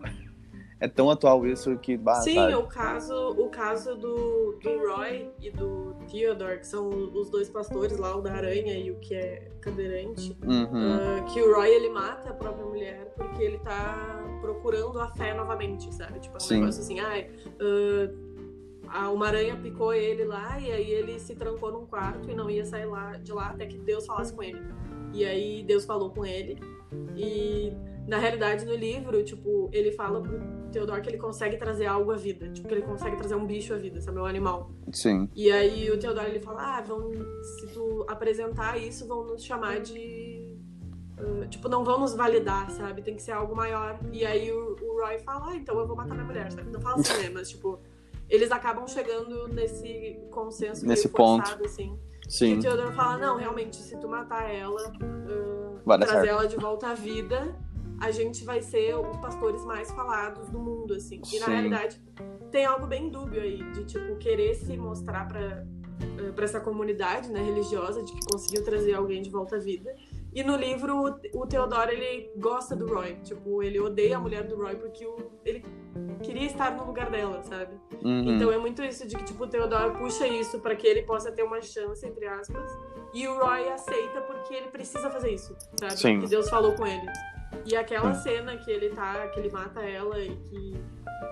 é 0.80 0.88
tão 0.88 1.10
atual 1.10 1.46
isso 1.46 1.78
que 1.78 1.96
bah, 1.96 2.16
Sim, 2.16 2.36
sabe? 2.36 2.56
o 2.56 2.64
caso, 2.64 3.30
o 3.32 3.50
caso 3.50 3.96
do, 3.96 4.58
do 4.62 4.88
Roy 4.88 5.30
e 5.40 5.50
do 5.50 5.96
Theodore, 6.12 6.60
que 6.60 6.68
são 6.68 6.90
os 6.90 7.30
dois 7.30 7.50
pastores 7.50 7.98
lá, 7.98 8.16
o 8.16 8.22
da 8.22 8.34
aranha 8.34 8.78
e 8.78 8.92
o 8.92 8.96
que 8.96 9.16
é 9.16 9.52
cadeirante, 9.62 10.38
uhum. 10.44 11.22
uh, 11.22 11.26
que 11.34 11.42
o 11.42 11.56
Roy 11.56 11.70
ele 11.70 11.90
mata 11.90 12.30
a 12.30 12.34
própria 12.34 12.66
mulher 12.66 13.14
porque 13.16 13.44
ele 13.44 13.58
tá 13.60 14.24
procurando 14.42 15.00
a 15.00 15.08
fé 15.10 15.34
novamente, 15.34 15.94
sabe? 15.94 16.20
Tipo, 16.20 16.38
um 16.44 16.60
negócio 16.60 16.82
assim, 16.82 17.00
ai. 17.00 17.30
Uh, 17.60 18.25
uma 19.10 19.28
aranha 19.28 19.56
picou 19.56 19.94
ele 19.94 20.24
lá 20.24 20.60
e 20.60 20.72
aí 20.72 20.92
ele 20.92 21.20
se 21.20 21.36
trancou 21.36 21.72
num 21.72 21.86
quarto 21.86 22.30
e 22.30 22.36
não 22.36 22.50
ia 22.50 22.66
sair 22.66 22.86
lá 22.86 23.18
de 23.18 23.32
lá 23.32 23.48
até 23.48 23.66
que 23.66 23.78
Deus 23.78 24.06
falasse 24.06 24.34
com 24.34 24.44
ele. 24.44 24.62
E 25.14 25.24
aí 25.26 25.64
Deus 25.64 25.86
falou 25.86 26.10
com 26.10 26.26
ele 26.26 26.60
e 27.16 27.74
na 28.08 28.20
realidade, 28.20 28.66
no 28.66 28.76
livro, 28.76 29.24
tipo, 29.24 29.70
ele 29.74 29.92
fala 29.92 30.22
pro 30.22 30.40
Theodore 30.72 31.02
que 31.02 31.10
ele 31.10 31.18
consegue 31.18 31.58
trazer 31.58 31.88
algo 31.88 32.12
à 32.12 32.16
vida. 32.16 32.50
Tipo, 32.50 32.68
que 32.68 32.74
ele 32.76 32.84
consegue 32.84 33.18
trazer 33.18 33.36
um 33.36 33.46
bicho 33.46 33.74
à 33.74 33.78
vida, 33.78 34.00
sabe? 34.00 34.20
Um 34.20 34.26
animal. 34.26 34.70
Sim. 34.92 35.28
E 35.36 35.52
aí 35.52 35.90
o 35.90 35.98
Theodore, 35.98 36.30
ele 36.30 36.40
fala, 36.40 36.78
ah, 36.78 36.82
vão, 36.82 37.12
se 37.42 37.68
tu 37.74 38.06
apresentar 38.08 38.78
isso, 38.78 39.08
vão 39.08 39.26
nos 39.26 39.44
chamar 39.44 39.80
de... 39.80 40.56
Uh, 41.18 41.48
tipo, 41.48 41.68
não 41.70 41.84
vão 41.84 42.00
nos 42.00 42.14
validar, 42.14 42.70
sabe? 42.70 43.02
Tem 43.02 43.16
que 43.16 43.24
ser 43.24 43.32
algo 43.32 43.56
maior. 43.56 43.98
E 44.12 44.24
aí 44.24 44.52
o, 44.52 44.76
o 44.80 45.02
Roy 45.02 45.18
fala, 45.20 45.50
ah, 45.50 45.56
então 45.56 45.80
eu 45.80 45.88
vou 45.88 45.96
matar 45.96 46.14
minha 46.14 46.28
mulher, 46.28 46.52
sabe? 46.52 46.70
Não 46.70 46.82
fala 46.82 46.98
assim, 47.02 47.24
né? 47.24 47.32
Mas, 47.34 47.50
tipo, 47.50 47.80
eles 48.30 48.52
acabam 48.52 48.88
chegando 48.88 49.48
nesse 49.48 50.20
consenso 50.32 50.86
nesse 50.86 51.08
forçado, 51.10 51.58
ponto. 51.58 51.66
assim. 51.66 51.98
Sim. 52.28 52.56
E 52.56 52.58
o 52.58 52.62
Theodore 52.62 52.96
fala, 52.96 53.18
não, 53.18 53.38
realmente, 53.38 53.76
se 53.76 53.96
tu 54.00 54.08
matar 54.08 54.50
ela, 54.52 54.82
uh, 54.92 55.80
trazer 56.00 56.12
certo. 56.12 56.28
ela 56.28 56.48
de 56.48 56.56
volta 56.56 56.88
à 56.88 56.94
vida, 56.96 57.56
a 58.02 58.10
gente 58.10 58.44
vai 58.44 58.62
ser 58.64 58.96
os 58.98 59.16
pastores 59.18 59.64
mais 59.64 59.92
falados 59.92 60.50
do 60.50 60.60
mundo, 60.60 60.96
assim. 60.96 61.22
E 61.32 61.40
na 61.40 61.46
Sim. 61.46 61.52
realidade, 61.52 62.02
tem 62.52 62.66
algo 62.66 62.88
bem 62.88 63.10
dúbio 63.10 63.42
aí, 63.42 63.62
de 63.74 63.86
tipo, 63.86 64.16
querer 64.16 64.56
se 64.56 64.76
mostrar 64.76 65.28
pra, 65.28 65.64
uh, 66.28 66.34
pra 66.34 66.46
essa 66.46 66.60
comunidade, 66.60 67.30
né, 67.32 67.44
religiosa, 67.44 68.02
de 68.02 68.12
que 68.12 68.26
conseguiu 68.32 68.64
trazer 68.64 68.96
alguém 68.96 69.22
de 69.22 69.30
volta 69.30 69.58
à 69.58 69.60
vida. 69.60 69.96
E 70.34 70.44
no 70.44 70.56
livro, 70.58 71.16
o 71.34 71.46
Theodore, 71.48 71.92
ele 71.94 72.32
gosta 72.38 72.76
do 72.76 72.88
Roy. 72.92 73.16
Tipo, 73.24 73.62
ele 73.64 73.80
odeia 73.80 74.18
a 74.18 74.20
mulher 74.20 74.46
do 74.48 74.56
Roy 74.58 74.76
porque 74.76 75.06
o- 75.06 75.32
ele 75.46 75.64
queria 76.26 76.46
estar 76.48 76.72
no 76.72 76.86
lugar 76.86 77.10
dela, 77.10 77.42
sabe? 77.44 77.74
Uhum. 78.04 78.36
Então 78.36 78.52
é 78.52 78.58
muito 78.58 78.84
isso 78.84 79.08
de 79.08 79.16
que, 79.16 79.24
tipo, 79.24 79.44
o 79.44 79.48
Theodore 79.48 79.98
puxa 79.98 80.28
isso 80.28 80.60
pra 80.60 80.76
que 80.76 80.86
ele 80.88 81.04
possa 81.04 81.32
ter 81.32 81.44
uma 81.44 81.62
chance, 81.62 82.06
entre 82.06 82.28
aspas. 82.28 82.72
E 83.14 83.28
o 83.28 83.38
Roy 83.40 83.70
aceita 83.70 84.22
porque 84.22 84.54
ele 84.54 84.68
precisa 84.68 85.10
fazer 85.10 85.32
isso, 85.32 85.56
sabe? 85.80 85.98
Sim. 85.98 86.20
Que 86.22 86.28
Deus 86.28 86.50
falou 86.50 86.74
com 86.74 86.86
ele. 86.86 87.06
E 87.66 87.76
aquela 87.76 88.14
Sim. 88.14 88.24
cena 88.30 88.58
que 88.58 88.70
ele 88.70 88.90
tá, 88.90 89.28
que 89.28 89.40
ele 89.40 89.50
mata 89.52 89.82
ela 89.82 90.20
e 90.20 90.36
que 90.36 90.76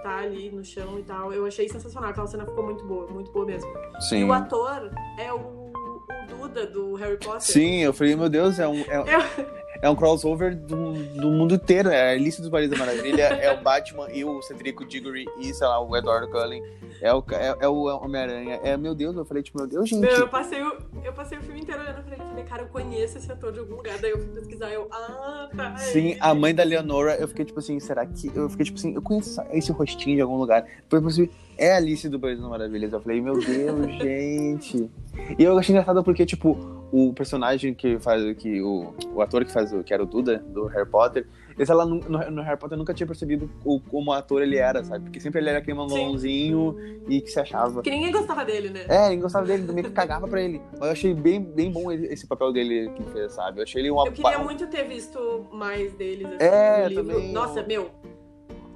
tá 0.01 0.17
ali 0.19 0.49
no 0.49 0.63
chão 0.63 0.97
e 0.97 1.03
tal, 1.03 1.33
eu 1.33 1.45
achei 1.45 1.67
sensacional. 1.67 2.11
Aquela 2.11 2.27
cena 2.27 2.45
ficou 2.45 2.63
muito 2.63 2.85
boa, 2.85 3.07
muito 3.07 3.31
boa 3.31 3.45
mesmo. 3.45 3.69
E 3.97 4.01
Sim. 4.01 4.23
o 4.23 4.31
ator 4.33 4.89
é 5.19 5.33
o, 5.33 5.37
o 5.37 6.03
Duda 6.29 6.65
do 6.65 6.93
Harry 6.95 7.17
Potter. 7.17 7.41
Sim, 7.41 7.83
eu 7.83 7.91
falei, 7.93 8.15
meu 8.15 8.29
Deus, 8.29 8.57
é 8.59 8.67
um, 8.67 8.79
é, 8.81 8.97
Eu- 8.99 9.62
é 9.83 9.89
um 9.89 9.95
crossover 9.95 10.55
do, 10.55 10.93
do 10.93 11.29
mundo 11.29 11.55
inteiro. 11.55 11.89
É 11.89 12.11
a 12.11 12.13
Alice 12.13 12.39
dos 12.41 12.49
Países 12.49 12.71
da 12.71 12.77
Maravilha, 12.77 13.23
é 13.23 13.51
o 13.51 13.61
Batman 13.61 14.09
e 14.13 14.23
o 14.23 14.41
Cedrico 14.41 14.85
Diggory 14.85 15.25
e, 15.37 15.53
sei 15.53 15.67
lá, 15.67 15.77
o 15.83 15.93
Eduardo 15.93 16.29
Cullen. 16.29 16.63
É 17.01 17.13
o, 17.13 17.21
é, 17.31 17.57
é 17.59 17.67
o 17.67 17.83
Homem-Aranha. 18.01 18.61
É, 18.63 18.77
meu 18.77 18.95
Deus, 18.95 19.13
eu 19.17 19.25
falei, 19.25 19.43
tipo, 19.43 19.57
meu 19.57 19.67
Deus, 19.67 19.89
gente. 19.89 19.99
Meu, 19.99 20.19
eu 20.19 20.29
passei, 20.29 20.63
o, 20.63 20.77
eu 21.03 21.11
passei 21.11 21.37
o 21.37 21.41
filme 21.41 21.59
inteiro 21.59 21.81
olhando 21.81 22.01
pra 22.01 22.15
ele 22.15 22.23
e 22.23 22.29
falei, 22.29 22.43
cara, 22.45 22.61
eu 22.61 22.67
conheço 22.69 23.17
esse 23.17 23.29
ator 23.29 23.51
de 23.51 23.59
algum 23.59 23.75
lugar. 23.75 23.97
Daí 23.97 24.11
eu 24.11 24.19
fui 24.19 24.27
pesquisar 24.29 24.71
eu, 24.71 24.87
ah, 24.89 25.49
tá. 25.53 25.75
Sim, 25.75 26.15
a 26.21 26.33
mãe 26.33 26.55
da 26.55 26.63
Leonora, 26.63 27.17
eu 27.17 27.27
fiquei 27.27 27.43
tipo 27.43 27.59
assim, 27.59 27.77
será 27.81 28.05
que. 28.05 28.31
Eu 28.33 28.49
fiquei 28.49 28.65
tipo 28.65 28.77
assim, 28.77 28.95
eu 28.95 29.01
conheço 29.01 29.41
esse 29.51 29.69
rostinho 29.73 30.15
de 30.15 30.21
algum 30.21 30.37
lugar. 30.37 30.61
Depois 30.61 31.01
eu 31.01 31.01
percebi, 31.01 31.31
é 31.57 31.73
a 31.73 31.77
Alice 31.77 32.07
do 32.09 32.19
País 32.19 32.39
das 32.39 32.49
Maravilhas. 32.49 32.93
Eu 32.93 33.01
falei, 33.01 33.21
meu 33.21 33.33
Deus, 33.39 33.91
gente. 34.01 34.89
E 35.37 35.43
eu 35.43 35.57
achei 35.57 35.73
engraçado 35.73 36.03
porque, 36.03 36.25
tipo, 36.25 36.57
o 36.91 37.13
personagem 37.13 37.73
que 37.73 37.97
faz. 37.99 38.35
Que, 38.37 38.61
o, 38.61 38.93
o 39.13 39.21
ator 39.21 39.43
que 39.45 39.51
faz 39.51 39.73
o. 39.73 39.83
que 39.83 39.93
era 39.93 40.03
o 40.03 40.05
Duda, 40.05 40.37
do 40.47 40.65
Harry 40.67 40.89
Potter, 40.89 41.27
esse 41.57 41.71
ela 41.71 41.85
no, 41.85 41.95
no, 41.95 42.41
Harry 42.41 42.57
Potter 42.57 42.75
eu 42.75 42.79
nunca 42.79 42.93
tinha 42.93 43.05
percebido 43.05 43.49
o, 43.63 43.79
como 43.79 44.11
ator 44.11 44.41
ele 44.41 44.57
era, 44.57 44.83
sabe? 44.83 45.05
Porque 45.05 45.19
sempre 45.19 45.39
ele 45.39 45.49
era 45.49 45.59
aquele 45.59 45.77
mamãozinho 45.77 46.75
e 47.07 47.21
que 47.21 47.29
se 47.29 47.39
achava. 47.39 47.81
Que 47.81 47.91
ninguém 47.91 48.11
gostava 48.11 48.43
dele, 48.43 48.69
né? 48.69 48.85
É, 48.87 49.03
ninguém 49.05 49.21
gostava 49.21 49.45
dele, 49.45 49.71
meio 49.71 49.87
que 49.87 49.93
cagava 49.93 50.27
pra 50.27 50.41
ele. 50.41 50.61
Mas 50.73 50.81
eu 50.81 50.91
achei 50.91 51.13
bem, 51.13 51.41
bem 51.41 51.71
bom 51.71 51.91
esse 51.91 52.25
papel 52.25 52.51
dele 52.51 52.91
que 52.95 53.03
fez, 53.11 53.33
sabe? 53.33 53.59
Eu 53.59 53.63
achei 53.63 53.81
ele 53.81 53.91
uma. 53.91 54.07
Eu 54.07 54.11
queria 54.11 54.39
muito 54.39 54.67
ter 54.67 54.83
visto 54.87 55.45
mais 55.51 55.93
deles 55.93 56.27
assim, 56.27 56.37
É, 56.39 56.83
no 56.83 56.89
livro. 56.89 57.05
também. 57.05 57.31
Nossa, 57.31 57.63
meu. 57.63 57.89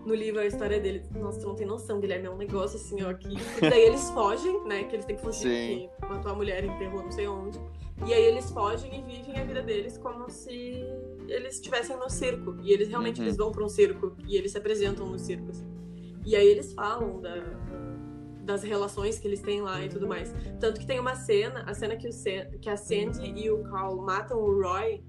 No 0.08 0.16
livro, 0.16 0.40
a 0.40 0.46
história 0.46 0.80
deles, 0.80 1.10
nossa, 1.12 1.42
tu 1.42 1.48
não 1.48 1.56
tem 1.56 1.68
noção, 1.68 2.00
Guilherme, 2.00 2.28
é 2.28 2.30
um 2.30 2.38
negócio 2.38 2.78
assim, 2.78 3.04
ó, 3.04 3.14
que... 3.14 3.28
Porque 3.28 3.70
daí 3.70 3.82
eles 3.82 4.10
fogem, 4.12 4.64
né, 4.66 4.86
que 4.86 4.96
eles 4.96 5.06
têm 5.06 5.18
que 5.18 5.22
fugir, 5.22 5.42
Sim. 5.42 5.90
porque 6.00 6.14
matou 6.14 6.32
a 6.32 6.36
mulher 6.36 6.64
e 6.64 6.68
enterrou 6.68 7.04
não 7.04 7.12
sei 7.12 7.28
onde. 7.28 7.60
E 8.06 8.14
aí 8.14 8.24
eles 8.24 8.50
fogem 8.52 8.90
e 8.98 9.02
vivem 9.02 9.38
a 9.38 9.44
vida 9.44 9.62
deles 9.62 9.98
como 9.98 10.30
se 10.30 10.82
eles 11.28 11.56
estivessem 11.56 11.98
no 11.98 12.10
circo. 12.10 12.56
E 12.64 12.72
eles 12.72 12.88
realmente 12.88 13.20
Uhum. 13.20 13.26
eles 13.26 13.36
vão 13.36 13.52
pra 13.52 13.66
um 13.66 13.68
circo, 13.70 14.16
e 14.26 14.38
eles 14.38 14.54
se 14.54 14.58
apresentam 14.58 15.06
no 15.08 15.20
circo, 15.20 15.50
assim. 15.50 15.68
E 16.26 16.38
aí 16.38 16.48
eles 16.48 16.72
falam 16.74 17.20
da, 17.20 17.36
das 18.46 18.64
relações 18.64 19.20
que 19.20 19.28
eles 19.28 19.42
têm 19.42 19.62
lá 19.62 19.84
e 19.84 19.90
tudo 19.90 20.08
mais. 20.08 20.34
Tanto 20.58 20.80
que 20.80 20.86
tem 20.88 21.02
uma 21.02 21.16
cena, 21.16 21.66
a 21.68 21.74
cena 21.74 21.98
que, 21.98 22.08
o 22.08 22.60
que 22.62 22.70
a 22.70 22.78
Sandy 22.78 23.34
e 23.36 23.52
o 23.52 23.62
Carl 23.64 23.98
matam 23.98 24.40
o 24.40 24.62
Roy, 24.62 25.04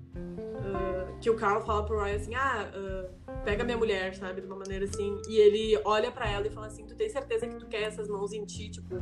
que 1.21 1.29
o 1.31 1.35
Carl 1.37 1.61
fala 1.63 1.85
pro 1.85 1.97
Roy 1.99 2.15
assim, 2.15 2.35
ah, 2.35 2.71
ah, 2.73 3.33
pega 3.45 3.65
minha 3.65 3.77
mulher, 3.77 4.15
sabe? 4.15 4.41
De 4.41 4.47
uma 4.47 4.57
maneira 4.57 4.85
assim. 4.85 5.21
E 5.29 5.37
ele 5.37 5.81
olha 5.85 6.11
pra 6.13 6.29
ela 6.31 6.47
e 6.47 6.51
fala 6.51 6.67
assim, 6.67 6.85
tu 6.87 6.95
tem 6.95 7.09
certeza 7.09 7.47
que 7.47 7.57
tu 7.57 7.67
quer 7.67 7.83
essas 7.83 8.09
mãos 8.09 8.33
em 8.33 8.45
ti? 8.45 8.71
Tipo, 8.71 8.97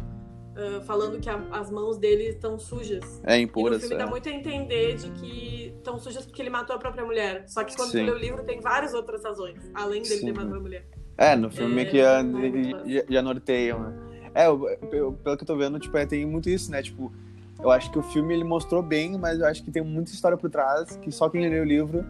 ah, 0.56 0.80
falando 0.86 1.20
que 1.20 1.28
a- 1.28 1.46
as 1.52 1.70
mãos 1.70 1.98
dele 1.98 2.28
estão 2.28 2.58
sujas. 2.58 3.20
É 3.24 3.34
E 3.34 3.38
no 3.38 3.42
impuras. 3.44 3.80
filme 3.80 3.94
é. 3.96 3.98
dá 3.98 4.06
muito 4.06 4.28
a 4.28 4.32
entender 4.32 4.96
de 4.96 5.10
que 5.10 5.74
estão 5.76 5.98
sujas 5.98 6.24
porque 6.24 6.40
ele 6.40 6.50
matou 6.50 6.74
a 6.76 6.78
própria 6.78 7.04
mulher. 7.04 7.44
Só 7.48 7.62
que 7.64 7.76
quando 7.76 7.90
Sim. 7.90 8.04
tu 8.06 8.10
lê 8.10 8.12
o 8.12 8.18
livro 8.18 8.42
tem 8.44 8.60
várias 8.60 8.94
outras 8.94 9.22
razões, 9.22 9.60
além 9.74 10.02
dele 10.02 10.20
Sim. 10.20 10.26
ter 10.26 10.32
matado 10.32 10.56
a 10.56 10.60
mulher. 10.60 10.86
É, 11.18 11.34
no 11.36 11.50
filme 11.50 11.82
É, 11.82 11.84
que 11.86 11.98
já, 11.98 12.22
já, 12.22 13.04
já 13.08 13.22
norteiam, 13.22 13.80
né? 13.80 13.96
É, 14.34 14.46
eu- 14.48 14.68
eu- 14.92 15.12
pelo 15.14 15.36
que 15.36 15.42
eu 15.44 15.46
tô 15.46 15.56
vendo, 15.56 15.78
tipo, 15.78 15.96
é, 15.96 16.04
tem 16.04 16.26
muito 16.26 16.48
isso, 16.50 16.70
né? 16.70 16.82
Tipo, 16.82 17.10
eu 17.62 17.70
acho 17.70 17.90
que 17.90 17.98
o 17.98 18.02
filme 18.02 18.34
ele 18.34 18.44
mostrou 18.44 18.82
bem, 18.82 19.18
mas 19.18 19.38
eu 19.40 19.46
acho 19.46 19.62
que 19.64 19.70
tem 19.70 19.82
muita 19.82 20.10
história 20.10 20.36
por 20.36 20.50
trás 20.50 20.96
que 20.96 21.10
só 21.10 21.28
quem 21.28 21.48
lê 21.48 21.58
o 21.60 21.64
livro, 21.64 22.04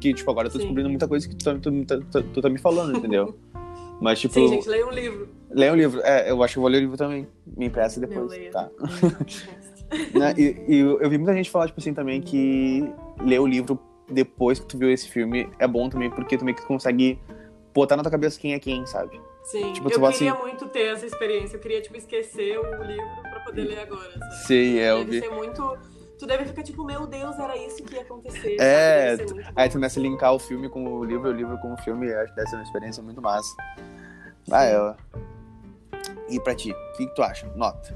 que, 0.00 0.12
tipo, 0.14 0.30
agora 0.30 0.48
eu 0.48 0.52
tô 0.52 0.58
Sim. 0.58 0.64
descobrindo 0.64 0.88
muita 0.88 1.06
coisa 1.08 1.28
que 1.28 1.34
tu, 1.36 1.44
tá- 1.44 1.58
tu, 1.60 1.84
tu, 1.84 2.00
tu- 2.10 2.22
tu 2.22 2.42
tá 2.42 2.48
me 2.48 2.58
falando, 2.58 2.96
entendeu? 2.96 3.36
Mas, 4.00 4.18
tipo, 4.20 4.34
Sim, 4.34 4.48
gente, 4.48 4.68
leia 4.68 4.84
um 4.86 4.90
livro. 4.90 5.28
leia 5.50 5.72
o 5.72 5.76
livro. 5.76 6.00
É, 6.02 6.28
eu 6.30 6.42
acho 6.42 6.54
que 6.54 6.58
eu 6.58 6.62
vou 6.62 6.70
ler 6.70 6.78
o 6.78 6.80
livro 6.80 6.96
também. 6.96 7.28
Me 7.56 7.66
empresta 7.66 8.00
depois, 8.00 8.30
leia. 8.30 8.50
tá? 8.50 8.70
Né? 10.14 10.32
E, 10.38 10.56
e 10.68 10.78
eu 10.78 11.00
eu 11.02 11.10
vi 11.10 11.18
muita 11.18 11.34
gente 11.34 11.50
falar, 11.50 11.66
tipo 11.66 11.78
assim, 11.78 11.92
também 11.92 12.20
que 12.22 12.82
ler 13.20 13.38
o 13.40 13.46
livro 13.46 13.78
depois 14.10 14.58
que 14.58 14.66
tu 14.66 14.78
viu 14.78 14.90
esse 14.90 15.06
filme 15.08 15.46
é 15.58 15.68
bom 15.68 15.88
também, 15.90 16.08
porque 16.10 16.36
tu 16.38 16.44
meio 16.46 16.56
que 16.56 16.64
consegue 16.64 17.18
botar 17.74 17.94
na 17.96 18.02
tua 18.02 18.10
cabeça 18.10 18.40
quem 18.40 18.54
é 18.54 18.58
quem, 18.58 18.86
sabe? 18.86 19.20
Sim, 19.44 19.72
Tipo, 19.72 19.90
eu 19.90 19.98
fala 20.00 20.12
queria 20.12 20.32
assim- 20.32 20.40
muito 20.42 20.68
ter 20.68 20.92
essa 20.94 21.04
experiência. 21.06 21.56
Eu 21.56 21.60
queria, 21.60 21.80
tipo, 21.82 21.96
esquecer 21.96 22.58
o 22.58 22.82
livro 22.82 23.22
pra 23.22 23.40
poder 23.40 23.62
ler 23.64 23.80
agora, 23.80 24.10
sabe? 24.18 24.36
Sei, 24.46 24.78
é, 24.80 24.90
eu 24.92 24.98
deve 24.98 25.10
vi. 25.10 25.20
ser 25.20 25.30
muito... 25.34 25.78
Tu 26.18 26.26
deve 26.26 26.44
ficar 26.44 26.62
tipo, 26.62 26.84
meu 26.84 27.04
Deus, 27.04 27.36
era 27.36 27.56
isso 27.56 27.82
que 27.82 27.96
ia 27.96 28.02
acontecer. 28.02 28.56
É? 28.60 29.16
Deve 29.16 29.44
Aí 29.56 29.68
tu 29.68 29.72
começa 29.72 29.98
a 29.98 30.02
linkar 30.02 30.32
o 30.32 30.38
filme 30.38 30.68
com 30.68 30.86
o 30.86 31.04
livro, 31.04 31.28
o 31.28 31.32
livro 31.32 31.58
com 31.58 31.74
o 31.74 31.76
filme, 31.78 32.08
eu 32.08 32.20
acho 32.20 32.30
que 32.30 32.36
deve 32.36 32.48
ser 32.48 32.56
uma 32.56 32.62
experiência 32.62 33.02
muito 33.02 33.20
massa. 33.20 33.56
Ah, 34.50 34.66
eu... 34.66 34.94
E 36.28 36.38
pra 36.40 36.54
ti, 36.54 36.70
o 36.70 36.96
que, 36.96 37.06
que 37.08 37.14
tu 37.16 37.22
acha? 37.22 37.46
Nota. 37.56 37.92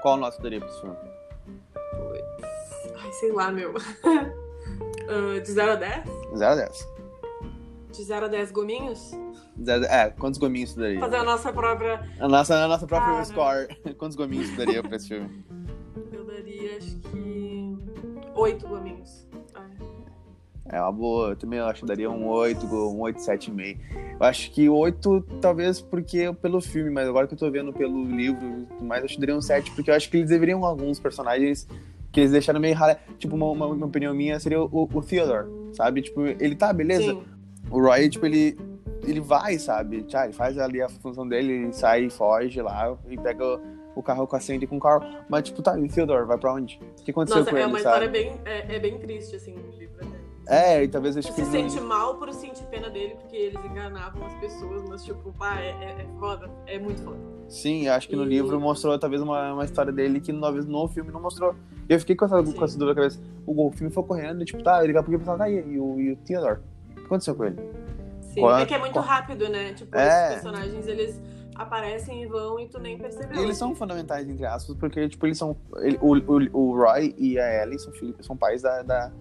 Qual 0.00 0.16
nota 0.16 0.36
tu 0.36 0.42
daria 0.44 0.60
pra 0.60 0.68
esse 0.68 0.80
filme? 0.80 0.96
Ai, 2.96 3.12
sei 3.12 3.32
lá, 3.32 3.50
meu. 3.50 3.74
Ah, 5.08 5.40
de 5.40 5.50
0 5.50 5.72
a 5.72 5.74
10? 5.74 6.04
0 6.36 6.52
a 6.52 6.54
10. 6.54 6.88
De 7.90 8.04
0 8.04 8.26
a 8.26 8.28
10 8.28 8.52
gominhos? 8.52 9.10
Zero, 9.62 9.84
é, 9.84 10.10
quantos 10.10 10.38
gominhos 10.38 10.72
tu 10.74 10.80
daria? 10.80 11.00
Fazer 11.00 11.16
a 11.16 11.24
nossa 11.24 11.52
própria... 11.52 12.00
A 12.18 12.28
nossa, 12.28 12.64
a 12.64 12.68
nossa 12.68 12.86
própria 12.86 13.18
Ah, 13.18 13.24
score. 13.24 13.68
Quantos 13.98 14.16
gominhos 14.16 14.50
tu 14.50 14.56
daria 14.56 14.82
pra 14.82 14.96
esse 14.96 15.08
filme? 15.08 15.44
Eu 16.12 16.24
daria, 16.24 16.76
acho 16.76 16.96
que... 16.96 17.76
8 18.34 18.66
gominhos. 18.66 19.28
É 20.72 20.80
uma 20.80 20.92
boa, 20.92 21.30
eu 21.30 21.36
também 21.36 21.58
acho 21.58 21.80
que 21.80 21.86
daria 21.86 22.08
um 22.08 22.28
8, 22.28 22.64
um 22.64 23.00
8, 23.00 23.18
7,5. 23.18 23.76
Eu 24.20 24.26
acho 24.26 24.52
que 24.52 24.68
8, 24.68 25.20
talvez 25.40 25.80
porque 25.80 26.32
pelo 26.34 26.60
filme, 26.60 26.90
mas 26.90 27.08
agora 27.08 27.26
que 27.26 27.34
eu 27.34 27.38
tô 27.38 27.50
vendo 27.50 27.72
pelo 27.72 28.04
livro 28.04 28.46
e 28.46 28.66
tudo 28.66 28.84
mais, 28.84 29.00
eu 29.00 29.06
acho 29.06 29.14
que 29.14 29.20
daria 29.20 29.36
um 29.36 29.42
7, 29.42 29.72
porque 29.72 29.90
eu 29.90 29.94
acho 29.94 30.08
que 30.08 30.18
eles 30.18 30.30
deveriam 30.30 30.64
alguns 30.64 31.00
personagens 31.00 31.66
que 32.12 32.20
eles 32.20 32.30
deixaram 32.30 32.60
meio 32.60 32.76
rala. 32.76 32.96
Tipo, 33.18 33.34
uma, 33.34 33.46
uma, 33.46 33.66
uma 33.66 33.86
opinião 33.86 34.14
minha 34.14 34.38
seria 34.38 34.62
o, 34.62 34.88
o 34.92 35.02
Theodore, 35.02 35.48
sabe? 35.72 36.02
Tipo, 36.02 36.24
ele 36.24 36.54
tá, 36.54 36.72
beleza. 36.72 37.14
Sim. 37.14 37.22
O 37.68 37.80
Roy, 37.80 38.08
tipo, 38.08 38.26
ele, 38.26 38.56
ele 39.02 39.20
vai, 39.20 39.58
sabe? 39.58 40.02
Tchau, 40.02 40.24
ele 40.24 40.32
faz 40.32 40.58
ali 40.58 40.80
a 40.82 40.88
função 40.88 41.26
dele, 41.26 41.52
ele 41.52 41.72
sai 41.72 42.04
e 42.04 42.10
foge 42.10 42.60
lá 42.60 42.96
e 43.08 43.16
pega 43.16 43.60
o, 43.94 44.02
carro 44.02 44.26
com 44.26 44.36
a 44.36 44.40
Sandy 44.40 44.64
e 44.64 44.66
com 44.68 44.76
o 44.76 44.80
Carl. 44.80 45.02
Mas, 45.28 45.44
tipo, 45.44 45.62
tá, 45.62 45.78
e 45.78 45.84
o 45.84 45.88
Theodore, 45.88 46.26
vai 46.26 46.38
pra 46.38 46.52
onde? 46.54 46.80
O 47.00 47.02
que 47.04 47.10
aconteceu 47.10 47.40
Nossa, 47.40 47.50
com 47.50 47.56
é 47.56 47.60
ele, 47.60 47.68
uma 47.70 47.78
sabe? 47.80 48.06
história 48.06 48.08
bem... 48.08 48.40
É, 48.44 48.76
é 48.76 48.78
bem 48.78 48.98
triste, 48.98 49.36
assim, 49.36 49.54
no 49.54 49.70
livro, 49.78 50.04
né? 50.04 50.18
É, 50.48 50.82
e 50.82 50.88
talvez 50.88 51.14
eu 51.16 51.22
se 51.22 51.30
ele 51.30 51.42
não- 51.42 51.50
sente 51.70 51.80
mal 51.80 52.16
por 52.16 52.32
sentir 52.32 52.64
pena 52.64 52.90
dele, 52.90 53.14
porque 53.20 53.36
eles 53.36 53.64
enganavam 53.64 54.26
as 54.26 54.34
pessoas, 54.34 54.82
mas, 54.88 55.04
tipo, 55.04 55.32
pá, 55.34 55.60
é, 55.60 55.68
é, 55.70 56.02
é 56.02 56.06
foda. 56.18 56.50
É 56.66 56.78
muito 56.78 57.02
foda. 57.02 57.18
Sim, 57.48 57.88
acho 57.88 58.08
que 58.08 58.16
no 58.16 58.24
E- 58.24 58.28
livro 58.28 58.58
mostrou 58.60 58.98
talvez 58.98 59.22
uma, 59.22 59.52
uma 59.52 59.64
história 59.64 59.92
dele 59.92 60.20
que 60.20 60.32
talvez 60.32 60.66
no 60.66 60.88
filme 60.88 61.12
não 61.12 61.20
mostrou. 61.20 61.54
E 61.88 61.92
eu 61.92 62.00
fiquei 62.00 62.16
com 62.16 62.24
essa, 62.24 62.44
Sim. 62.44 62.52
com 62.52 62.64
essa 62.64 62.78
dúvida 62.78 62.94
na 63.00 63.08
cabeça. 63.08 63.20
O, 63.46 63.66
o 63.68 63.70
filme 63.72 63.92
foi 63.92 64.02
correndo, 64.02 64.42
e, 64.42 64.44
tipo, 64.44 64.62
tá, 64.62 64.80
daqui 64.80 64.96
a 64.96 65.02
pouco 65.02 65.18
pensava, 65.18 65.38
tá, 65.38 65.50
e, 65.50 65.54
e 65.56 65.78
o, 65.78 66.00
e 66.00 66.12
o 66.12 66.16
Theodore? 66.16 66.60
O 66.90 66.94
que 66.94 67.00
aconteceu 67.06 67.34
com 67.34 67.44
ele? 67.44 67.56
Sim, 68.32 68.40
Qual- 68.40 68.58
é 68.58 68.66
que 68.66 68.74
é 68.74 68.78
muito 68.78 68.92
qual- 68.94 69.04
rápido, 69.04 69.48
né? 69.48 69.72
Tipo, 69.74 69.96
É. 69.96 70.06
esses 70.28 70.42
personagens, 70.42 70.86
eles 70.86 71.20
aparecem 71.54 72.22
e 72.22 72.26
vão 72.26 72.58
e 72.58 72.66
tu 72.68 72.78
nem 72.78 72.96
percebeu. 72.96 73.42
Eles 73.42 73.56
são 73.56 73.74
fundamentais, 73.74 74.28
entre 74.28 74.46
aspas, 74.46 74.76
porque, 74.76 75.08
tipo, 75.08 75.26
eles 75.26 75.36
são. 75.36 75.56
ele- 75.78 75.98
o, 76.00 76.14
o, 76.16 76.58
o 76.70 76.76
Roy 76.76 77.14
e 77.18 77.38
a 77.38 77.62
Ellie 77.62 77.78
são, 77.78 77.92
filhos, 77.92 78.14
são 78.24 78.36
pais 78.36 78.62
da, 78.62 78.82
da, 78.82 79.12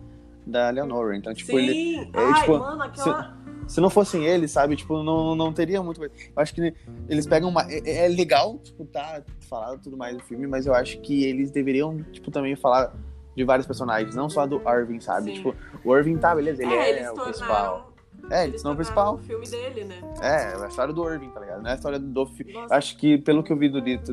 da 0.45 0.69
Leonora. 0.69 1.15
Então, 1.17 1.33
tipo, 1.33 1.51
Sim! 1.51 1.57
ele. 1.57 1.95
é, 2.13 2.19
Ai, 2.19 2.39
tipo, 2.41 2.57
mano, 2.59 2.83
aquela... 2.83 3.37
Se 3.67 3.79
não 3.79 3.89
fossem 3.91 4.25
eles, 4.25 4.49
sabe, 4.49 4.75
tipo, 4.75 5.03
não, 5.03 5.35
não 5.35 5.53
teria 5.53 5.81
muito. 5.83 6.03
Eu 6.03 6.09
acho 6.37 6.55
que 6.55 6.73
eles 7.07 7.27
pegam 7.27 7.49
uma. 7.49 7.61
É, 7.71 8.05
é 8.05 8.07
legal, 8.07 8.57
tipo, 8.57 8.83
tá 8.85 9.21
falado 9.41 9.79
tudo 9.79 9.95
mais 9.95 10.17
do 10.17 10.23
filme, 10.23 10.47
mas 10.47 10.65
eu 10.65 10.73
acho 10.73 10.99
que 11.01 11.23
eles 11.23 11.51
deveriam, 11.51 12.01
tipo, 12.11 12.31
também 12.31 12.55
falar 12.55 12.91
de 13.35 13.43
vários 13.43 13.67
personagens, 13.67 14.15
não 14.15 14.27
só 14.27 14.47
do 14.47 14.59
Irving, 14.67 14.99
sabe? 14.99 15.25
Sim. 15.29 15.33
Tipo, 15.35 15.55
o 15.85 15.95
Irving 15.95 16.17
tá, 16.17 16.33
beleza, 16.33 16.63
ele 16.63 16.73
é, 16.73 16.99
é, 17.03 17.11
o 17.11 17.13
tornaram... 17.13 17.23
principal. 17.31 17.88
É, 18.29 18.45
eles 18.45 18.61
são 18.61 18.73
o 18.73 18.75
principal. 18.75 19.15
o 19.15 19.17
filme 19.19 19.47
dele, 19.47 19.85
né? 19.85 19.95
É, 20.21 20.59
é 20.59 20.63
a 20.63 20.67
história 20.67 20.93
do 20.93 21.09
Irving, 21.11 21.29
tá 21.29 21.39
ligado? 21.39 21.61
Não 21.63 21.69
é 21.69 21.73
a 21.73 21.75
história 21.75 21.99
do 21.99 22.25
filme. 22.27 22.53
Acho 22.69 22.97
que, 22.97 23.17
pelo 23.17 23.43
que 23.43 23.51
eu 23.51 23.57
vi 23.57 23.69
do 23.69 23.79
livro, 23.79 24.05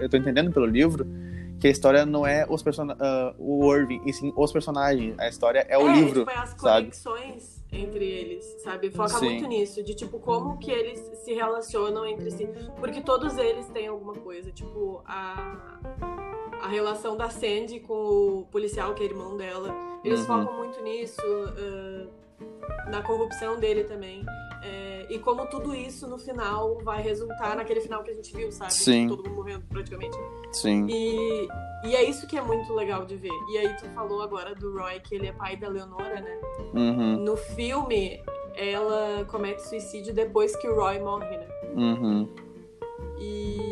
eu 0.00 0.08
tô- 0.08 0.16
entendendo 0.16 0.52
pelo 0.52 0.66
livro, 0.66 1.06
que 1.60 1.66
a 1.66 1.70
história 1.70 2.04
não 2.06 2.26
é 2.26 2.46
os 2.48 2.62
person 2.62 2.86
uh, 2.86 3.34
o 3.38 3.74
Irving, 3.74 4.00
e 4.06 4.12
sim 4.12 4.32
os 4.36 4.52
personagens. 4.52 5.14
A 5.18 5.28
história 5.28 5.66
é 5.68 5.76
o 5.78 5.88
é, 5.88 5.92
livro. 5.92 6.20
Tipo, 6.20 6.30
é 6.30 6.38
as 6.38 6.50
sabe? 6.50 6.82
conexões 6.86 7.64
entre 7.70 8.04
eles, 8.04 8.44
sabe? 8.62 8.90
Foca 8.90 9.08
Sim. 9.10 9.26
muito 9.30 9.46
nisso, 9.48 9.82
de 9.82 9.94
tipo, 9.94 10.18
como 10.20 10.56
que 10.58 10.70
eles 10.70 10.98
se 11.24 11.34
relacionam 11.34 12.06
entre 12.06 12.30
si. 12.30 12.48
Porque 12.78 13.00
todos 13.00 13.36
eles 13.36 13.68
têm 13.70 13.88
alguma 13.88 14.14
coisa, 14.14 14.50
tipo, 14.50 15.02
a, 15.04 15.78
a 16.62 16.68
relação 16.68 17.16
da 17.16 17.28
Sandy 17.28 17.80
com 17.80 17.92
o 18.40 18.46
policial, 18.50 18.94
que 18.94 19.02
é 19.02 19.06
irmão 19.06 19.36
dela. 19.36 19.74
Eles 20.04 20.20
Uhum. 20.20 20.26
focam 20.26 20.56
muito 20.58 20.80
nisso, 20.82 21.20
ah, 21.22 22.06
na 22.88 23.02
corrupção 23.02 23.58
dele 23.58 23.84
também. 23.84 24.24
É, 24.62 25.06
e 25.08 25.18
como 25.18 25.46
tudo 25.46 25.74
isso 25.74 26.08
no 26.08 26.18
final 26.18 26.78
vai 26.82 27.00
resultar 27.00 27.56
naquele 27.56 27.80
final 27.80 28.02
que 28.02 28.10
a 28.10 28.14
gente 28.14 28.34
viu, 28.36 28.50
sabe? 28.50 28.72
Sim. 28.72 29.08
Todo 29.08 29.22
mundo 29.24 29.36
morrendo 29.36 29.64
praticamente. 29.68 30.16
Sim. 30.52 30.86
E, 30.88 31.48
e 31.84 31.94
é 31.94 32.02
isso 32.02 32.26
que 32.26 32.36
é 32.36 32.42
muito 32.42 32.72
legal 32.74 33.04
de 33.04 33.16
ver. 33.16 33.32
E 33.52 33.58
aí 33.58 33.76
tu 33.76 33.86
falou 33.90 34.22
agora 34.22 34.54
do 34.54 34.76
Roy, 34.76 35.00
que 35.00 35.14
ele 35.14 35.28
é 35.28 35.32
pai 35.32 35.56
da 35.56 35.68
Leonora, 35.68 36.20
né? 36.20 36.40
Uhum. 36.74 37.16
No 37.18 37.36
filme, 37.36 38.20
ela 38.56 39.24
comete 39.26 39.62
suicídio 39.62 40.12
depois 40.12 40.56
que 40.56 40.68
o 40.68 40.74
Roy 40.74 40.98
morre, 40.98 41.36
né? 41.36 41.48
Uhum. 41.74 42.28
E, 43.20 43.67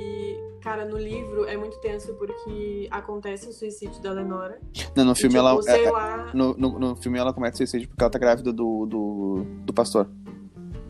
cara, 0.66 0.84
no 0.84 0.98
livro 0.98 1.44
é 1.44 1.56
muito 1.56 1.78
tenso 1.78 2.12
porque 2.14 2.88
acontece 2.90 3.48
o 3.48 3.52
suicídio 3.52 4.02
da 4.02 4.10
Leonora. 4.10 4.58
Não, 4.96 5.04
no 5.04 5.12
E, 5.12 5.14
filme 5.14 5.36
tipo, 5.36 5.46
ela. 5.48 5.62
sei 5.62 5.84
é- 5.86 5.90
lá. 5.92 6.30
no, 6.34 6.54
no, 6.54 6.78
no 6.80 6.96
filme 6.96 7.18
ela 7.18 7.32
comete 7.32 7.56
suicídio 7.56 7.88
porque 7.88 8.02
ela 8.02 8.10
tá 8.10 8.18
grávida 8.18 8.52
do, 8.52 8.84
do, 8.84 9.44
do 9.64 9.72
pastor. 9.72 10.08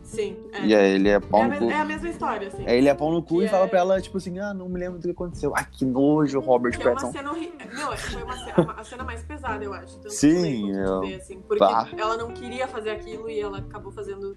Sim, 0.01 0.35
é. 0.53 0.65
E 0.65 0.73
aí 0.75 0.91
ele 0.95 1.09
é 1.09 1.13
É 1.13 1.19
pau 1.19 1.43
a, 1.43 1.47
no 1.47 1.57
cu. 1.59 1.69
é 1.69 1.75
a 1.79 1.85
mesma 1.85 2.09
história, 2.09 2.47
assim. 2.47 2.65
Aí 2.65 2.77
ele 2.77 2.87
é 2.89 2.95
pau 2.95 3.11
no 3.11 3.21
cu 3.21 3.43
e 3.43 3.47
fala 3.47 3.65
é- 3.65 3.67
pra 3.67 3.79
ela, 3.79 4.01
tipo 4.01 4.17
assim, 4.17 4.39
ah, 4.39 4.51
não 4.53 4.67
me 4.67 4.79
lembro 4.79 4.97
do 4.97 5.03
que 5.03 5.11
aconteceu. 5.11 5.53
Ah, 5.55 5.63
que 5.63 5.85
nojo, 5.85 6.39
Robert 6.39 6.73
é 6.79 6.83
Pattinson. 6.83 7.11
cena. 7.11 7.33
Meu, 7.33 7.97
foi 7.97 8.23
uma 8.23 8.35
cena, 8.37 8.71
a 8.77 8.83
cena 8.83 9.03
mais 9.03 9.21
pesada, 9.21 9.63
eu 9.63 9.73
acho. 9.73 9.99
Sim, 10.09 10.71
eu 10.71 11.01
assim, 11.15 11.39
porque 11.41 11.59
Tá. 11.59 11.87
ela 11.95 12.17
não 12.17 12.31
queria 12.31 12.67
fazer 12.67 12.89
aquilo 12.89 13.29
e 13.29 13.39
ela 13.39 13.59
acabou 13.59 13.91
fazendo. 13.91 14.35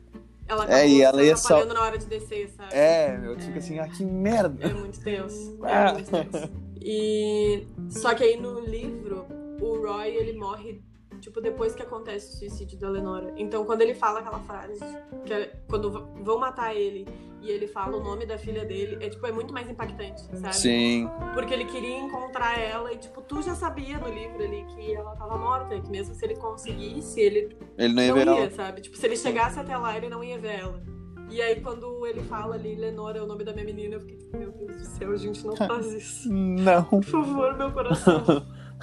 Ela 0.51 0.67
É, 0.81 0.89
e 0.89 1.01
ela 1.01 1.23
ia 1.23 1.37
só- 1.37 1.65
na 1.65 1.81
hora 1.81 1.97
de 1.97 2.07
descer, 2.07 2.49
sabe? 2.57 2.75
É, 2.75 3.17
meu, 3.17 3.37
tu 3.37 3.43
fica 3.45 3.59
assim, 3.61 3.79
ah, 3.79 3.87
que 3.89 4.05
merda. 4.05 4.67
É 4.67 4.73
muito 4.75 5.01
tenso. 5.01 5.57
É 5.65 5.73
Ah. 5.73 5.93
muito 5.95 6.11
tenso. 6.11 6.51
E. 6.83 7.67
Só 7.89 8.15
que 8.15 8.25
aí 8.25 8.37
no 8.37 8.59
livro, 8.61 9.27
o 9.61 9.77
Roy 9.87 10.09
ele 10.09 10.33
morre, 10.39 10.83
tipo, 11.21 11.41
depois 11.41 11.75
que 11.75 11.83
acontece 11.83 12.35
o 12.35 12.39
suicídio 12.39 12.79
da 12.79 12.89
Lenora. 12.89 13.33
Então 13.37 13.65
quando 13.65 13.83
ele 13.83 13.95
fala 13.95 14.21
aquela 14.21 14.41
frase, 14.41 14.81
que 15.25 15.33
é 15.33 15.53
quando 15.69 15.91
vão 16.23 16.39
matar 16.39 16.75
ele 16.75 17.07
e 17.43 17.51
ele 17.51 17.67
fala 17.67 17.97
o 17.97 18.03
nome 18.03 18.27
da 18.27 18.37
filha 18.37 18.65
dele, 18.65 18.99
é 19.01 19.09
tipo, 19.09 19.27
é 19.27 19.33
muito 19.33 19.53
mais 19.53 19.69
impactante, 19.69 20.23
sabe? 20.37 20.55
Sim, 20.55 21.09
Porque 21.33 21.55
ele 21.55 21.65
queria 21.65 21.99
encontrar 21.99 22.59
ela 22.59 22.93
e, 22.93 22.99
tipo, 22.99 23.23
tu 23.23 23.41
já 23.41 23.55
sabia 23.55 23.99
no 23.99 24.09
livro 24.09 24.43
ali 24.43 24.65
que 24.67 24.95
ela 24.95 25.17
tava 25.17 25.39
morta, 25.39 25.75
e 25.75 25.81
que 25.81 25.91
mesmo 25.91 26.15
se 26.15 26.25
ele 26.25 26.37
conseguisse, 26.37 27.19
ele 27.19 27.57
ele 27.79 27.95
não 27.95 28.03
ia 28.03 28.09
não 28.09 28.15
ver 28.15 28.27
ia, 28.27 28.39
ela. 28.41 28.51
sabe? 28.51 28.83
Tipo, 28.83 28.97
se 28.97 29.07
ele 29.07 29.17
chegasse 29.17 29.59
até 29.59 29.77
lá, 29.77 29.97
ele 29.97 30.09
não 30.09 30.23
ia 30.23 30.39
ver 30.39 30.61
ela. 30.61 30.83
E 31.31 31.41
aí, 31.41 31.61
quando 31.61 32.05
ele 32.07 32.21
fala 32.23 32.57
ali, 32.57 32.75
Lenora 32.75 33.19
é 33.19 33.23
o 33.23 33.27
nome 33.27 33.45
da 33.45 33.53
minha 33.53 33.65
menina, 33.65 33.95
eu 33.95 34.01
fiquei 34.01 34.17
tipo, 34.19 34.37
meu 34.37 34.51
Deus 34.51 34.77
do 34.77 34.85
céu, 34.85 35.17
gente, 35.17 35.47
não 35.47 35.57
faz 35.57 35.87
isso. 35.93 36.29
Não. 36.33 36.85
Por 36.85 37.05
favor, 37.05 37.57
meu 37.57 37.73
coração. 37.73 38.25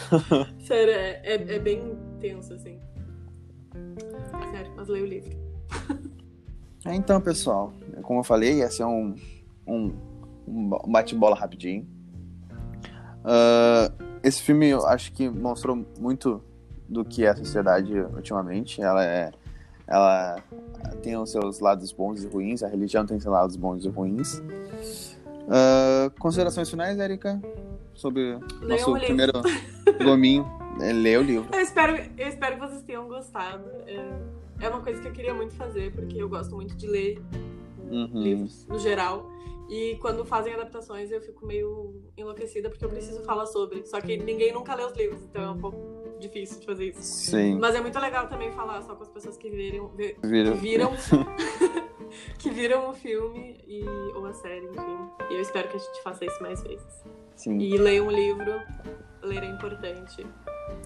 Sério, 0.66 0.94
é, 0.94 1.22
é, 1.24 1.34
é 1.34 1.60
bem 1.60 1.98
tenso, 2.18 2.54
assim. 2.54 2.80
Sério, 4.52 4.72
mas 4.76 4.88
leia 4.88 5.04
o 5.04 5.08
livro. 5.08 5.38
É, 6.86 6.96
Então, 6.96 7.20
pessoal, 7.22 7.74
como 8.04 8.20
eu 8.20 8.24
falei, 8.24 8.62
esse 8.62 8.82
é 8.82 8.86
um, 8.86 9.16
um, 9.68 9.94
um 10.48 10.70
bate-bola 10.92 11.36
rapidinho. 11.36 11.88
Ah, 13.24 13.92
esse 14.24 14.42
filme 14.42 14.68
eu 14.70 14.86
acho 14.88 15.12
que 15.12 15.30
mostrou 15.30 15.86
muito 16.00 16.42
do 16.88 17.04
que 17.04 17.26
é 17.26 17.30
a 17.30 17.36
sociedade 17.36 17.94
ultimamente. 18.00 18.82
Ela 18.82 19.04
é. 19.06 19.32
Ela 19.86 20.44
tem 21.02 21.16
os 21.18 21.32
seus 21.32 21.60
lados 21.62 21.94
bons 21.94 22.22
e 22.24 22.28
ruins, 22.28 22.62
a 22.62 22.68
religião 22.68 23.06
tem 23.06 23.18
seus 23.22 23.32
lados 23.34 23.56
bons 23.56 23.86
e 23.86 23.90
ruins. 23.90 24.42
Ah, 25.50 26.12
considerações 26.20 26.70
finais, 26.70 26.98
Erika? 27.00 27.42
Sobre 27.94 28.38
nosso 28.68 28.92
o 28.92 28.98
livro. 28.98 29.06
primeiro 29.06 29.34
gominho. 30.04 30.46
É, 30.82 30.94
Lê 30.94 31.18
o 31.18 31.22
livro. 31.22 31.50
Eu 31.54 31.60
espero, 31.62 31.96
eu 32.18 32.28
espero 32.28 32.56
que 32.56 32.62
vocês 32.68 32.84
tenham 32.84 33.08
gostado. 33.08 33.64
É, 33.86 34.66
é 34.66 34.70
uma 34.70 34.82
coisa 34.82 35.02
que 35.02 35.08
eu 35.08 35.12
queria 35.12 35.34
muito 35.34 35.54
fazer, 35.56 35.92
porque 35.94 36.22
eu 36.22 36.30
gosto 36.30 36.56
muito 36.56 36.76
de 36.76 36.88
ler 36.88 37.22
Uhum. 37.90 38.10
livros 38.22 38.66
no 38.68 38.78
geral. 38.78 39.30
E 39.70 39.98
quando 40.02 40.24
fazem 40.26 40.54
adaptações 40.54 41.12
eu 41.12 41.20
fico 41.22 41.46
meio 41.46 42.02
enlouquecida 42.18 42.70
porque 42.70 42.84
eu 42.86 42.90
preciso 42.90 43.22
falar 43.24 43.46
sobre. 43.46 43.86
Só 43.86 44.00
que 44.02 44.16
ninguém 44.18 44.54
nunca 44.54 44.74
lê 44.76 44.84
os 44.86 44.96
livros, 44.96 45.22
então 45.24 45.42
é 45.44 45.50
um 45.50 45.58
pouco 45.58 45.78
difícil 46.20 46.60
de 46.60 46.66
fazer 46.66 46.86
isso. 46.90 47.02
Sim. 47.02 47.58
Mas 47.60 47.76
é 47.76 47.82
muito 47.82 48.00
legal 48.00 48.28
também 48.28 48.52
falar 48.54 48.82
só 48.82 48.96
com 48.96 49.04
as 49.04 49.10
pessoas 49.10 49.38
que 49.38 49.50
viram, 49.50 49.90
vi- 49.90 50.16
Vira- 50.24 50.52
que 50.52 50.58
viram, 50.58 50.92
que 52.40 52.50
viram 52.50 52.90
o 52.90 52.94
filme 52.94 53.58
e, 53.68 53.84
ou 54.16 54.26
a 54.26 54.34
série, 54.34 54.66
enfim. 54.66 54.98
E 55.30 55.34
eu 55.36 55.42
espero 55.42 55.68
que 55.70 55.76
a 55.76 55.80
gente 55.80 56.02
faça 56.04 56.26
isso 56.26 56.42
mais 56.42 56.62
vezes. 56.64 57.04
Sim, 57.36 57.58
E 57.60 57.78
leiam 57.78 58.08
um 58.08 58.12
livro, 58.12 58.52
ler 59.22 59.44
é 59.44 59.48
importante. 59.48 60.26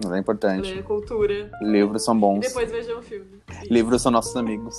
Mas 0.04 0.14
é 0.14 0.18
importante. 0.18 0.74
Ler 0.74 0.84
cultura. 0.84 1.52
Livros 1.62 2.04
são 2.04 2.16
E 2.16 2.20
bons. 2.20 2.40
depois 2.42 2.72
vejam 2.72 3.00
o 3.00 3.02
filme. 3.02 3.42
Livros 3.70 4.02
são 4.02 4.12
nossos 4.12 4.36
amigos. 4.36 4.76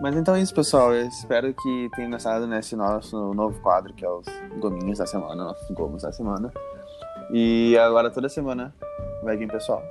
Mas 0.00 0.14
então 0.16 0.34
é 0.34 0.40
isso, 0.40 0.54
pessoal. 0.54 0.92
Eu 0.94 1.06
espero 1.06 1.52
que 1.54 1.88
tenham 1.96 2.10
gostado 2.10 2.46
nesse 2.46 2.76
nosso 2.76 3.32
novo 3.34 3.58
quadro, 3.60 3.92
que 3.94 4.04
é 4.04 4.10
os 4.10 4.26
gominhos 4.58 4.98
da 4.98 5.06
semana, 5.06 5.44
nossos 5.44 5.70
gomos 5.70 6.02
da 6.02 6.12
semana. 6.12 6.52
E 7.32 7.76
agora 7.78 8.10
toda 8.10 8.28
semana 8.28 8.74
vai 9.24 9.36
vir 9.36 9.50
pessoal 9.50 9.82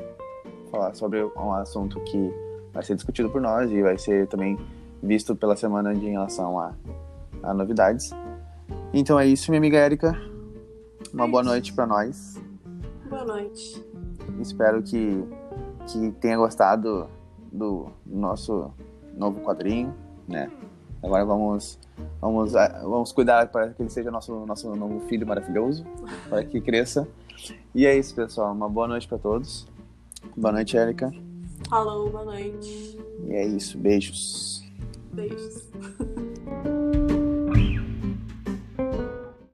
falar 0.72 0.93
sobre 0.93 1.24
um 1.24 1.52
assunto 1.54 2.00
que 2.02 2.32
vai 2.74 2.84
ser 2.84 2.96
discutido 2.96 3.30
por 3.30 3.41
nós 3.41 3.72
e 3.72 3.82
vai 3.82 3.98
ser 3.98 4.28
também 4.28 4.58
visto 5.02 5.36
pela 5.36 5.56
semana 5.56 5.93
em 5.93 6.12
relação 6.12 6.60
a, 6.60 6.74
a 7.43 7.54
novidades. 7.54 8.10
Então 8.93 9.20
é 9.20 9.26
isso, 9.26 9.50
minha 9.52 9.60
amiga 9.60 9.78
Érica. 9.78 10.14
Uma 11.14 11.26
É 11.26 11.28
boa 11.28 11.41
isso. 11.41 11.50
noite 11.50 11.74
pra 11.74 11.86
nós. 11.86 12.39
Boa 13.10 13.24
noite. 13.24 13.84
Espero 14.41 14.82
que, 14.82 15.24
que 15.88 16.12
tenha 16.20 16.38
gostado 16.38 17.08
do 17.51 17.88
nosso 18.06 18.72
novo 19.16 19.41
quadrinho, 19.41 19.93
né? 20.28 20.51
Agora 21.03 21.24
vamos 21.24 21.80
vamos 22.20 22.56
ah, 22.56 22.82
vamos 22.84 23.12
cuidar 23.12 23.47
para 23.49 23.70
que 23.70 23.82
ele 23.84 23.89
seja 23.89 24.10
nosso 24.10 24.45
nosso 24.45 24.76
novo 24.76 25.01
filho 25.08 25.26
maravilhoso, 25.28 25.86
para 26.28 26.43
que 26.43 26.60
cresça. 26.60 27.08
E 27.74 27.86
é 27.86 27.95
isso, 27.97 28.16
pessoal. 28.16 28.51
Uma 28.51 28.68
boa 28.68 28.88
noite 28.88 29.08
para 29.08 29.20
todos. 29.20 29.68
Boa 30.36 30.51
noite, 30.51 30.76
Érica. 30.76 31.12
Falou, 31.70 32.10
boa 32.10 32.26
noite. 32.26 32.97
E 33.28 33.34
é 33.34 33.45
isso. 33.45 33.78
Beijos. 33.78 34.64
Beijos. 35.14 35.70